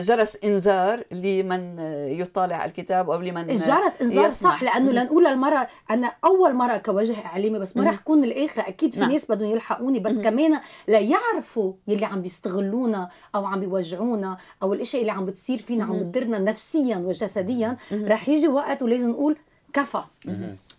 جرس 0.00 0.38
إنذار 0.44 1.04
لمن 1.10 1.78
يطالع 2.08 2.64
الكتاب 2.64 3.10
أو 3.10 3.20
لمن 3.20 3.46
جرس 3.46 4.02
إنذار 4.02 4.30
صح 4.30 4.62
لأنه 4.62 4.92
لنقول 4.92 5.24
للمرة 5.24 5.68
أنا 5.90 6.12
أول 6.24 6.54
مرة 6.54 6.76
كوجه 6.76 7.26
إعلامي 7.26 7.58
بس 7.58 7.76
ما 7.76 7.84
رح 7.84 7.96
كون 7.96 8.24
الآخرة 8.24 8.68
أكيد 8.68 8.94
في 8.94 9.00
نعم. 9.00 9.12
ناس 9.12 9.30
بدهم 9.30 9.50
يلحقوني 9.50 9.98
بس 9.98 10.18
كمان 10.18 10.60
ليعرفوا 10.88 11.72
يلي 11.88 12.04
عم 12.04 12.22
بيستغلونا 12.22 13.10
أو 13.34 13.46
عم 13.46 13.60
بيوجعونا 13.60 14.38
أو 14.62 14.72
الأشياء 14.72 15.00
اللي 15.00 15.12
عم 15.12 15.26
بتصير 15.26 15.58
فينا 15.58 15.84
عم 15.84 15.98
بتضرنا 15.98 16.38
نفسيا 16.38 16.96
وجسديا 16.96 17.76
رح 17.92 18.28
يجي 18.28 18.48
وقت 18.48 18.82
ولازم 18.82 19.10
نقول 19.10 19.36
كفى. 19.72 20.02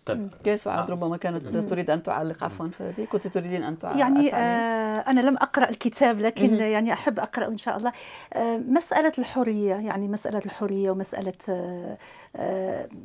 طيب. 0.06 0.28
كيف 0.44 0.60
سعاد 0.60 0.90
ربما 0.90 1.16
كانت 1.16 1.56
تريد 1.56 1.90
أن 1.90 2.02
تعلق 2.02 2.44
عفوا 2.44 2.68
فادي 2.68 3.06
كنت 3.06 3.26
تريدين 3.26 3.62
أن 3.62 3.78
تعلق 3.78 3.98
يعني 3.98 4.34
آه 4.34 4.98
أنا 5.00 5.20
لم 5.20 5.36
أقرأ 5.36 5.68
الكتاب 5.68 6.20
لكن 6.20 6.50
مم. 6.54 6.60
يعني 6.60 6.92
أحب 6.92 7.18
اقرا 7.20 7.46
إن 7.46 7.58
شاء 7.58 7.76
الله. 7.76 7.92
آه 8.32 8.56
مسألة 8.56 9.12
الحرية 9.18 9.74
يعني 9.74 10.08
مسألة 10.08 10.40
الحرية 10.46 10.90
ومسألة 10.90 11.32
آه 11.48 11.98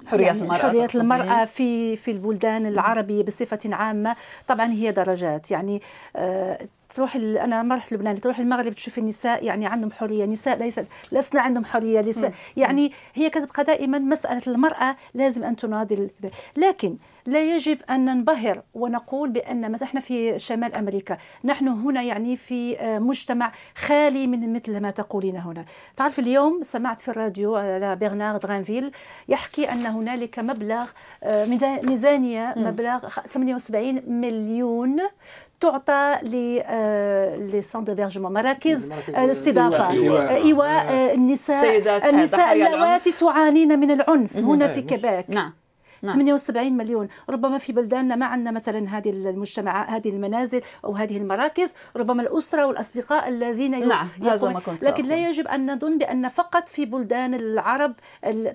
حرية 0.07 0.25
يعني 0.25 0.41
المرأة 0.41 0.57
حرية 0.57 0.87
المرأة 0.95 1.45
في 1.45 1.95
في 1.95 2.11
البلدان 2.11 2.65
العربية 2.65 3.23
بصفة 3.23 3.59
عامة. 3.65 4.15
طبعا 4.47 4.65
هي 4.71 4.91
درجات 4.91 5.51
يعني 5.51 5.81
آه، 6.15 6.67
تروح 6.89 7.15
أنا 7.15 7.63
ما 7.63 7.75
رحت 7.75 7.93
لبنان 7.93 8.21
تروح 8.21 8.39
المغرب 8.39 8.73
تشوف 8.73 8.97
النساء 8.97 9.43
يعني 9.43 9.65
عندهم 9.65 9.91
حرية 9.91 10.25
نساء 10.25 10.57
ليس 10.57 10.79
لسنا 11.11 11.41
عندهم 11.41 11.65
حرية 11.65 12.01
لسه 12.01 12.31
يعني 12.57 12.91
هي 13.13 13.29
كتبقى 13.29 13.63
دائما 13.63 13.99
مسألة 13.99 14.41
المرأة 14.47 14.95
لازم 15.13 15.43
أن 15.43 15.55
تناضل. 15.55 16.09
لكن 16.57 16.97
لا 17.25 17.55
يجب 17.55 17.77
أن 17.89 18.05
ننبهر 18.05 18.61
ونقول 18.73 19.29
بأن 19.29 19.71
مثلا 19.71 19.87
إحنا 19.87 19.99
في 19.99 20.39
شمال 20.39 20.75
أمريكا. 20.75 21.17
نحن 21.43 21.67
هنا 21.67 22.01
يعني 22.01 22.35
في 22.35 22.79
آه، 22.79 22.99
مجتمع 22.99 23.51
خالي 23.75 24.27
من 24.27 24.53
مثل 24.53 24.79
ما 24.79 24.91
تقولين 24.91 25.37
هنا. 25.37 25.65
تعرف 25.95 26.19
اليوم 26.19 26.59
سمعت 26.63 27.01
في 27.01 27.07
الراديو 27.11 27.55
على 27.55 27.95
برنارد 27.95 28.45
غانفيل 28.45 28.91
يحكي 29.29 29.71
أن 29.71 29.85
هنالك 29.85 30.39
مبلغ 30.39 30.87
آه، 31.23 31.45
ميزانية 31.83 32.53
مبلغ 32.57 33.07
78 33.29 34.01
مليون 34.07 34.97
تعطى 35.59 36.17
ل 37.53 37.57
centres 37.57 37.83
d'hébergement 37.83 38.33
مراكز 38.33 38.91
الاستضافة. 39.17 39.89
إيواء. 40.29 41.13
النساء 41.15 42.09
النساء 42.09 42.53
اللواتي 42.53 43.11
تعانين 43.11 43.79
من 43.79 43.91
العنف 43.91 44.37
هنا 44.37 44.67
في 44.67 44.81
كيباك 44.81 45.25
نعم. 45.29 45.53
نعم. 46.05 46.15
78 46.15 46.73
مليون 46.73 47.07
ربما 47.29 47.57
في 47.57 47.73
بلداننا 47.73 48.15
ما 48.15 48.25
عندنا 48.25 48.51
مثلا 48.51 48.97
هذه 48.97 49.09
المجتمعات 49.09 49.89
هذه 49.89 50.09
المنازل 50.09 50.61
أو 50.85 50.95
هذه 50.95 51.17
المراكز 51.17 51.73
ربما 51.95 52.21
الأسرة 52.21 52.65
والأصدقاء 52.65 53.29
الذين 53.29 53.87
نعم 53.87 54.07
هذا 54.23 54.49
ما 54.49 54.59
كنت 54.59 54.83
لكن 54.83 55.05
لا 55.05 55.29
يجب 55.29 55.47
أن 55.47 55.71
نظن 55.71 55.97
بأن 55.97 56.29
فقط 56.29 56.67
في 56.67 56.85
بلدان 56.85 57.33
العرب 57.33 57.93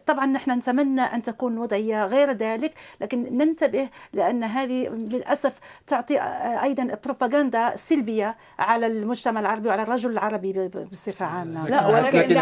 طبعا 0.06 0.26
نحن 0.26 0.50
نتمنى 0.50 1.00
أن 1.00 1.22
تكون 1.22 1.58
وضعية 1.58 2.04
غير 2.04 2.30
ذلك 2.30 2.74
لكن 3.00 3.38
ننتبه 3.38 3.88
لأن 4.12 4.44
هذه 4.44 4.88
للأسف 4.88 5.58
تعطي 5.86 6.20
أيضا 6.62 6.98
بروباغندا 7.04 7.76
سلبية 7.76 8.36
على 8.58 8.86
المجتمع 8.86 9.40
العربي 9.40 9.68
وعلى 9.68 9.82
الرجل 9.82 10.10
العربي 10.10 10.70
بصفة 10.92 11.26
عامة 11.26 11.68
لا 11.68 11.86
ولكن 11.86 12.34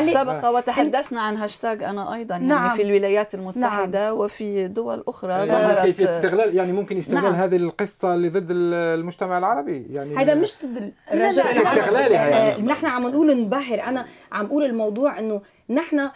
سبق 0.00 0.48
وتحدثنا 0.48 1.20
عن 1.20 1.36
هاشتاج 1.36 1.82
أنا 1.82 2.14
أيضا 2.14 2.34
يعني 2.34 2.48
نعم. 2.48 2.76
في 2.76 2.82
الولايات 2.82 3.34
المتحدة 3.34 4.08
نعم. 4.08 4.18
وفي 4.20 4.68
دول 4.68 5.04
أخرى 5.08 5.46
ظهرت. 5.46 5.82
كيفية 5.82 6.08
استغلال 6.08 6.56
يعني 6.56 6.72
ممكن 6.72 6.96
استغلال 6.96 7.24
نعم. 7.24 7.34
هذه 7.34 7.56
القصة 7.56 8.14
اللي 8.14 8.28
ضد 8.28 8.46
المجتمع 8.50 9.38
العربي. 9.38 9.86
يعني 9.90 10.16
هذا 10.16 10.34
مش 10.34 10.54
ضد 10.64 10.92
الرجل 11.12 11.40
استغلالها 11.40 12.28
يعني. 12.28 12.62
نحن 12.62 12.86
عم 12.86 13.08
نقول 13.08 13.40
نبهر 13.40 13.82
أنا 13.82 14.06
عم 14.32 14.46
أقول 14.46 14.64
الموضوع 14.64 15.18
إنه 15.18 15.40
نحن 15.70 16.10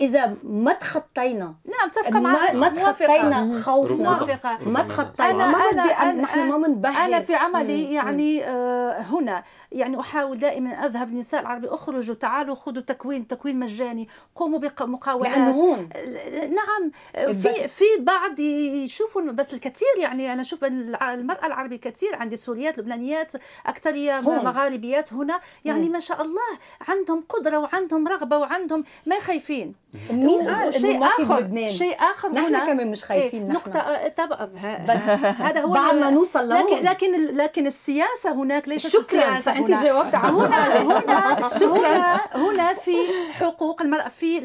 إذا 0.00 0.36
ما 0.42 0.72
تخطينا. 0.72 1.54
نعم 1.64 1.86
متفقه 1.86 2.20
معك. 2.20 2.54
ما 2.54 2.68
تخطينا 2.68 3.60
خوفنا. 3.62 4.10
موافقة. 4.10 4.58
ما 4.66 4.82
تخطينا. 4.82 5.30
أنا 5.30 5.50
ما 5.50 5.70
بدي 5.70 5.92
أنا 5.92 6.12
نحن 6.12 6.48
ما 6.48 6.58
بنبهر 6.58 7.04
أنا 7.04 7.20
في 7.20 7.34
عملي 7.34 7.94
يعني 7.94 8.44
آه 8.44 9.00
هنا. 9.00 9.44
يعني 9.72 10.00
أحاول 10.00 10.38
دائما 10.38 10.70
أذهب 10.70 11.10
للنساء 11.10 11.40
العربي. 11.40 11.68
اخرجوا 11.68 12.14
تعالوا 12.14 12.54
خذوا 12.54 12.82
تكوين 12.82 13.26
تكوين 13.26 13.58
مجاني. 13.58 14.08
قوموا 14.34 14.58
بمقاولات 14.58 15.36
يعني 15.36 15.52
هون. 15.52 15.88
نعم. 16.32 16.90
في 17.34 17.68
في 17.68 17.84
بعض 17.98 18.38
يشوفوا 18.40 19.22
بس 19.22 19.54
الكثير 19.54 19.98
يعني. 19.98 20.32
أنا 20.32 20.40
أشوف 20.40 20.64
المرأة 20.64 21.46
العربية 21.46 21.76
كثير. 21.76 22.16
عندي 22.16 22.36
سوريات 22.36 22.78
لبنانيات 22.78 23.32
أكثرية 23.66 24.20
مغاربيات 24.20 25.12
هنا. 25.12 25.40
يعني 25.64 25.88
ما 25.88 26.00
شاء 26.00 26.22
الله 26.22 26.58
عندهم 26.88 27.24
قدرة 27.28 27.58
وعندهم 27.58 28.08
رغبة 28.08 28.36
وعندهم 28.36 28.84
ما 29.06 29.18
خايفين. 29.18 29.85
مين 30.10 30.48
قال 30.48 30.74
شيء 30.74 31.04
آخر؟ 31.04 31.68
شيء 31.68 31.96
آخر 32.00 32.32
نحن 32.32 32.66
كمان 32.66 32.90
مش 32.90 33.04
خايفين 33.04 33.42
إيه 33.42 33.52
نقطة 33.52 34.08
طبعا. 34.08 34.50
بس 34.88 35.00
هذا 35.46 35.60
هو 35.60 35.72
بعد 35.72 35.94
ما 35.94 36.10
نوصل 36.10 36.48
لكن 36.48 36.82
لكن 36.82 37.36
لكن 37.36 37.66
السياسة 37.66 38.32
هناك 38.32 38.68
ليست 38.68 38.88
شكرا 38.88 39.34
فأنت 39.34 39.70
جاوبت 39.70 40.14
على 40.14 40.32
هنا 40.32 40.82
هنا 40.82 41.40
هنا 41.64 42.20
هنا 42.34 42.74
في 42.74 42.96
حقوق 43.32 43.82
المرأة 43.82 44.08
في 44.08 44.40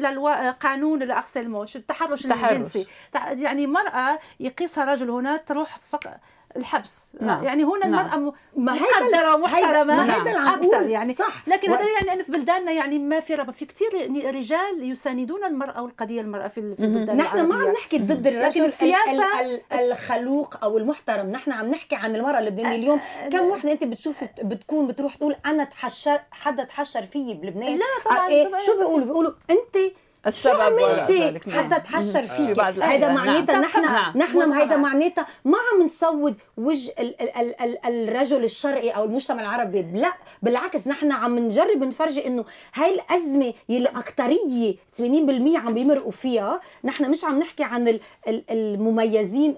قانون 0.60 1.02
الارسلمون 1.02 1.66
التحرش 1.76 2.26
الجنسي. 2.26 2.86
يعني 3.14 3.66
مرأة 3.66 4.18
يقيسها 4.40 4.84
رجل 4.84 5.10
هنا 5.10 5.36
تروح 5.36 5.78
فقط 5.78 6.20
الحبس. 6.56 7.16
نعم. 7.20 7.44
يعني 7.44 7.64
هنا 7.64 7.86
نعم. 7.86 8.06
المرأة 8.06 8.34
مقدرة 8.56 9.34
ومحترمة 9.34 10.06
نعم. 10.06 10.48
أكثر 10.48 10.86
يعني 10.86 11.14
صح. 11.14 11.48
لكن 11.48 11.70
و... 11.70 11.74
هذا 11.74 11.84
يعني 12.00 12.20
أن 12.20 12.22
في 12.22 12.32
بلداننا 12.32 12.72
يعني 12.72 12.98
ما 12.98 13.20
في 13.20 13.34
رغبة 13.34 13.52
في 13.52 13.66
كثير 13.66 13.88
رجال 14.34 14.90
يساندون 14.90 15.44
المرأة 15.44 15.82
والقضية 15.82 16.20
المرأة 16.20 16.48
في 16.48 16.76
في 16.76 16.84
البلدان 16.84 17.16
نحن 17.16 17.40
ما 17.40 17.54
عم 17.54 17.72
نحكي 17.72 17.98
ضد 17.98 18.26
الرجل 18.26 18.48
لكن 18.48 18.62
السياسة 18.62 19.40
ال 19.40 19.60
ال 19.72 19.92
الخلوق 19.92 20.64
أو 20.64 20.78
المحترم. 20.78 21.30
نحن 21.30 21.52
عم 21.52 21.70
نحكي 21.70 21.96
عن 21.96 22.16
المرأة 22.16 22.38
اللبنانية 22.38 22.76
اليوم. 22.76 23.00
كم 23.32 23.44
وحدة 23.44 23.72
أنت 23.72 23.84
بتشوف 23.84 24.24
بتكون 24.42 24.86
بتروح 24.86 25.14
تقول 25.14 25.36
أنا 25.46 25.64
تحشر 25.64 26.20
حدا 26.30 26.64
تحشر 26.64 27.02
فيي 27.02 27.34
بلبنان 27.34 27.78
لا 27.78 27.84
طبعا, 28.04 28.28
إيه 28.28 28.48
طبعا. 28.48 28.60
شو 28.60 28.78
بيقولوا؟ 28.78 29.06
بيقولوا 29.06 29.32
أنت 29.50 29.92
السبب 30.26 30.78
شو 30.78 30.86
عملتي؟ 30.86 31.50
حتى 31.50 31.80
تحشر 31.80 32.26
فيك. 32.26 32.58
هذا 32.60 33.12
معناتها 33.12 33.60
نحن. 33.60 34.18
نحن 34.18 34.52
هذا 34.52 34.76
معناتها 34.76 35.26
ما 35.44 35.58
عم 35.58 35.82
نسود 35.82 36.34
وجه 36.56 36.92
ال 36.98 37.20
ال 37.22 37.36
ال 37.36 37.62
ال 37.62 37.78
الرجل 38.08 38.44
الشرقي 38.44 38.90
أو 38.90 39.04
المجتمع 39.04 39.40
العربي. 39.40 39.82
لا 39.82 40.12
بالعكس 40.42 40.88
نحن 40.88 41.12
عم 41.12 41.38
نجرب 41.38 41.84
نفرجي 41.84 42.26
إنه 42.26 42.44
هاي 42.74 42.94
الأزمة 42.94 43.52
يلي 43.68 43.88
اكثريه 43.88 44.74
80% 44.98 45.56
عم 45.56 45.74
بيمرقوا 45.74 46.12
فيها 46.12 46.60
نحن 46.84 47.10
مش 47.10 47.24
عم 47.24 47.38
نحكي 47.38 47.64
عن 47.64 47.98
المميزين 48.28 49.56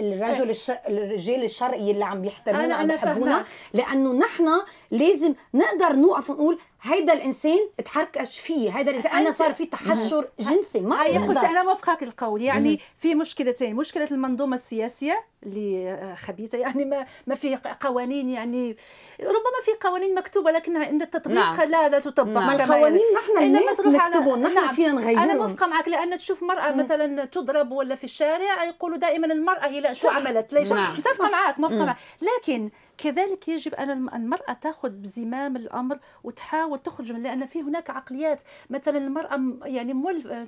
الرجل 0.00 0.54
الرجال 0.88 1.44
الشرقي 1.44 1.90
اللي 1.90 2.04
عم 2.04 2.22
بيحترمونا 2.22 2.74
عم 2.74 2.86
بيحبونا. 2.86 3.44
لأنه 3.74 4.12
نحن 4.12 4.48
لازم 4.90 5.34
نقدر 5.54 5.96
نوقف 5.96 6.30
ونقول 6.30 6.58
هيدا 6.86 7.12
الإنسان 7.12 7.58
تحركش 7.84 8.40
فيه 8.40 8.70
هيدا 8.70 8.90
الإنسان 8.90 9.12
أنا 9.12 9.30
صار 9.30 9.54
في 9.54 9.66
تحشر 9.66 10.28
جنسي 10.40 10.80
ما 10.80 11.02
قلت 11.02 11.44
أنا 11.44 11.62
موافقك 11.62 12.02
القول. 12.02 12.42
يعني 12.42 12.80
في 12.98 13.14
مشكلتين 13.14 13.76
مشكلة 13.76 14.08
المنظومة 14.10 14.54
السياسية 14.54 15.24
اللي 15.42 16.16
خبيثة 16.16 16.58
يعني 16.58 16.84
ما 16.84 17.06
ما 17.26 17.34
في 17.34 17.58
قوانين 17.80 18.28
يعني 18.28 18.76
ربما 19.20 19.60
في 19.64 19.88
قوانين 19.88 20.14
مكتوبة 20.14 20.50
لكن 20.50 20.76
عند 20.76 21.02
التطبيق 21.02 21.36
نعم. 21.36 21.70
لا 21.70 21.88
لا 21.88 21.98
تطبق 21.98 22.40
نعم. 22.40 22.60
القوانين 22.60 23.04
نحن 23.16 23.44
الناس 23.44 23.80
نكتبهم 23.80 24.42
نحن 24.42 24.54
نعم. 24.54 24.74
فينا 24.74 24.92
نغيرهم. 24.92 25.22
أنا 25.22 25.34
موافقة 25.34 25.66
معك 25.66 25.88
لأن 25.88 26.16
تشوف 26.16 26.42
مرأة 26.42 26.70
مم. 26.70 26.80
مثلا 26.80 27.24
تضرب 27.24 27.72
ولا 27.72 27.94
في 27.94 28.04
الشارع 28.04 28.64
يقولوا 28.64 28.96
دائما 28.96 29.26
المرأة 29.26 29.66
هي 29.66 29.80
لا 29.80 29.92
شو 29.92 30.08
عملت؟ 30.08 30.52
ليش؟ 30.52 30.72
نعم. 30.72 30.96
متفقة 30.96 31.30
معك 31.30 31.60
موافقه 31.60 31.84
معك. 31.84 31.96
لكن 32.22 32.70
كذلك 32.98 33.48
يجب 33.48 33.74
أن 33.74 33.90
المرأة 34.08 34.52
تأخذ 34.52 34.90
بزمام 34.90 35.56
الأمر 35.56 35.98
وتحاول 36.24 36.78
تخرج 36.78 37.12
من 37.12 37.22
لأن 37.22 37.46
في 37.46 37.62
هناك 37.62 37.90
عقليات 37.90 38.42
مثلا 38.70 38.98
المرأة 38.98 39.58
يعني 39.64 39.94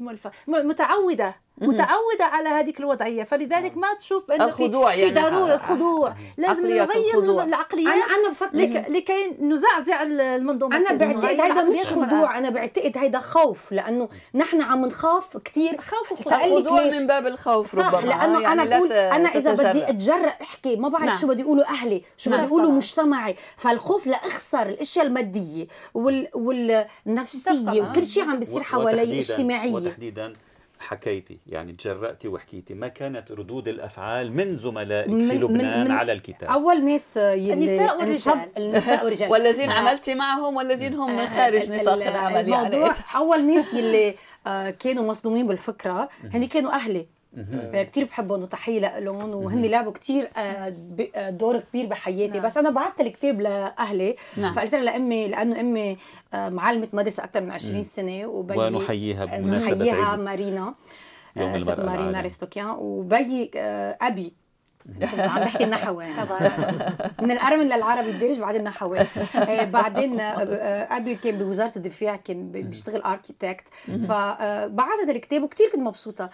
ملفة 0.00 0.30
متعودة 0.46 1.34
متعودة 1.60 2.24
على 2.24 2.48
هذيك 2.48 2.80
الوضعية 2.80 3.22
فلذلك 3.22 3.76
ما 3.76 3.94
تشوف 3.94 4.30
أنه 4.30 4.44
الخضوع 4.44 4.92
في, 4.92 5.00
يعني 5.00 5.14
في 5.14 5.20
ضروره 5.20 5.54
الخضوع. 5.54 6.14
لازم 6.36 6.66
نغير 6.66 7.44
العقليات. 7.44 7.94
أنا 7.94 8.04
أنا 8.04 8.30
بفكر 8.30 8.92
لكي 8.92 9.36
نزعزع 9.40 10.02
المنظومة 10.02 10.76
أنا 10.76 10.92
بعتقد 10.92 11.40
هذا 11.40 11.62
مش 11.62 11.86
خضوع 11.86 12.38
أنا 12.38 12.50
بعتقد 12.50 12.98
هذا 12.98 13.18
خوف 13.18 13.72
لأنه 13.72 14.08
نحن 14.34 14.62
عم 14.62 14.86
نخاف 14.86 15.36
كثير 15.36 15.80
خوف 15.80 16.26
وخضوع. 16.26 16.84
من 16.84 17.06
باب 17.06 17.26
الخوف 17.26 17.76
صح 17.76 17.94
ربما. 17.94 18.08
لأنه 18.08 18.40
يعني 18.40 18.62
أنا 18.62 18.64
بقول 18.64 18.92
أنا 18.92 19.28
إذا 19.28 19.52
بدي 19.52 19.88
أتجرأ 19.90 20.34
أحكي 20.42 20.76
ما 20.76 20.88
بعرف 20.88 21.04
نعم. 21.04 21.16
شو 21.16 21.26
بدي 21.26 21.42
يقولوا 21.42 21.64
أهلي 21.64 22.02
شو 22.16 22.30
بدي 22.30 22.42
يقولوا 22.42 22.70
مجتمعي. 22.70 23.34
فالخوف 23.56 24.06
لأخسر 24.06 24.68
الأشياء 24.68 25.06
المادية 25.06 25.66
وال 25.94 26.28
والنفسية 26.34 27.82
وكل 27.82 28.06
شيء 28.06 28.24
عم 28.24 28.38
بيصير 28.38 28.62
حوالي 28.62 29.18
اجتماعية. 29.18 29.72
وتحديدا 29.72 30.34
حكيتي 30.80 31.38
يعني 31.46 31.72
تجرأتي 31.72 32.28
وحكيتي 32.28 32.74
ما 32.74 32.88
كانت 32.88 33.32
ردود 33.32 33.68
الأفعال 33.68 34.32
من 34.32 34.56
زملائك 34.56 35.10
في 35.10 35.38
لبنان 35.38 35.84
من 35.84 35.90
على 35.90 36.12
الكتاب؟ 36.12 36.50
أول 36.50 36.84
ناس 36.84 37.16
يلي 37.16 37.52
النساء 37.52 37.98
والرجال. 38.00 38.48
النساء 38.56 39.04
والرجال. 39.04 39.30
والذين 39.30 39.70
عملتي 39.70 40.14
معهم 40.14 40.56
والذين 40.56 40.94
هم 40.94 41.16
من 41.16 41.26
خارج 41.26 41.72
نطاق 41.72 42.06
العمل 42.08 42.48
يعني. 42.48 42.90
أول 43.16 43.46
ناس 43.46 43.74
يلي 43.74 44.14
آه، 44.46 44.70
كانوا 44.70 45.08
مصدومين 45.08 45.46
بالفكرة 45.46 46.08
هن 46.34 46.46
كانوا 46.46 46.72
أهلي. 46.72 47.06
كثير 47.72 48.04
بحبهم 48.04 48.42
وتحيه 48.42 48.98
لهم 48.98 49.34
وهن 49.34 49.62
لعبوا 49.62 49.92
كثير 49.92 50.30
آه، 50.36 50.74
آه، 51.14 51.30
دور 51.30 51.60
كبير 51.60 51.86
بحياتي. 51.86 52.38
نعم. 52.38 52.46
بس 52.46 52.56
أنا 52.56 52.70
بعثت 52.70 53.00
الكتاب 53.00 53.40
لأهلي 53.40 54.16
نعم. 54.36 54.54
فقلت 54.54 54.74
لها 54.74 54.82
لأمي 54.82 55.28
لأنه 55.28 55.60
أمي 55.60 55.96
آه، 56.34 56.48
معلمة 56.48 56.88
مدرسة 56.92 57.24
أكثر 57.24 57.40
من 57.40 57.50
20 57.50 57.82
سنة 57.82 58.26
وبي 58.26 58.58
ونحييها 58.58 59.24
بمناسبة 59.24 59.74
نحييها 59.74 60.16
مارينا. 60.16 60.74
يوم 61.36 61.54
المرأة 61.54 61.86
مارينا 61.86 62.20
ريستوكيان 62.20 62.70
وبي 62.70 63.50
أبي. 64.02 64.32
عم 65.18 65.40
بحكي 65.40 65.64
النحوي 65.64 66.06
طبعا 66.14 66.50
من 67.22 67.30
الأرمن 67.30 67.66
للعربي 67.66 68.10
الدارج 68.10 68.38
بعدين 68.38 68.64
نحوي 68.64 68.98
بعدين 69.64 70.20
أبي 70.20 71.14
كان 71.14 71.38
بوزارة 71.38 71.72
الدفاع 71.76 72.16
كان 72.16 72.50
بيشتغل 72.50 73.02
اركيتكت 73.02 73.68
فبعثت 73.86 75.08
الكتاب 75.08 75.42
وكثير 75.42 75.70
كنت 75.70 75.82
مبسوطة. 75.82 76.30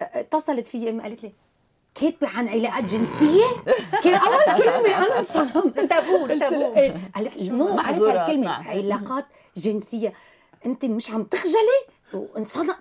اتصلت 0.00 0.66
في 0.66 0.90
أمي 0.90 1.02
قالت 1.02 1.22
لي 1.22 1.32
كاتبة 1.94 2.28
عن 2.28 2.48
علاقات 2.48 2.84
جنسية؟ 2.84 3.44
كان 4.04 4.14
أول 4.14 4.56
كلمة 4.62 5.06
أنا 5.06 5.18
انصدمت. 5.18 5.80
tabou 5.80 6.26
tabou 6.26 6.74
إيه، 6.76 7.10
قالت 7.16 7.36
لي 7.36 7.48
no 7.48 7.76
كلمه 8.26 8.44
نعم. 8.44 8.68
علاقات 8.68 9.26
جنسية. 9.56 10.12
أنت 10.66 10.84
مش 10.84 11.10
عم 11.10 11.22
تخجلي؟ 11.22 11.80
وانصدم. 12.12 12.74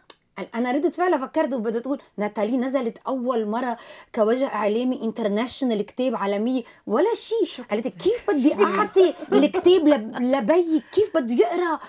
أنا 0.56 0.72
ردت 0.72 0.96
فعلا 0.96 1.18
فكرت 1.18 1.54
وبدها 1.54 1.82
تقول 1.82 2.02
ناتالي 2.18 2.58
نزلت 2.58 2.98
أول 3.08 3.46
مرة 3.46 3.78
كوجه 4.16 4.48
إعلامي 4.48 5.02
international 5.04 5.86
كتاب 5.86 6.16
عالميه 6.16 6.64
ولا 6.88 7.14
شيء. 7.14 7.66
قالت 7.72 7.88
كيف 7.88 8.30
بدي 8.30 8.64
أعطي 8.64 9.14
الكتاب 9.34 9.88
لبي؟ 10.20 10.84
كيف 10.92 11.18
بده 11.18 11.34
يقرأ؟ 11.34 11.80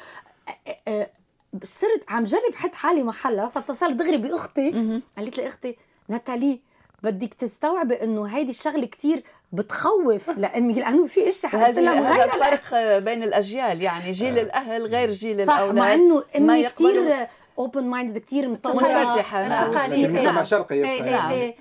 صرت 1.64 2.04
عم 2.08 2.24
جرب 2.24 2.54
حط 2.54 2.74
حالي 2.74 3.02
محلها 3.02 3.48
فاتصلت 3.48 3.92
دغري 3.96 4.16
بأختي. 4.16 4.70
قالت 5.18 5.38
لي 5.38 5.48
أختي 5.48 5.76
ناتالي 6.08 6.60
بدك 7.02 7.34
تستوعبي 7.34 7.94
إنه 7.94 8.24
هيدي 8.26 8.50
الشغلة 8.50 8.86
كتير 8.86 9.22
بتخوف 9.52 10.30
لامي 10.38 10.72
لأنه 10.72 11.06
في 11.06 11.28
اشياء 11.28 11.56
هذا 11.56 11.92
هذا 11.92 12.24
الفرق 12.24 12.98
بين 12.98 13.22
الأجيال 13.22 13.82
يعني 13.82 14.12
جيل 14.12 14.38
آه. 14.38 14.42
الأهل 14.42 14.86
غير 14.86 15.10
جيل 15.10 15.46
صح 15.46 15.54
الأولاد. 15.54 15.76
مع 15.76 15.94
إنه 15.94 16.24
امي 16.36 16.64
كثير 16.64 17.26
open 17.58 17.84
mind 17.84 18.18
كثير 18.18 18.48
منفتحة 18.48 18.74
مجتمع 19.88 20.42
شرقي 20.42 20.78
يبقى. 20.78 21.54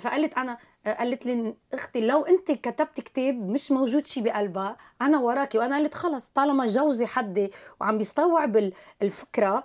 فقالت 0.00 0.38
أنا 0.38 0.58
قالت 0.88 1.26
لي 1.26 1.54
أختي 1.72 2.00
لو 2.00 2.22
انت 2.24 2.52
كتبت 2.52 3.00
كتاب 3.00 3.34
مش 3.34 3.72
موجود 3.72 4.06
شيء 4.06 4.22
بقلبها 4.22 4.76
أنا 5.02 5.18
وراكي. 5.18 5.58
وأنا 5.58 5.78
قلت 5.78 5.94
خلص 5.94 6.28
طالما 6.28 6.66
جوزي 6.66 7.06
حدي 7.06 7.50
وعم 7.80 7.98
بيستوعب 7.98 8.70
الفكرة 9.02 9.64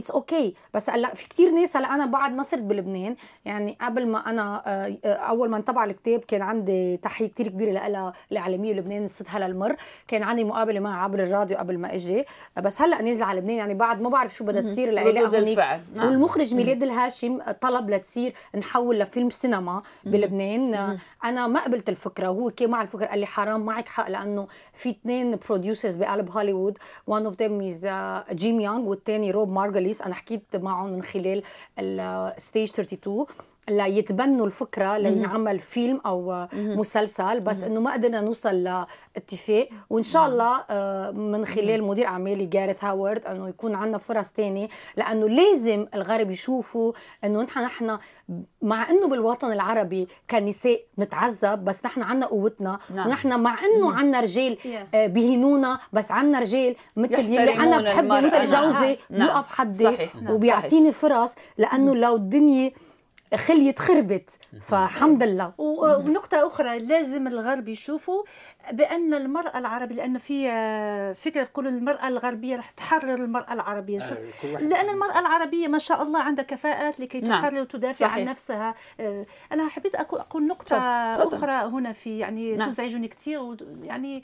it's 0.00 0.10
okay 0.10 0.50
okay. 0.50 0.74
بس 0.74 0.90
هلا 0.90 1.14
في 1.14 1.28
كثير 1.28 1.50
ناس 1.50 1.76
هلا 1.76 1.94
أنا 1.94 2.06
بعد 2.06 2.34
ما 2.34 2.42
صرت 2.42 2.62
بلبنان 2.62 3.16
يعني 3.44 3.78
قبل 3.80 4.06
ما 4.06 4.30
أنا 4.30 4.62
آه، 4.66 4.98
أول 5.04 5.50
ما 5.50 5.56
انطبع 5.56 5.84
الكتاب 5.84 6.20
كان 6.20 6.42
عندي 6.42 6.96
تحية 6.96 7.26
كثير 7.26 7.48
كبيرة 7.48 7.88
لها 7.88 8.12
الاعلاميه 8.32 8.72
لبنان 8.72 9.04
الست 9.04 9.26
هلا 9.28 9.46
المر. 9.46 9.76
كان 10.08 10.22
عندي 10.22 10.44
مقابلة 10.44 10.80
معها 10.80 11.04
عبر 11.04 11.22
الراديو 11.22 11.56
قبل 11.56 11.78
ما 11.78 11.94
إجي. 11.94 12.24
بس 12.56 12.82
هلا 12.82 13.02
نازلة 13.02 13.26
على 13.26 13.40
لبنان 13.40 13.56
يعني 13.56 13.74
بعد 13.74 14.02
ما 14.02 14.08
بعرف 14.08 14.34
شو 14.34 14.44
بدها 14.44 14.60
تصير 14.60 14.88
العلاقه 14.88 15.16
نعم. 15.96 16.06
والمخرج 16.06 16.54
ميلاد 16.54 16.82
الهاشم 16.82 17.38
طلب 17.60 17.90
لتصير 17.90 18.34
نحول 18.54 18.98
لفيلم 18.98 19.30
سينما 19.30 19.82
بلبنان. 20.04 20.98
أنا 21.24 21.46
ما 21.46 21.64
قبلت 21.64 21.88
الفكرة 21.88 22.28
وهو 22.28 22.50
كان 22.50 22.70
مع 22.70 22.82
الفكرة 22.82 23.06
قال 23.06 23.18
لي 23.18 23.26
حرام 23.26 23.60
معك 23.60 23.88
حق 23.88 24.08
لأنه 24.08 24.46
في 24.72 24.90
اثنين 24.90 25.38
producers 25.48 25.96
بقلب 25.96 26.30
هوليوود. 26.30 26.78
one 27.06 27.24
of 27.24 27.36
them 27.36 27.60
is 27.60 27.88
جيم 28.32 28.60
يونغ 28.60 28.88
والثاني 28.88 29.30
روب 29.30 29.52
مارغلي 29.52 29.89
بوليس 29.90 30.02
أنا 30.02 30.14
حكيت 30.14 30.56
معهم 30.56 30.90
من 30.90 31.02
خلال 31.02 31.42
ال 31.78 31.93
Stage 31.93 32.70
32 32.80 33.26
ليتبنوا 33.70 34.46
الفكرة 34.46 34.98
لينعمل 34.98 35.58
فيلم 35.58 36.00
أو 36.06 36.46
مسلسل 36.54 37.40
بس 37.40 37.64
إنه 37.64 37.80
ما 37.80 37.92
قدرنا 37.92 38.20
نوصل 38.20 38.62
لاتفاق. 38.62 39.68
وإن 39.90 40.02
شاء 40.02 40.26
الله 40.26 40.64
آه، 40.70 41.10
من 41.10 41.44
خلال 41.44 41.82
مدير 41.84 42.06
أعمالي 42.06 42.46
جاريث 42.46 42.84
هاورد 42.84 43.26
إنه 43.26 43.48
يكون 43.48 43.74
عندنا 43.74 43.98
فرص 43.98 44.30
تانية 44.30 44.68
لأنه 44.96 45.28
لازم 45.28 45.86
الغرب 45.94 46.30
يشوفوا 46.30 46.92
إنه 47.24 47.42
نحن 47.42 47.60
نحن 47.60 47.98
مع 48.62 48.90
إنه 48.90 49.06
بالوطن 49.08 49.52
العربي 49.52 50.08
كنساء 50.30 50.80
نتعذب 50.98 51.64
بس 51.64 51.84
نحن 51.84 52.02
عنا 52.02 52.26
قوتنا. 52.26 52.78
نعم. 52.94 53.06
ونحن 53.06 53.40
مع 53.40 53.58
إنه 53.64 53.92
عنا 53.92 54.20
رجال 54.20 54.58
آه، 54.94 55.06
بيهنونا 55.06 55.78
بس 55.92 56.10
عنا 56.12 56.38
رجال 56.38 56.76
مثل 56.96 57.20
يلي 57.20 57.54
أنا 57.54 57.80
بحبه 57.80 58.20
مثل 58.20 58.44
جوزي 58.44 58.98
نعم. 59.10 59.28
يقف 59.28 59.48
حدي 59.48 59.84
صحيح. 59.84 60.10
وبيعطيني 60.30 60.92
فرص 60.92 61.34
لأنه 61.58 61.94
لو 61.94 62.16
الدنيا 62.16 62.72
خليت 63.36 63.78
خربت. 63.78 64.38
فحمد 64.60 65.22
لله. 65.22 65.52
ونقطة 65.58 66.46
أخرى 66.46 66.78
لازم 66.78 67.26
الغرب 67.26 67.68
يشوفوا 67.68 68.22
بأن 68.72 69.14
المرأة 69.14 69.58
العربية 69.58 69.94
لأن 69.94 70.18
في 70.18 70.50
آه، 70.50 71.12
فكرة 71.12 71.42
تقول 71.42 71.66
المرأة 71.66 72.08
الغربية 72.08 72.56
رح 72.56 72.70
تحرر 72.70 73.14
المرأة 73.14 73.52
العربية 73.52 73.98
شوف 73.98 74.44
آه، 74.44 74.60
لأن 74.60 74.88
المرأة 74.88 75.18
العربية 75.18 75.68
ما 75.68 75.78
شاء 75.78 76.02
الله 76.02 76.22
عندها 76.22 76.44
كفاءات 76.44 77.00
لكي 77.00 77.20
نعم. 77.20 77.40
تحرر 77.40 77.60
وتدافع 77.60 78.06
صحيح. 78.06 78.18
عن 78.18 78.24
نفسها 78.24 78.74
آه، 79.00 79.26
أنا 79.52 79.68
حبيت 79.68 79.94
أقول 79.94 80.46
نقطة 80.46 81.12
صدق. 81.12 81.34
أخرى 81.34 81.52
هنا 81.52 81.92
في 81.92 82.18
يعني 82.18 82.56
نعم. 82.56 82.68
تزعجني 82.68 83.08
كثير 83.08 83.56
يعني 83.82 84.22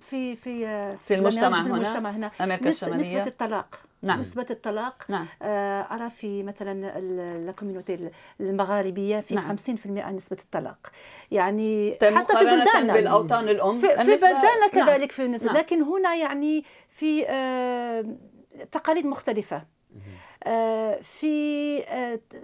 في 0.00 0.36
في 0.36 0.66
في 0.96 1.14
المجتمع 1.14 1.62
هنا, 1.62 1.76
المجتمع 1.76 2.10
هنا. 2.10 2.30
أمريكا 2.40 2.68
الشمالية 2.68 3.20
نسبة 3.20 3.26
الطلاق 3.26 3.78
نعم. 4.02 4.20
نسبة 4.20 4.46
الطلاق 4.50 5.04
نعم. 5.08 5.26
آه، 5.42 5.80
أرى 5.82 6.10
في 6.10 6.42
مثلا 6.42 6.98
الكوميونيتي 6.98 8.10
المغاربية 8.40 9.20
في 9.20 9.34
نعم. 9.34 9.56
50% 9.56 9.86
نسبة 9.86 10.36
الطلاق 10.40 10.92
يعني 11.30 11.96
طيب 12.00 12.14
حتى 12.14 12.36
في 12.36 12.44
بلداننا 12.44 12.92
بالأوطان 12.92 13.31
الأم 13.40 13.80
في, 13.80 13.86
في 13.86 14.02
بلداننا 14.02 14.66
نعم. 14.74 14.86
كذلك 14.86 15.12
في 15.12 15.24
النسبة 15.24 15.52
نعم. 15.52 15.56
لكن 15.56 15.82
هنا 15.82 16.14
يعني 16.14 16.64
في 16.90 17.28
آه، 17.28 18.16
تقاليد 18.72 19.06
مختلفة 19.06 19.72
في 21.02 21.84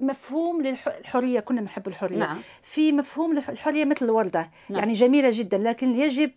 مفهوم 0.00 0.62
للحرية 0.62 1.40
كنا 1.40 1.60
نحب 1.60 1.88
الحرية 1.88 2.16
نعم. 2.16 2.38
في 2.62 2.92
مفهوم 2.92 3.38
الحريه 3.38 3.84
مثل 3.84 4.04
الوردة 4.04 4.50
نعم. 4.70 4.78
يعني 4.78 4.92
جميلة 4.92 5.30
جدا 5.32 5.58
لكن 5.58 5.94
يجب 5.94 6.30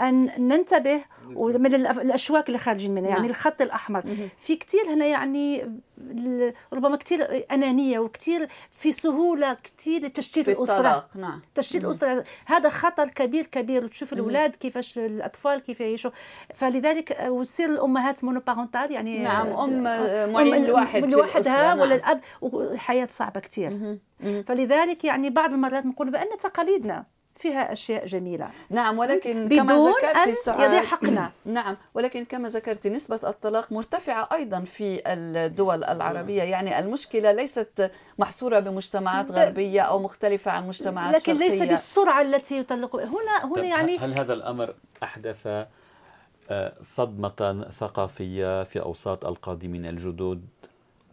أن 0.00 0.48
ننتبه 0.48 1.00
ومن 1.34 1.74
الأشواك 1.74 2.46
اللي 2.46 2.58
خارجين 2.58 2.94
منها 2.94 3.08
يعني 3.08 3.20
نعم. 3.20 3.30
الخط 3.30 3.62
الأحمر. 3.62 4.02
في 4.38 4.56
كثير 4.56 4.80
هنا 4.86 5.06
يعني 5.06 5.80
ربما 6.72 6.96
كثير 6.96 7.46
أنانية 7.52 7.98
وكثير 7.98 8.48
في 8.70 8.92
سهولة 8.92 9.56
كثير 9.64 10.04
لتشتيت 10.04 10.48
الأسرة. 10.48 11.08
نعم. 11.14 11.40
تشتيت 11.54 11.84
الأسرة. 11.84 12.24
هذا 12.46 12.68
خطر 12.68 13.08
كبير 13.08 13.46
كبير. 13.46 13.84
وتشوف 13.84 14.12
الأولاد 14.12 14.56
كيفاش 14.56 14.98
الأطفال 14.98 15.60
كيف 15.60 15.80
يعيشوا. 15.80 16.10
فلذلك 16.54 17.18
وتصير 17.28 17.68
الأمهات 17.68 18.24
مونوبارونتال 18.24 18.92
يعني 18.92 19.18
نعم 19.18 19.46
أم 19.46 19.82
معين 20.32 20.64
لواحد 20.66 21.10
لوحدها 21.10 21.74
ولا 21.74 21.84
نعم. 21.84 21.92
الأب. 21.92 22.20
والحياة 22.40 23.08
صعبة 23.10 23.40
كثير 23.40 23.98
فلذلك 24.46 25.04
يعني 25.04 25.30
بعض 25.30 25.52
المرات 25.52 25.86
نقول 25.86 26.10
بأن 26.10 26.28
تقاليدنا 26.38 27.04
فيها 27.36 27.72
أشياء 27.72 28.06
جميلة 28.06 28.50
نعم 28.70 28.98
ولكن 28.98 29.44
بدون 29.44 29.58
كما 29.58 29.74
ذكرت 29.74 30.48
أن 30.48 30.64
يضيع 30.64 30.82
حقنا 30.82 31.30
نعم 31.44 31.76
ولكن 31.94 32.24
كما 32.24 32.48
ذكرت 32.48 32.86
نسبة 32.86 33.20
الطلاق 33.24 33.72
مرتفعة 33.72 34.28
أيضا 34.32 34.60
في 34.60 35.02
الدول 35.06 35.84
العربية 35.84 36.42
يعني 36.42 36.78
المشكلة 36.78 37.32
ليست 37.32 37.90
محصورة 38.18 38.58
بمجتمعات 38.58 39.30
غربية 39.30 39.80
أو 39.80 39.98
مختلفة 39.98 40.50
عن 40.50 40.68
مجتمعات 40.68 41.14
لكن 41.14 41.38
شرقية. 41.38 41.48
ليس 41.48 41.68
بالسرعة 41.68 42.22
التي 42.22 42.58
يطلق 42.58 42.96
هنا 42.96 43.44
هنا 43.44 43.64
يعني 43.64 43.98
هل 43.98 44.18
هذا 44.18 44.32
الأمر 44.32 44.74
أحدث 45.02 45.46
آه، 46.50 46.72
صدمة 46.82 47.66
ثقافية 47.70 48.64
في 48.64 48.80
أوساط 48.80 49.26
القادمين 49.26 49.86
الجدد 49.86 50.44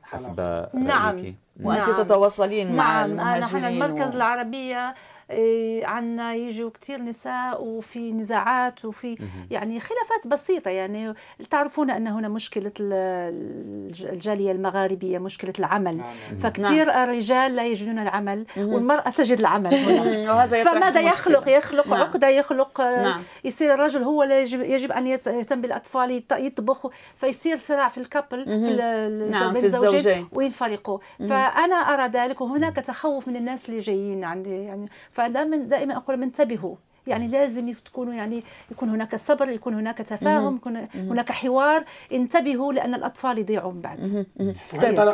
حسب 0.03 0.67
نعم 0.73 1.15
رأيك؟ 1.15 1.36
وأنت 1.62 1.89
نعم. 1.89 2.03
تتواصلين 2.03 2.75
مع 2.75 3.05
نعم 3.05 3.38
نحن 3.38 3.65
المركز 3.65 4.13
و... 4.13 4.17
العربية 4.17 4.95
إيه، 5.29 5.86
عنا 5.86 6.33
يجوا 6.33 6.69
كثير 6.69 7.01
نساء 7.01 7.63
وفي 7.63 8.12
نزاعات 8.12 8.86
وفي 8.86 9.17
يعني 9.51 9.79
خلافات 9.79 10.27
بسيطة. 10.27 10.71
يعني 10.71 11.13
تعرفون 11.49 11.89
أن 11.89 12.07
هنا 12.07 12.27
مشكلة 12.27 12.71
الجالية 12.79 14.51
المغاربية 14.51 15.19
مشكلة 15.19 15.53
العمل. 15.59 15.97
نعم. 15.97 16.38
فكثير 16.38 16.86
نعم. 16.86 17.03
الرجال 17.03 17.55
لا 17.55 17.65
يجدون 17.65 17.99
العمل 17.99 18.45
والمرأة 18.57 19.09
تجد 19.09 19.39
العمل 19.39 19.73
هنا. 19.73 20.45
فماذا 20.65 21.01
يخلق؟ 21.01 21.49
يخلق 21.49 21.88
نعم. 21.88 22.01
عقدة 22.01 22.27
يخلق 22.27 22.81
نعم. 22.81 23.21
يصير 23.43 23.73
الرجل 23.73 24.03
هو 24.03 24.23
يجب, 24.23 24.62
يجب 24.62 24.91
أن 24.91 25.07
يهتم 25.07 25.62
بالأطفال 25.62 26.23
يطبخ 26.31 26.88
فيصير 27.17 27.57
صراع 27.57 27.89
في 27.89 27.97
الكابل 27.97 28.45
في, 28.45 29.31
نعم. 29.31 29.53
في 29.53 29.65
الزوجين. 29.65 30.27
وينفرقوا. 30.31 30.99
فأنا 31.19 31.75
أرى 31.75 32.07
ذلك 32.07 32.41
وهناك 32.41 32.75
تخوف 32.75 33.27
من 33.27 33.36
الناس 33.36 33.69
اللي 33.69 33.79
جايين 33.79 34.23
عندي. 34.23 34.49
يعني 34.49 34.89
فدائما 35.13 35.58
دائما 35.58 35.97
أقول 35.97 36.23
انتبهوا. 36.23 36.76
يعني 37.08 37.28
لازم 37.28 37.71
تكونوا 37.71 38.13
يعني 38.13 38.43
يكون 38.71 38.89
هناك 38.89 39.15
صبر 39.15 39.49
يكون 39.49 39.73
هناك 39.73 39.97
تفاهم 39.97 40.56
يكون 40.56 40.88
هناك 40.95 41.32
حوار. 41.32 41.84
انتبهوا 42.12 42.73
لأن 42.73 42.93
الأطفال 42.93 43.38
يضيعوا 43.38 43.71
من 43.71 43.82
بعد 43.82 44.26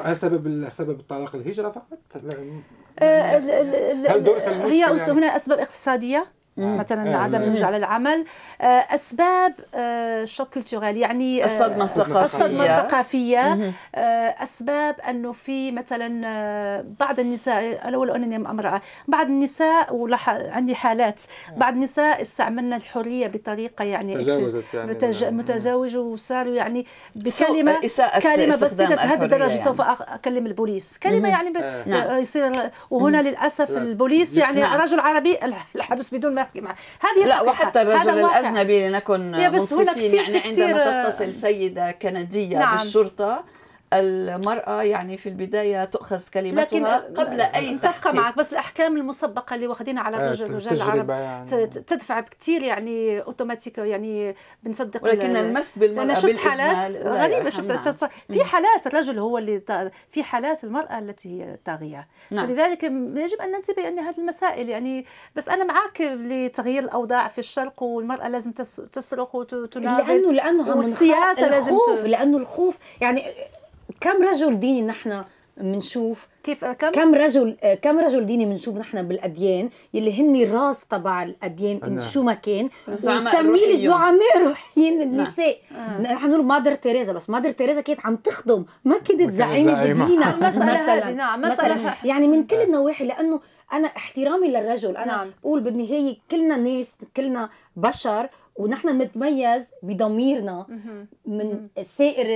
هل 0.06 0.18
سبب 0.18 0.70
سبب 0.70 1.00
الطلاق 1.00 1.36
الهجرة 1.36 1.70
فقط؟ 1.70 2.00
آه، 3.00 3.38
هل 3.38 4.24
هي 4.72 4.80
يعني؟ 4.80 5.02
هنا 5.12 5.36
أسباب 5.36 5.60
اقتصادية. 5.60 6.39
مثلا 6.60 7.18
عدم 7.18 7.42
الرجوع 7.42 7.68
على 7.68 7.78
العمل 7.78 8.26
آه، 8.62 8.66
أسباب 8.66 9.54
آه، 9.76 10.26
choc 10.26 10.54
culturel 10.54 10.98
يعني 10.98 11.42
آه، 11.42 11.46
الصدمة 11.46 11.84
الثقافية. 11.84 12.24
الصدمة 12.24 12.66
الثقافية. 12.66 13.74
أسباب 14.44 14.96
أنه 15.00 15.32
في 15.32 15.72
مثلا 15.72 16.86
بعض 17.00 17.20
النساء 17.20 17.90
لو 17.90 18.04
أنني 18.04 18.36
امرأة 18.36 18.82
بعض 19.08 19.26
النساء 19.26 19.96
ولاح 19.96 20.30
عندي 20.30 20.76
حالات. 20.76 21.20
بعض 21.58 21.74
النساء 21.74 22.22
استعملنا 22.22 22.76
الحرية 22.76 23.28
بطريقة 23.28 23.86
يعني 23.86 24.14
تجاوزت 24.14 24.64
يعني 24.74 24.92
متج... 24.92 25.24
متزاوج 25.24 25.98
وصاروا 25.98 26.54
يعني 26.54 26.86
بكلمة 27.16 27.80
كلمة 28.22 28.58
بسيطة 28.58 28.96
تهدد 28.96 29.34
الرجل 29.34 29.50
يعني. 29.50 29.64
سوف 29.64 29.82
أكلم 29.82 30.46
البوليس. 30.46 30.98
كلمة 30.98 31.30
يعني 31.30 31.50
ب... 31.50 31.58
نعم. 31.88 32.20
يصير 32.20 32.72
وهنا 32.90 33.22
للأسف 33.22 33.78
البوليس 33.78 34.38
يعني 34.38 34.62
نعم. 34.62 34.82
رجل 34.82 35.00
عربي 35.00 35.38
الحبس 35.76 36.16
بدون 36.16 36.36
ما 36.36 36.48
يحكي 36.50 36.62
معه 36.62 36.76
هذه 37.00 37.28
لا 37.28 37.42
وحتى 37.42 37.82
الرجل 37.82 38.20
الأجنبي 38.20 38.90
لنكن 38.90 39.32
منصفين 39.32 39.88
يعني 40.16 40.38
عندما 40.38 41.10
تتصل 41.10 41.34
سيدة 41.34 41.92
كندية 41.92 42.58
نعم. 42.58 42.78
بالشرطة 42.78 43.44
المرأة 43.94 44.82
يعني 44.82 45.18
في 45.18 45.30
البداية 45.30 45.86
تؤخذ 45.86 46.30
كلمتها 46.34 46.98
قبل 46.98 47.42
أي 47.42 47.76
اتفق 47.76 48.12
معك 48.12 48.38
بس 48.38 48.54
الأحكام 48.54 48.98
المسبقة 48.98 49.56
اللي 49.56 49.68
واخدينها 49.68 50.04
على 50.04 50.18
الرجل 50.18 50.46
الرجال 50.46 50.74
العرب 50.74 51.10
يعني. 51.10 51.68
تدفع 51.68 52.20
كثير 52.20 52.62
يعني 52.62 53.22
أوتوماتيك 53.22 53.78
يعني 53.78 54.36
بنصدق 54.64 55.04
ولكن 55.04 55.36
المس 55.36 55.78
بالمرأة 55.78 56.04
أنا 56.04 56.14
شفت 56.14 56.38
حالات 56.38 56.98
غريبة 57.06 57.50
شفت 57.50 57.72
نعم. 57.72 58.10
في 58.32 58.44
حالات 58.44 58.88
الرجل 58.88 59.20
هو 59.20 59.38
اللي 59.38 59.92
في 60.10 60.24
حالات 60.24 60.64
المرأة 60.64 61.00
التي 61.00 61.42
هي 61.42 61.58
طاغية 61.66 62.08
نعم. 62.32 62.48
فلذلك 62.48 62.84
يجب 62.84 63.42
أن 63.42 63.52
ننتبه 63.52 63.88
أن 63.88 64.00
هذه 64.00 64.18
المسائل 64.18 64.70
يعني 64.70 65.06
بس 65.36 65.50
أنا 65.50 65.64
معك 65.64 66.02
لتغيير 66.02 66.84
الأوضاع 66.84 67.28
في 67.28 67.40
الشرق 67.40 67.84
والمرأة 67.84 68.28
لازم 68.28 68.52
تصرخ 68.92 69.36
وتناضل 69.36 70.08
لأنه 70.08 70.32
لأنه 70.32 70.78
والسياسة 70.78 71.48
لازم 71.48 71.78
لأنه 72.06 72.38
الخوف 72.38 72.78
يعني 73.02 73.24
كم 74.02 74.24
رجل 74.24 74.60
ديني 74.60 74.82
نحن 74.82 75.24
بنشوف 75.58 76.28
كيف 76.44 76.66
كم؟ 76.66 76.92
كم 76.92 77.16
رجل 77.16 77.58
كم 77.82 78.00
رجل 78.00 78.26
ديني 78.26 78.46
بنشوف 78.46 78.78
نحن 78.78 79.04
بالأديان 79.08 79.70
يلي 79.94 80.22
هن 80.22 80.36
الراس 80.36 80.86
تبع 80.88 81.24
الأديان 81.24 81.80
أنا. 81.84 82.02
شو 82.02 82.24
ما 82.24 82.34
كان؟ 82.34 82.70
وسميه 82.88 83.72
الزعماء 83.74 84.38
الروحيين 84.38 84.98
نعم. 85.00 85.08
النساء. 85.08 85.58
آه. 85.76 86.02
نحن 86.02 86.28
بنقول 86.28 86.46
مادر 86.46 86.76
تيريزا 86.76 87.14
بس 87.14 87.30
مادر 87.30 87.52
تيريزا 87.52 87.82
كانت 87.82 88.00
عم 88.06 88.16
تخدم 88.16 88.66
ما 88.86 88.98
كانت 88.98 89.32
زعيمة. 89.32 89.94
بدينها. 89.94 90.38
مثلا 90.50 91.12
نعم 91.12 91.42
مثلا 91.42 91.94
يعني 92.04 92.28
من 92.28 92.48
كل 92.48 92.62
النواحي 92.62 93.06
لأنه 93.06 93.40
أنا 93.74 93.88
احترامي 93.88 94.48
للرجل. 94.48 94.98
أنا 94.98 95.06
نعم. 95.06 95.32
بقول 95.44 95.62
بالنهاية 95.62 96.18
كلنا 96.32 96.58
ناس 96.58 96.98
كلنا 97.18 97.50
بشر 97.76 98.30
ونحن 98.60 99.02
نتميز 99.02 99.72
بضميرنا 99.84 100.66
من 101.26 101.68
سائر 101.82 102.28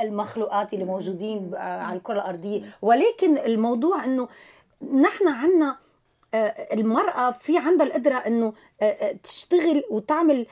المخلوقات 0.00 0.74
اللي 0.74 0.84
موجودين 0.84 1.50
على 1.54 1.96
الكرة 1.96 2.14
الأرضية. 2.14 2.62
ولكن 2.82 3.38
الموضوع 3.38 4.04
إنه 4.04 4.28
نحن 4.82 5.28
عنا 5.28 5.76
آه، 6.34 6.74
المرأة 6.74 7.30
في 7.30 7.58
عندها 7.58 7.86
القدرة 7.86 8.14
إنه 8.14 8.52
آه، 8.82 8.84
آه، 8.84 9.12
تشتغل 9.22 9.82
وتعمل 9.90 10.46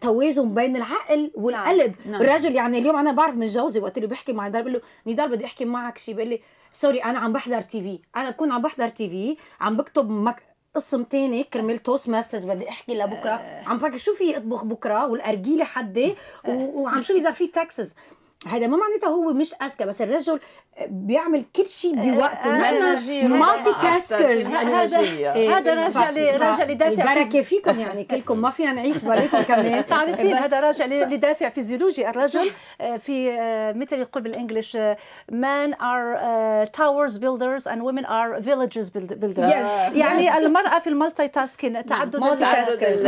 توازن 0.00 0.54
بين 0.54 0.76
العقل 0.76 1.32
والقلب، 1.34 1.94
نعم. 2.04 2.12
نعم. 2.12 2.22
الرجل 2.22 2.54
يعني 2.54 2.78
اليوم 2.78 2.96
أنا 2.96 3.12
بعرف 3.12 3.34
من 3.34 3.46
جوزي 3.46 3.80
وقت 3.80 3.96
اللي 3.96 4.08
بحكي 4.08 4.32
مع 4.32 4.48
نضال 4.48 4.62
بقول 4.62 4.72
له 4.72 4.80
نضال 5.06 5.30
بدي 5.30 5.44
أحكي 5.44 5.64
معك 5.64 5.98
شيء 5.98 6.14
بقول 6.14 6.28
لي 6.28 6.40
سوري 6.72 6.98
أنا 6.98 7.18
عم 7.18 7.32
بحضر 7.32 7.60
TV، 7.60 7.98
أنا 8.16 8.30
بكون 8.30 8.52
عم 8.52 8.62
بحضر 8.62 8.88
TV 8.88 9.36
عم 9.60 9.76
بكتب 9.76 10.10
مك... 10.10 10.42
قسم 10.76 11.02
تاني 11.02 11.44
كرمال 11.44 11.78
Toastmasters 11.78 12.44
بدي 12.44 12.68
أحكي 12.68 12.94
لبكرة. 12.94 13.30
آه. 13.30 13.68
عم 13.68 13.78
فكر 13.78 13.96
شو 13.96 14.14
في 14.14 14.36
اطبخ 14.36 14.64
بكرة؟ 14.64 15.06
والارجيله 15.06 15.64
حدي. 15.64 16.14
وعم 16.44 17.02
شوف 17.02 17.16
إذا 17.16 17.30
في 17.30 17.46
tasks 17.46 17.94
هذا 18.46 18.66
ما 18.66 18.76
معناتها 18.76 19.08
هو 19.08 19.32
مش 19.32 19.54
أذكى 19.62 19.84
بس 19.84 20.02
الرجل 20.02 20.40
بيعمل 20.86 21.44
كل 21.56 21.68
شيء 21.68 21.94
بوقته 21.94 22.58
نحن 22.58 23.28
multitaskers 23.28 24.46
هذا 24.46 25.00
هذا 25.34 25.74
راجع 25.74 26.10
راجع 26.36 26.64
لدافع 26.64 27.12
البركة 27.12 27.42
فيكم 27.42 27.80
يعني 27.80 28.04
كلكم 28.10 28.38
ما 28.38 28.50
فينا 28.50 28.72
نعيش 28.72 28.98
بلاكم 28.98 29.42
كمان. 29.42 29.86
تعرفين 29.90 30.34
هذا 30.34 30.60
راجع 30.60 30.86
لدافع 30.86 31.48
فيزيولوجي. 31.48 32.08
الرجل 32.08 32.50
آه، 32.80 32.96
في 32.96 33.32
آه، 33.32 33.72
مثل 33.72 33.98
يقول 33.98 34.22
بال 34.22 34.34
English 34.34 34.78
men 35.32 35.74
are 35.74 36.64
towers 36.64 37.16
builders 37.16 37.68
and 37.68 37.82
women 37.82 38.06
are 38.06 38.42
villages 38.42 38.88
builders 38.90 39.54
يعني 39.94 40.38
المرأة 40.38 40.78
في 40.78 40.86
ال 40.86 41.28
multitasking 41.28 41.86
تعدد 41.86 42.16
multitaskers 42.16 43.06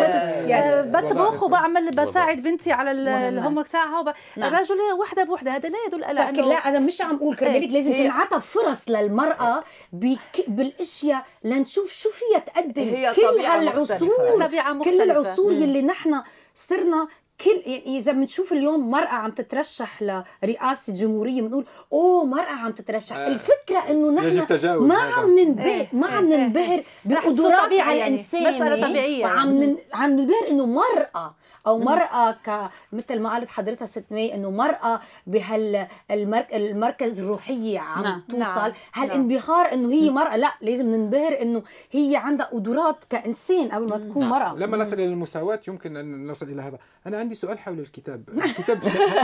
بطبخ 0.88 1.42
وبعمل 1.42 1.90
بساعد 1.90 2.42
بنتي 2.42 2.72
على 2.72 2.90
ال 3.28 3.35
home 3.35 3.62
تاعها 3.62 4.14
نعم. 4.36 4.54
الرجل 4.54 4.76
وحده 5.00 5.27
بوحده 5.28 5.50
هذا 5.56 5.68
لا 5.68 5.78
يدل 5.86 6.04
على 6.04 6.20
أنه 6.28 6.48
لا 6.48 6.54
أنا 6.54 6.78
مش 6.78 7.02
عم 7.02 7.16
أقول 7.16 7.36
كرمالك 7.36 7.62
إيه. 7.62 7.70
لازم 7.70 7.92
تنعطى 7.92 8.40
فرص 8.40 8.88
للمرأة 8.88 9.64
بك... 9.92 10.44
بالأشياء 10.48 11.26
لنشوف 11.44 11.92
شو 11.92 12.08
فيها 12.10 12.38
تقدم 12.38 12.82
هي 12.82 13.14
كل 13.14 13.40
هالعصور 13.40 14.40
طبيعة 14.40 14.72
مختلفة. 14.72 15.04
كل 15.04 15.10
العصور 15.10 15.52
يلي 15.52 15.82
نحن 15.82 16.22
صرنا 16.54 17.08
كل 17.44 17.62
يعني 17.66 17.98
إذا 17.98 18.12
بنشوف 18.12 18.52
اليوم 18.52 18.90
مرأة 18.90 19.08
عم 19.08 19.30
تترشح 19.30 20.02
لرئاسة 20.02 20.94
جمهورية 20.94 21.42
بنقول 21.42 21.64
أوه 21.92 22.24
مرأة 22.24 22.50
عم 22.50 22.72
تترشح 22.72 23.16
آه. 23.16 23.28
الفكرة 23.28 23.78
إنه 23.90 24.10
نحن 24.10 24.46
ما 24.80 24.94
عم 24.94 25.38
ننبهر 25.38 25.66
إيه. 25.66 25.88
ما 25.92 26.06
عم 26.06 26.32
إيه. 26.32 26.38
ننبهر 26.38 26.82
بقدرات 27.04 27.72
على 27.80 28.06
الإنسان 28.06 28.42
يعني. 28.42 28.56
مسألة 28.56 28.88
طبيعية 28.88 29.26
عم 29.26 29.76
عم 29.94 30.10
ننبهر 30.10 30.48
إنه 30.48 30.66
مرأة 30.66 31.34
أو 31.66 31.78
مرأة 31.78 32.32
ك 32.32 32.70
مثل 32.92 33.20
ما 33.20 33.30
قالت 33.30 33.48
حضرتها 33.48 33.86
ست 33.86 34.04
مي 34.10 34.34
إنه 34.34 34.50
مرأة 34.50 35.00
بهالمركز 35.26 37.20
الروحية 37.20 37.78
عم 37.78 38.02
نعم. 38.02 38.22
توصل. 38.28 38.60
نعم. 38.60 38.72
هالانبهار 38.94 39.72
إنه 39.72 39.92
هي 39.92 40.10
مرأة؟ 40.10 40.36
لا 40.36 40.54
لازم 40.60 40.86
ننبهر 40.86 41.42
إنه 41.42 41.62
هي 41.90 42.16
عندها 42.16 42.46
قدرات 42.46 43.04
كإنسان 43.10 43.68
قبل 43.68 43.88
ما 43.88 43.98
تكون 43.98 44.22
نعم. 44.22 44.30
مرأة. 44.30 44.54
لما 44.54 44.76
نصل 44.76 44.94
إلى 44.94 45.04
المساواة 45.04 45.60
يمكن 45.68 45.96
أن 45.96 46.26
نصل 46.26 46.48
إلى 46.48 46.62
هذا. 46.62 46.78
أنا 47.06 47.18
عندي 47.18 47.34
سؤال 47.34 47.58
حول 47.58 47.80
الكتاب. 47.80 48.28
الكتاب 48.28 48.78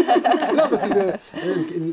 لا 0.57 0.67
بس 0.67 0.85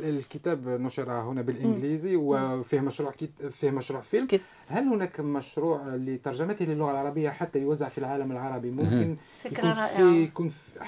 الكتاب 0.04 0.68
نشر 0.68 1.12
هنا 1.12 1.42
بالإنجليزي 1.42 2.16
وفيه 2.16 2.80
مشروع 2.80 3.14
فيه 3.50 3.72
مشروع 3.72 4.02
فيلم. 4.02 4.28
هل 4.72 4.84
هناك 4.88 5.20
مشروع 5.20 5.96
لترجمته 5.96 6.66
للغة 6.66 6.92
العربية 6.92 7.30
حتى 7.30 7.60
يوزع 7.60 7.90
في 7.90 7.98
العالم 7.98 8.32
العربي؟ 8.32 8.72
ممكن 8.72 9.18
يكون 9.46 9.74
في 9.74 10.24
يكون 10.24 10.50
في 10.50 10.80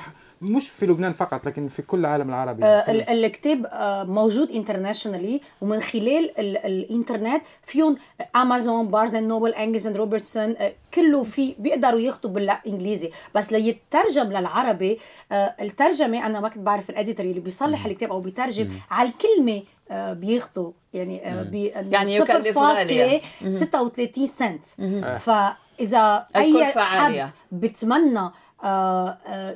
مش 0.44 0.70
في 0.70 0.86
لبنان 0.86 1.14
فقط 1.14 1.46
لكن 1.48 1.68
في 1.68 1.82
كل 1.82 2.00
العالم 2.00 2.30
العربي. 2.30 2.66
آه 2.66 2.92
الكتاب 3.14 3.66
آه 3.66 4.04
موجود 4.04 4.52
انترناشونالي 4.52 5.42
ومن 5.62 5.80
خلال 5.80 6.40
ال 6.40 6.58
الإنترنت 6.58 7.42
فيهم 7.64 7.98
Amazon 8.36 8.88
Barnes 8.88 9.16
and 9.16 9.28
Noble 9.28 9.54
Angus 9.54 9.88
and 9.88 9.98
Robertson 9.98 10.56
آه 10.60 10.74
كله 10.94 11.24
في 11.24 11.56
بيقدروا 11.60 12.00
ياخذوا 12.00 12.32
بالانجليزي 12.34 13.12
بس 13.36 13.52
ليترجم 13.52 14.32
للعربي 14.32 15.00
آه 15.32 15.56
الترجمة 15.62 16.26
أنا 16.26 16.40
ما 16.40 16.50
كنت 16.50 16.64
بعرف 16.64 16.90
ال 16.90 16.95
editor 16.95 17.26
اللي 17.26 17.40
بيصلح 17.40 17.86
الكتاب 17.86 18.12
أو 18.12 18.20
بيترجم 18.20 18.70
على 18.92 19.10
الكلمة 19.10 19.62
آه 19.92 20.14
بياخذوا 20.14 20.72
يعني 20.94 21.28
آه 21.28 21.44
بي 21.44 21.66
يعني 21.66 22.16
يكلف 22.16 22.58
غالية 22.58 23.22
36 23.50 24.26
سنت. 24.28 24.66
فإذا 25.18 26.26
أي 26.36 26.66
حد 26.66 27.30
بتمنى 27.52 28.20
آه، 28.20 28.22
آه، 28.22 28.34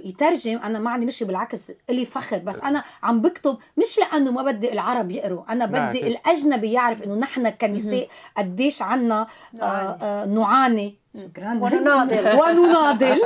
يترجم. 0.06 0.58
أنا 0.58 0.80
ما 0.80 0.90
عندي 0.92 1.06
مشكلة 1.06 1.28
بالعكس 1.28 1.72
لي 1.90 2.06
فخر. 2.06 2.38
بس 2.38 2.60
أنا 2.60 2.84
عم 3.04 3.22
بكتب 3.22 3.58
مش 3.78 4.00
لأنه 4.00 4.32
ما 4.32 4.44
بدي 4.44 4.74
العرب 4.74 5.12
يقروا. 5.12 5.44
أنا 5.50 5.66
بدي 5.66 6.08
الأجنبي 6.08 6.72
يعرف 6.72 7.04
إنه 7.04 7.16
نحن 7.16 7.50
كنساء 7.50 8.08
قديش 8.38 8.82
عنا 8.82 9.28
آه، 9.62 10.26
نعاني. 10.26 10.96
شكرا 11.18 11.54
ونناضل 11.62 12.40
ونناضل 12.40 13.22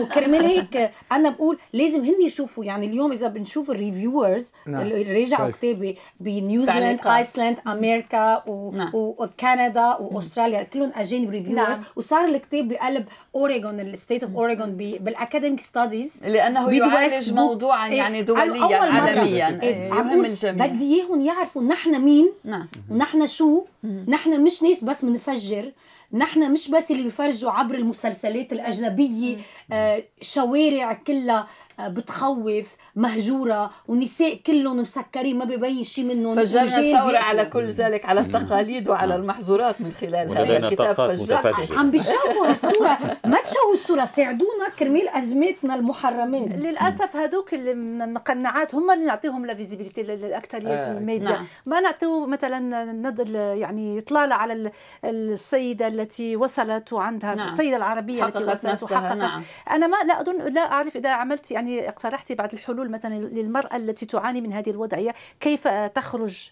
وكرمال 0.00 0.44
هيك 0.44 0.90
أنا 1.12 1.30
بقول 1.30 1.58
لازم 1.72 2.04
هن 2.04 2.22
يشوفوا 2.22 2.64
يعني 2.64 2.86
اليوم 2.86 3.12
إذا 3.12 3.28
بنشوف 3.28 3.70
ال 3.70 3.78
reviewers 3.78 4.52
نعم. 4.66 4.80
اللي 4.80 5.22
رجعوا 5.22 5.50
كتابي 5.50 5.96
بنيوزيلاند 6.20 7.06
ايسلاند 7.06 7.58
أمريكا. 7.66 8.42
نعم. 8.72 8.90
وكندا 8.94 9.96
وأستراليا 10.00 10.62
كلهم 10.62 10.92
اجانب 10.94 11.30
reviewers 11.30 11.78
نعم. 11.78 11.84
وصار 11.96 12.24
الكتاب 12.24 12.68
بقلب 12.68 13.04
Oregon 13.34 13.80
ال 13.80 13.87
state 13.87 14.22
of 14.24 14.36
Oregon 14.36 14.76
بال 14.76 14.93
academic 14.93 15.60
studies 15.60 16.22
لأنه 16.24 16.72
يعالج 16.72 17.32
موضوعا 17.32 17.88
إيه، 17.88 17.96
يعني 17.96 18.22
دوليا 18.22 18.76
عالميا 18.76 19.62
إيه، 19.62 19.88
يهم 19.88 20.24
الجميع 20.24 20.66
بدي 20.66 20.94
اياهم 20.94 21.20
يعرفوا 21.20 21.62
نحن 21.62 22.00
مين 22.00 22.32
نعم. 22.44 22.68
ونحن 22.90 23.26
شو 23.26 23.64
نحن 24.08 24.40
مش 24.40 24.62
ناس 24.62 24.84
بس 24.84 25.04
بنفجر 25.04 25.72
نحن 26.12 26.52
مش 26.52 26.70
بس 26.70 26.90
اللي 26.90 27.02
بيفرجوا 27.02 27.50
عبر 27.50 27.74
المسلسلات 27.74 28.52
الأجنبية 28.52 29.36
آه، 29.72 30.02
شوارع 30.20 30.92
كلها 30.92 31.46
بتخوف 31.88 32.76
مهجورة 32.96 33.70
ونساء 33.88 34.34
كلهم 34.46 34.80
مسكرين 34.80 35.38
ما 35.38 35.44
ببين 35.44 35.84
شيء 35.84 36.04
منهم 36.04 36.36
فجرنا 36.36 36.98
ثورة 36.98 37.18
على 37.18 37.44
كل 37.44 37.70
ذلك 37.70 38.04
على 38.04 38.20
التقاليد 38.20 38.88
وعلى 38.88 39.14
المحظورات 39.14 39.80
من 39.80 39.92
خلال 39.92 40.38
هذا 40.38 40.56
الكتاب 40.56 40.94
فجرت 40.94 41.72
عم 41.72 41.90
بيشوهوا 41.90 42.50
الصورة 42.50 42.98
ما 43.24 43.38
تشوهوا 43.42 43.74
الصورة 43.74 44.04
ساعدونا 44.04 44.68
كرمال 44.78 45.08
أزماتنا 45.08 45.74
المحرمين 45.74 46.52
للأسف 46.52 47.16
هذوك 47.16 47.54
المقنعات 47.54 48.74
هم 48.74 48.90
اللي 48.90 49.04
نعطيهم 49.04 49.46
لا 49.46 49.54
visibility 49.54 50.02
للأكثرية 50.02 50.74
آه. 50.74 50.84
في 50.84 50.98
الميديا 50.98 51.30
نعم. 51.30 51.46
ما 51.66 51.80
نعطيو 51.80 52.26
مثلا 52.26 52.92
ندل 52.92 53.34
يعني 53.34 53.98
إطلالة 53.98 54.34
على 54.34 54.70
السيدة 55.04 55.88
التي 55.88 56.36
وصلت 56.36 56.92
وعندها 56.92 57.34
نعم. 57.34 57.46
السيدة 57.46 57.76
العربية 57.76 58.26
التي 58.26 58.44
وصلت 58.44 58.82
وحققت 58.82 59.16
نعم. 59.16 59.42
أنا 59.70 59.86
ما 59.86 59.96
لا 60.06 60.20
أظن 60.20 60.38
لا 60.38 60.72
أعرف 60.72 60.96
إذا 60.96 61.10
عملت 61.10 61.50
يعني 61.50 61.69
يعني 61.70 61.88
اقترحتي 61.88 62.34
بعض 62.34 62.52
الحلول 62.52 62.90
مثلا 62.90 63.14
للمرأة 63.14 63.76
التي 63.76 64.06
تعاني 64.06 64.40
من 64.40 64.52
هذه 64.52 64.70
الوضعية 64.70 65.14
كيف 65.40 65.68
تخرج؟ 65.68 66.50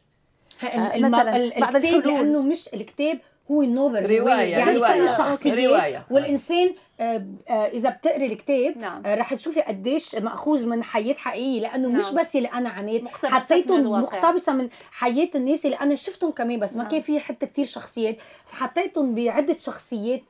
آه، 0.64 0.98
مثلا 0.98 1.60
بعض 1.60 1.76
الحلول. 1.76 2.04
لأنه 2.04 2.42
مش 2.42 2.68
الكتاب 2.74 3.18
هو 3.50 3.62
النوفل 3.62 4.18
رواية 4.18 4.50
يعني 4.50 5.04
الشخصية 5.04 5.68
رواية. 5.68 6.06
والإنسان 6.10 6.74
إذا 7.00 7.90
بتقري 7.90 8.26
الكتاب 8.26 8.78
نعم. 8.78 9.02
آه، 9.06 9.14
رح 9.14 9.34
تشوفي 9.34 9.60
قديش 9.60 10.14
مأخوذ 10.14 10.66
من 10.66 10.82
حياة 10.84 11.14
حقيقية 11.14 11.60
لأنه 11.60 11.88
نعم. 11.88 11.98
مش 11.98 12.10
بس 12.10 12.36
اللي 12.36 12.48
أنا 12.48 12.68
عانيت 12.68 13.08
حطيتهم 13.08 14.02
مقتبسة 14.02 14.52
من 14.52 14.68
حياة 14.90 15.28
الناس 15.34 15.66
اللي 15.66 15.76
أنا 15.76 15.94
شفتهم 15.94 16.30
كمان 16.30 16.60
بس 16.60 16.76
ما 16.76 16.82
نعم. 16.82 16.90
كان 16.90 17.00
في 17.00 17.20
حتى 17.20 17.46
كتير 17.46 17.64
شخصيات 17.64 18.16
فحطيتهم 18.46 19.14
بعدة 19.14 19.56
شخصيات 19.58 20.22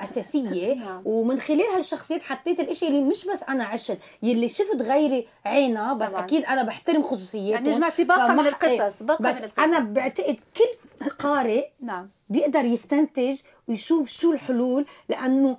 أساسية 0.00 0.74
نعم. 0.74 1.02
ومن 1.04 1.40
خلال 1.40 1.66
هالشخصيات 1.76 2.22
حطيت 2.22 2.60
الإشي 2.60 2.88
اللي 2.88 3.00
مش 3.00 3.26
بس 3.26 3.42
أنا 3.42 3.64
عشت 3.64 3.98
يلي 4.22 4.48
شفت 4.48 4.82
غيري 4.82 5.26
عينا 5.44 5.94
بس 5.94 6.10
طبعا. 6.10 6.24
أكيد 6.24 6.44
أنا 6.44 6.62
بحترم 6.62 7.02
خصوصياتهم 7.02 7.66
يعني 7.66 7.78
جمعتي 7.78 8.04
باقه 8.04 8.32
من 8.32 8.46
القصص 8.46 9.02
باقه 9.02 9.22
بس 9.22 9.36
من 9.36 9.44
القصص. 9.44 9.58
أنا 9.58 9.92
بعتقد 9.92 10.36
كل 10.56 11.10
قارئ 11.10 11.68
نعم 11.80 12.08
بيقدر 12.28 12.64
يستنتج 12.64 13.40
ويشوف 13.68 14.08
شو 14.08 14.32
الحلول 14.32 14.86
لأنه 15.08 15.56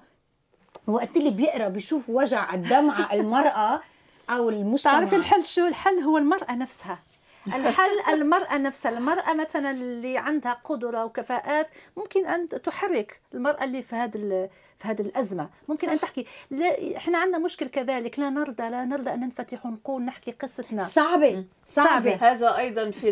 وقت 0.87 1.17
اللي 1.17 1.29
بيقرأ 1.29 1.67
بيشوف 1.67 2.09
وجع 2.09 2.53
الدمعة 2.53 3.09
المرأة 3.13 3.81
أو 4.29 4.49
المجتمع. 4.49 4.93
تعرف 4.93 5.13
الحل 5.13 5.45
شو؟ 5.45 5.67
الحل 5.67 5.99
هو 5.99 6.17
المرأة 6.17 6.55
نفسها. 6.55 6.99
الحل 7.47 7.89
المرأة 8.13 8.57
نفسها. 8.57 8.91
المرأة 8.91 9.33
مثلا 9.33 9.71
اللي 9.71 10.17
عندها 10.17 10.53
قدرة 10.63 11.05
وكفاءات 11.05 11.69
ممكن 11.97 12.25
أن 12.25 12.49
تحرك 12.49 13.19
المرأة 13.33 13.63
اللي 13.63 13.81
في 13.81 13.95
هذا 13.95 14.49
في 14.81 14.87
هذه 14.87 15.01
الأزمة 15.01 15.49
ممكن 15.69 15.87
صح. 15.87 15.93
ان 15.93 15.99
تحكي 15.99 16.25
لا 16.51 16.97
إحنا 16.97 17.17
عندنا 17.17 17.37
مشكل 17.37 17.67
كذلك 17.67 18.19
لا 18.19 18.29
نرضى 18.29 18.69
لا 18.69 18.85
نرضى 18.85 19.13
أن 19.13 19.19
ننفتح 19.19 19.65
ونقول 19.65 20.01
نحكي 20.01 20.31
قصتنا 20.31 20.83
صعبة 20.83 21.43
صعبة 21.65 22.15
هذا 22.15 22.57
أيضا 22.57 22.91
في 22.91 23.11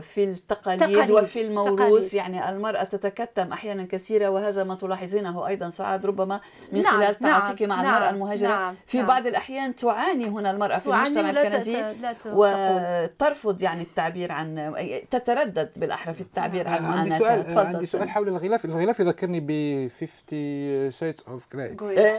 في 0.00 0.24
التقاليد 0.24 0.80
تقاليد. 0.80 1.10
وفي 1.10 1.42
الموروث 1.42 1.78
تقاليد. 1.78 2.14
يعني 2.14 2.50
المرأة 2.50 2.84
تتكتم 2.84 3.52
أحيانا 3.52 3.84
كثيرة 3.84 4.28
وهذا 4.28 4.64
ما 4.64 4.74
تلاحظينه 4.74 5.46
أيضا 5.46 5.70
سعاد 5.70 6.06
ربما 6.06 6.40
من 6.72 6.82
نعم. 6.82 6.96
خلال 6.96 7.14
تعاطيك 7.14 7.62
نعم. 7.62 7.70
مع 7.70 7.82
نعم. 7.82 7.94
المراه 7.94 8.10
المهاجرة 8.10 8.48
نعم. 8.48 8.74
في 8.86 8.98
نعم. 8.98 9.06
بعض 9.06 9.26
الأحيان 9.26 9.76
تعاني 9.76 10.26
هنا 10.26 10.50
المرأة 10.50 10.76
في 10.76 10.86
المجتمع 10.86 11.30
الكندي 11.30 11.84
وترفض 12.26 13.62
يعني 13.62 13.82
التعبير 13.82 14.32
عن 14.32 14.72
تتردد 15.10 15.70
بالاحرى 15.76 16.14
في 16.14 16.20
التعبير 16.20 16.68
عن 16.68 16.82
معاناتها 16.82 17.30
عندي 17.30 17.50
سؤال 17.50 17.66
عندي 17.66 17.86
سؤال 17.86 18.10
حول 18.10 18.28
الغلاف 18.28 18.64
الغلاف 18.64 19.00
يذكرني 19.00 19.40
ب 19.40 19.88
50 19.88 20.81
Shades 20.90 21.24
of 21.28 21.46
Grey 21.52 21.76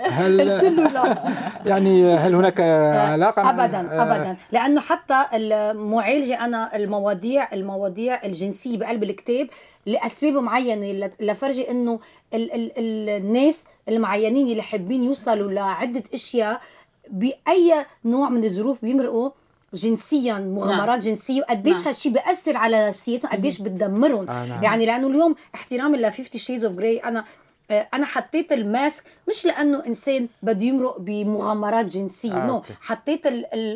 هل 0.09 0.39
يعني 1.66 2.14
هل 2.14 2.36
هناك 2.36 2.59
علاقة؟ 3.14 3.49
ابدا 3.49 3.80
ابدا. 4.01 4.38
لأنه 4.51 4.82
حتى 4.82 5.26
المعالجة 5.34 6.45
أنا 6.45 6.76
المواضيع 6.76 7.53
المواضيع 7.53 8.26
الجنسية 8.26 8.78
بقلب 8.78 9.03
الكتاب 9.03 9.47
لأسباب 9.86 10.34
معينة 10.34 11.09
لفرجي 11.20 11.72
إنه 11.72 11.99
ال 12.34 12.53
ال 12.53 12.72
ال 12.78 13.09
الناس 13.09 13.66
المعينين 13.89 14.47
اللي 14.47 14.61
حابين 14.61 15.03
يوصلوا 15.03 15.51
لعدة 15.51 16.03
أشياء 16.14 16.61
بأي 17.09 17.86
نوع 18.05 18.30
من 18.30 18.43
الظروف 18.43 18.86
بيمرقوا 18.86 19.30
جنسيا 19.74 20.34
مغامرات 20.34 20.88
نعم. 20.88 20.99
جنسية 20.99 21.41
وقديش 21.41 21.78
نعم. 21.78 21.88
هالشيء 21.88 22.11
بيأثر 22.11 22.57
على 22.57 22.88
نفسيتهم 22.88 23.32
قديش 23.32 23.61
بتدمرهم 23.61 24.30
آه 24.30 24.45
نعم. 24.45 24.64
يعني 24.64 24.86
لأنه 24.86 25.07
اليوم 25.07 25.36
احترامي 25.55 25.97
ل 25.97 26.11
50 26.11 26.26
Shades 26.36 26.65
of 26.65 26.75
Grey 26.75 26.97
أنا 26.97 27.20
آه، 27.20 27.24
أنا 27.72 28.05
حطيت 28.05 28.51
ال 28.51 28.62
mask 28.62 29.03
مش 29.30 29.45
لأنه 29.45 29.86
إنسان 29.88 30.28
بده 30.41 30.66
يمرق 30.66 30.97
بمغامرات 30.99 31.86
جنسية 31.86 32.43
آه، 32.43 32.45
no 32.47 32.61
حطيت 32.82 33.22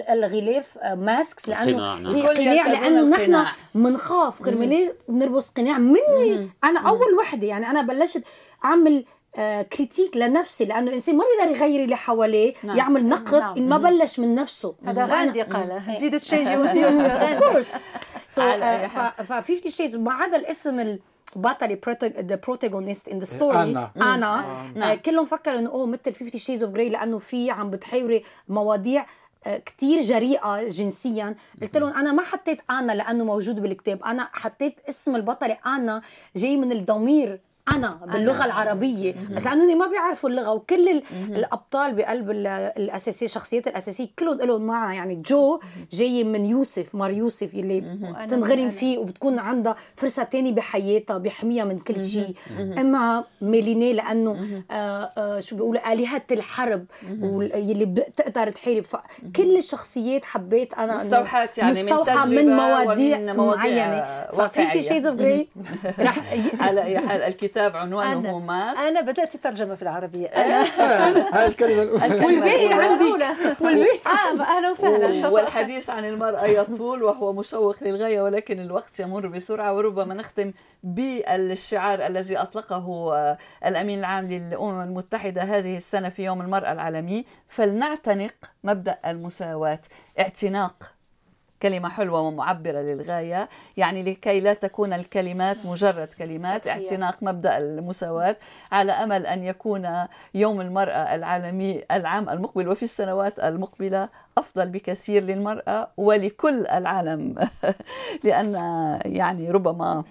الغلاف 0.10 0.78
masks 0.84 1.50
آه، 1.50 1.66
لأنه 1.66 1.78
نعم. 1.78 2.08
هي 2.08 2.28
قناع 2.28 2.68
لأنه 2.68 3.04
نحن 3.04 3.46
بنخاف 3.76 4.42
كرمال 4.42 4.94
بنلبس 5.08 5.50
قناع 5.50 5.78
مني. 5.78 6.50
أنا 6.64 6.80
أول 6.80 7.14
وحدة 7.20 7.48
يعني 7.48 7.70
أنا 7.70 7.82
بلشت 7.82 8.24
أعمل 8.66 9.06
critique 9.74 10.18
لنفسي 10.18 10.66
لأنه 10.66 10.88
الإنسان 10.88 11.18
ما 11.18 11.24
بيقدر 11.24 11.56
يغير 11.58 11.84
اللي 11.84 11.96
حواليه 11.96 12.54
نعم. 12.64 12.78
يعمل 12.78 13.10
نقد 13.10 13.40
نعم. 13.40 13.58
إن 13.58 13.70
ما 13.70 13.78
بلش 13.78 14.20
من 14.20 14.36
نفسه. 14.36 14.76
هذا 14.86 15.06
غاندي 15.06 15.42
قال 15.42 15.82
في 16.00 16.10
change. 16.10 16.48
of 16.48 17.44
course 17.44 17.88
so 18.30 18.42
ف 19.24 19.34
50 19.34 19.72
Shades 19.72 19.96
ما 19.96 20.14
عدا 20.14 20.38
الاسم 20.38 20.98
بطلة 21.38 21.80
the 22.04 22.36
protagonist 22.36 23.08
in 23.08 23.20
the 23.20 23.26
story 23.26 23.58
أنا. 23.72 23.92
أنا. 24.16 24.92
آه 24.92 24.96
كلهم 24.96 25.26
فكروا 25.26 25.60
إنه 25.60 25.70
oh 25.70 25.86
مثل 25.86 26.14
50 26.16 26.40
Shades 26.40 26.64
of 26.64 26.74
Grey 26.74 26.90
لأنه 26.90 27.18
في 27.18 27.52
عم 27.52 27.70
بتحاوري 27.70 28.24
مواضيع 28.50 29.06
آه، 29.48 29.58
كتير 29.58 30.02
جريئة 30.02 30.68
جنسيا. 30.68 31.36
قلت 31.62 31.78
لهم 31.78 31.94
أنا 31.94 32.12
ما 32.12 32.22
حطيت 32.24 32.62
أنا 32.70 32.92
لأنه 32.92 33.24
موجود 33.24 33.60
بالكتاب. 33.60 34.04
أنا 34.04 34.30
حطيت 34.34 34.76
اسم 34.90 35.16
البطلة 35.16 35.58
أنا 35.66 36.02
جاي 36.36 36.58
من 36.58 36.72
الضمير 36.72 37.40
أنا 37.76 38.00
باللغة 38.06 38.46
العربية. 38.46 39.16
بس 39.32 39.46
لأنهم 39.46 39.78
ما 39.78 39.88
بيعرفوا 39.88 40.30
اللغة 40.30 40.52
وكل 40.52 41.02
الأبطال 41.30 41.94
بقلب 41.94 42.32
الأساسية 42.32 43.26
الشخصيات 43.26 43.68
الأساسية 43.68 44.08
كلهم 44.20 44.38
لهم 44.42 44.62
معنى 44.62 44.96
يعني 44.98 45.16
جو 45.16 45.60
جاي 45.92 46.24
من 46.24 46.46
يوسف 46.46 46.96
مار 46.96 47.12
يوسف 47.12 47.54
اللي 47.54 47.82
بتنغرم 48.26 48.70
فيه 48.70 48.98
وبتكون 48.98 49.40
عندها 49.40 49.76
فرصة 49.96 50.24
تانية 50.24 50.52
بحياتها 50.52 51.18
بيحميها 51.18 51.66
من 51.66 51.80
كل 51.80 52.00
شيء. 52.00 52.36
أما 52.60 53.24
ميليني 53.42 53.94
لأنه 53.94 54.62
آه 54.72 54.74
آه 55.18 55.40
شو 55.40 55.56
بيقولوا 55.56 55.94
آلهة 55.94 56.22
الحرب 56.32 56.86
واللي 57.22 57.86
بتقدر 57.86 58.50
تحارب. 58.50 58.84
فكل 58.84 59.58
الشخصيات 59.58 60.26
حبيت 60.26 60.74
أنا 60.74 60.96
مستوحات 60.98 61.58
يعني 61.58 61.72
مستوحى 61.72 62.30
من, 62.30 62.36
من 62.46 62.56
مواضيع, 62.56 63.34
معينة. 63.34 64.26
ف 64.34 64.42
50 64.42 64.82
Shades 64.82 65.08
of 65.08 65.16
Grey 65.16 65.48
رح 66.00 66.20
على 66.60 66.84
أي 66.84 67.00
حال 67.00 67.22
الكتاب 67.22 67.57
الكتاب 67.58 67.82
عنوانه 67.82 68.40
ماس. 68.40 68.78
أنا 68.78 69.02
بدأت 69.02 69.38
ترجمه 69.38 69.76
في 69.76 69.82
العربية. 69.82 70.28
هاي 70.28 71.46
الكلمة 71.46 71.84
الأولى. 71.84 72.26
والباقي 72.26 72.74
عندي. 72.74 73.12
والباقي 73.62 74.00
آه 74.06 74.42
أهلا 74.42 74.70
وسهلا 74.70 75.28
والحديث 75.28 75.90
عن 75.90 76.06
المرأة 76.06 76.46
يطول 76.46 77.04
وهو 77.04 77.34
مشوق 77.34 77.76
للغاية 77.82 78.22
ولكن 78.22 78.60
الوقت 78.60 79.00
يمر 79.00 79.28
بسرعة 79.28 79.74
وربما 79.74 80.14
نختم 80.14 80.54
بالشعار 80.84 82.06
الذي 82.06 82.38
أطلقه 82.38 83.14
الأمين 83.66 84.00
العام 84.00 84.28
للأمم 84.28 84.82
المتحدة 84.82 85.42
هذه 85.42 85.78
السنة 85.78 86.10
في 86.10 86.24
يوم 86.24 86.42
المرأة 86.42 86.72
العالمي. 86.72 87.26
فلنعتنق 87.48 88.34
مبدأ 88.64 88.98
المساواة 89.06 89.80
اعتناق 90.20 90.97
كلمة 91.62 91.90
حلوة 91.90 92.22
ومعبرة 92.22 92.80
للغاية 92.80 93.50
يعني 93.78 94.04
لكي 94.04 94.40
لا 94.40 94.54
تكون 94.54 94.94
الكلمات 94.94 95.58
مجرد 95.66 96.08
كلمات 96.08 96.66
صحيح. 96.66 96.78
اعتناق 96.78 97.18
مبدأ 97.22 97.58
المساواة 97.58 98.36
على 98.72 98.92
أمل 98.92 99.26
أن 99.26 99.44
يكون 99.44 99.90
يوم 100.34 100.62
المرأة 100.62 101.16
العالمي 101.16 101.84
العام 101.92 102.30
المقبل 102.30 102.68
وفي 102.68 102.84
السنوات 102.84 103.40
المقبلة 103.40 104.10
أفضل 104.38 104.70
بكثير 104.70 105.24
للمرأة 105.24 105.88
ولكل 105.98 106.68
العالم 106.68 107.36
لأن 108.24 108.54
يعني 109.06 109.52
ربما 109.52 110.04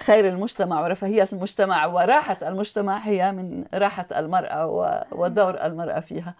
خير 0.00 0.28
المجتمع 0.28 0.80
ورفاهية 0.80 1.28
المجتمع 1.32 1.86
وراحة 1.86 2.36
المجتمع 2.42 2.98
هي 2.98 3.32
من 3.32 3.64
راحة 3.74 4.06
المرأة 4.16 4.66
ودور 5.12 5.54
المرأة 5.64 6.00
فيها. 6.00 6.34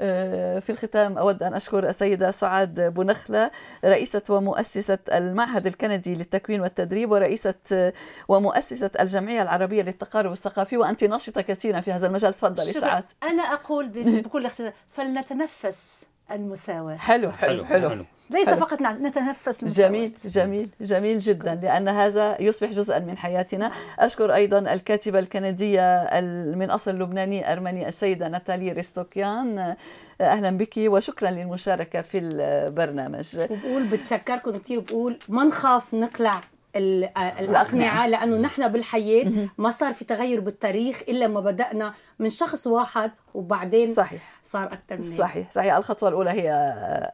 آه، 0.00 0.58
في 0.58 0.70
الختام 0.70 1.18
أود 1.18 1.42
أن 1.42 1.54
أشكر 1.54 1.88
السيدة 1.88 2.30
سعاد 2.30 2.80
بنخلة 2.80 3.50
رئيسة 3.84 4.22
ومؤسسة 4.28 4.98
المعهد 5.12 5.66
الكندي 5.66 6.14
للتكوين 6.14 6.60
والتدريب 6.60 7.10
ورئيسة 7.10 7.92
ومؤسسة 8.28 8.90
الجمعية 9.00 9.42
العربية 9.42 9.82
للتقارب 9.82 10.32
الثقافي 10.32 10.76
وأنت 10.76 11.04
ناشطة 11.04 11.40
كثيرا 11.40 11.80
في 11.80 11.92
هذا 11.92 12.06
المجال. 12.06 12.34
تفضلي 12.34 12.72
سعاد. 12.72 13.04
أنا 13.22 13.42
أقول 13.42 13.88
بكل 13.88 14.46
اختصار 14.46 14.72
فلنتنفس. 14.90 16.04
المساواة. 16.30 16.96
حلو 16.96 17.32
حلو 17.32 17.64
حلو, 17.64 17.88
حلو. 17.90 18.04
ليس 18.30 18.48
فقط 18.48 18.82
نتنفس 18.82 19.62
المساواة. 19.62 19.88
جميل 19.88 20.12
جميل 20.24 20.70
جميل 20.80 21.18
جدا 21.20 21.54
لأن 21.54 21.88
هذا 21.88 22.42
يصبح 22.42 22.70
جزءا 22.70 22.98
من 22.98 23.18
حياتنا. 23.18 23.72
أشكر 23.98 24.34
أيضا 24.34 24.58
الكاتبة 24.58 25.18
الكندية 25.18 26.10
من 26.54 26.70
أصل 26.70 26.98
لبناني 26.98 27.52
أرمني 27.52 27.88
السيدة 27.88 28.28
ناتالي 28.28 28.72
ريستوكيان. 28.72 29.76
أهلا 30.20 30.58
بك 30.58 30.74
وشكرا 30.78 31.30
للمشاركة 31.30 32.02
في 32.02 32.18
البرنامج. 32.18 33.38
وبقول 33.38 33.88
بتشكركم 33.88 34.50
كثير 34.50 34.80
بقول 34.80 35.18
ما 35.28 35.44
نخاف 35.44 35.94
نقلع 35.94 36.40
الأقنعة 36.76 38.06
لأنه 38.06 38.36
نحن 38.36 38.68
بالحياة 38.68 39.32
ما 39.58 39.70
صار 39.70 39.92
في 39.92 40.04
تغير 40.04 40.40
بالتاريخ 40.40 41.02
إلا 41.08 41.26
ما 41.28 41.40
بدأنا 41.40 41.94
من 42.18 42.28
شخص 42.28 42.66
واحد 42.66 43.10
وبعدين 43.34 43.94
صحيح. 43.94 44.22
صار 44.42 44.64
أكثر 44.66 44.96
من 44.96 45.02
صحيح 45.02 45.50
صحيح. 45.50 45.74
الخطوة 45.74 46.08
الأولى 46.08 46.30
هي 46.30 46.50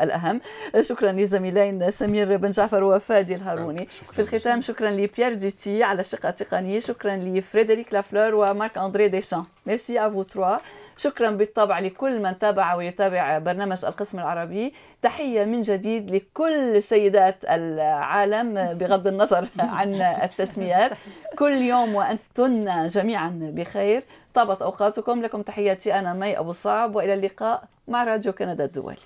الأهم. 0.00 0.40
شكرا 0.80 1.12
لزميلين 1.12 1.90
سمير 1.90 2.36
بن 2.36 2.50
جعفر 2.50 2.82
وفادي 2.82 3.34
الهاروني. 3.34 3.86
في 3.86 4.18
الختام 4.18 4.62
شكرا. 4.62 4.90
لبيير 4.90 5.34
دوتي 5.34 5.82
على 5.82 6.00
الشقة 6.00 6.28
التقنية 6.28 6.80
شكرا 6.80 7.16
لفريدريك 7.16 7.92
لافلور 7.92 8.34
ومارك 8.34 8.78
أندري 8.78 9.08
ديشان 9.08 9.44
merci 9.66 10.06
à 10.06 10.10
vous 10.10 10.22
trois 10.22 10.56
شكرا 11.03 11.30
بالطبع 11.30 11.78
لكل 11.78 12.22
من 12.22 12.38
تابع 12.38 12.74
ويتابع 12.74 13.38
برنامج 13.38 13.84
القسم 13.84 14.18
العربي. 14.18 14.74
تحية 15.03 15.44
من 15.44 15.62
جديد 15.62 16.11
لكل 16.11 16.82
سيدات 16.82 17.44
العالم 17.44 18.78
بغض 18.78 19.07
النظر 19.07 19.48
عن 19.78 19.94
التسميات. 19.94 20.92
كل 21.38 21.53
يوم 21.53 21.94
وأنتن 21.94 22.86
جميعا 22.86 23.53
بخير. 23.55 24.05
طابت 24.34 24.62
أوقاتكم. 24.62 25.22
لكم 25.22 25.42
تحياتي. 25.42 25.94
أنا 25.94 26.14
مي 26.14 26.38
أبو 26.38 26.53
صعب. 26.53 26.94
وإلى 26.96 27.14
اللقاء 27.14 27.64
مع 27.88 28.05
راديو 28.05 28.32
كندا 28.32 28.64
الدولي. 28.64 28.96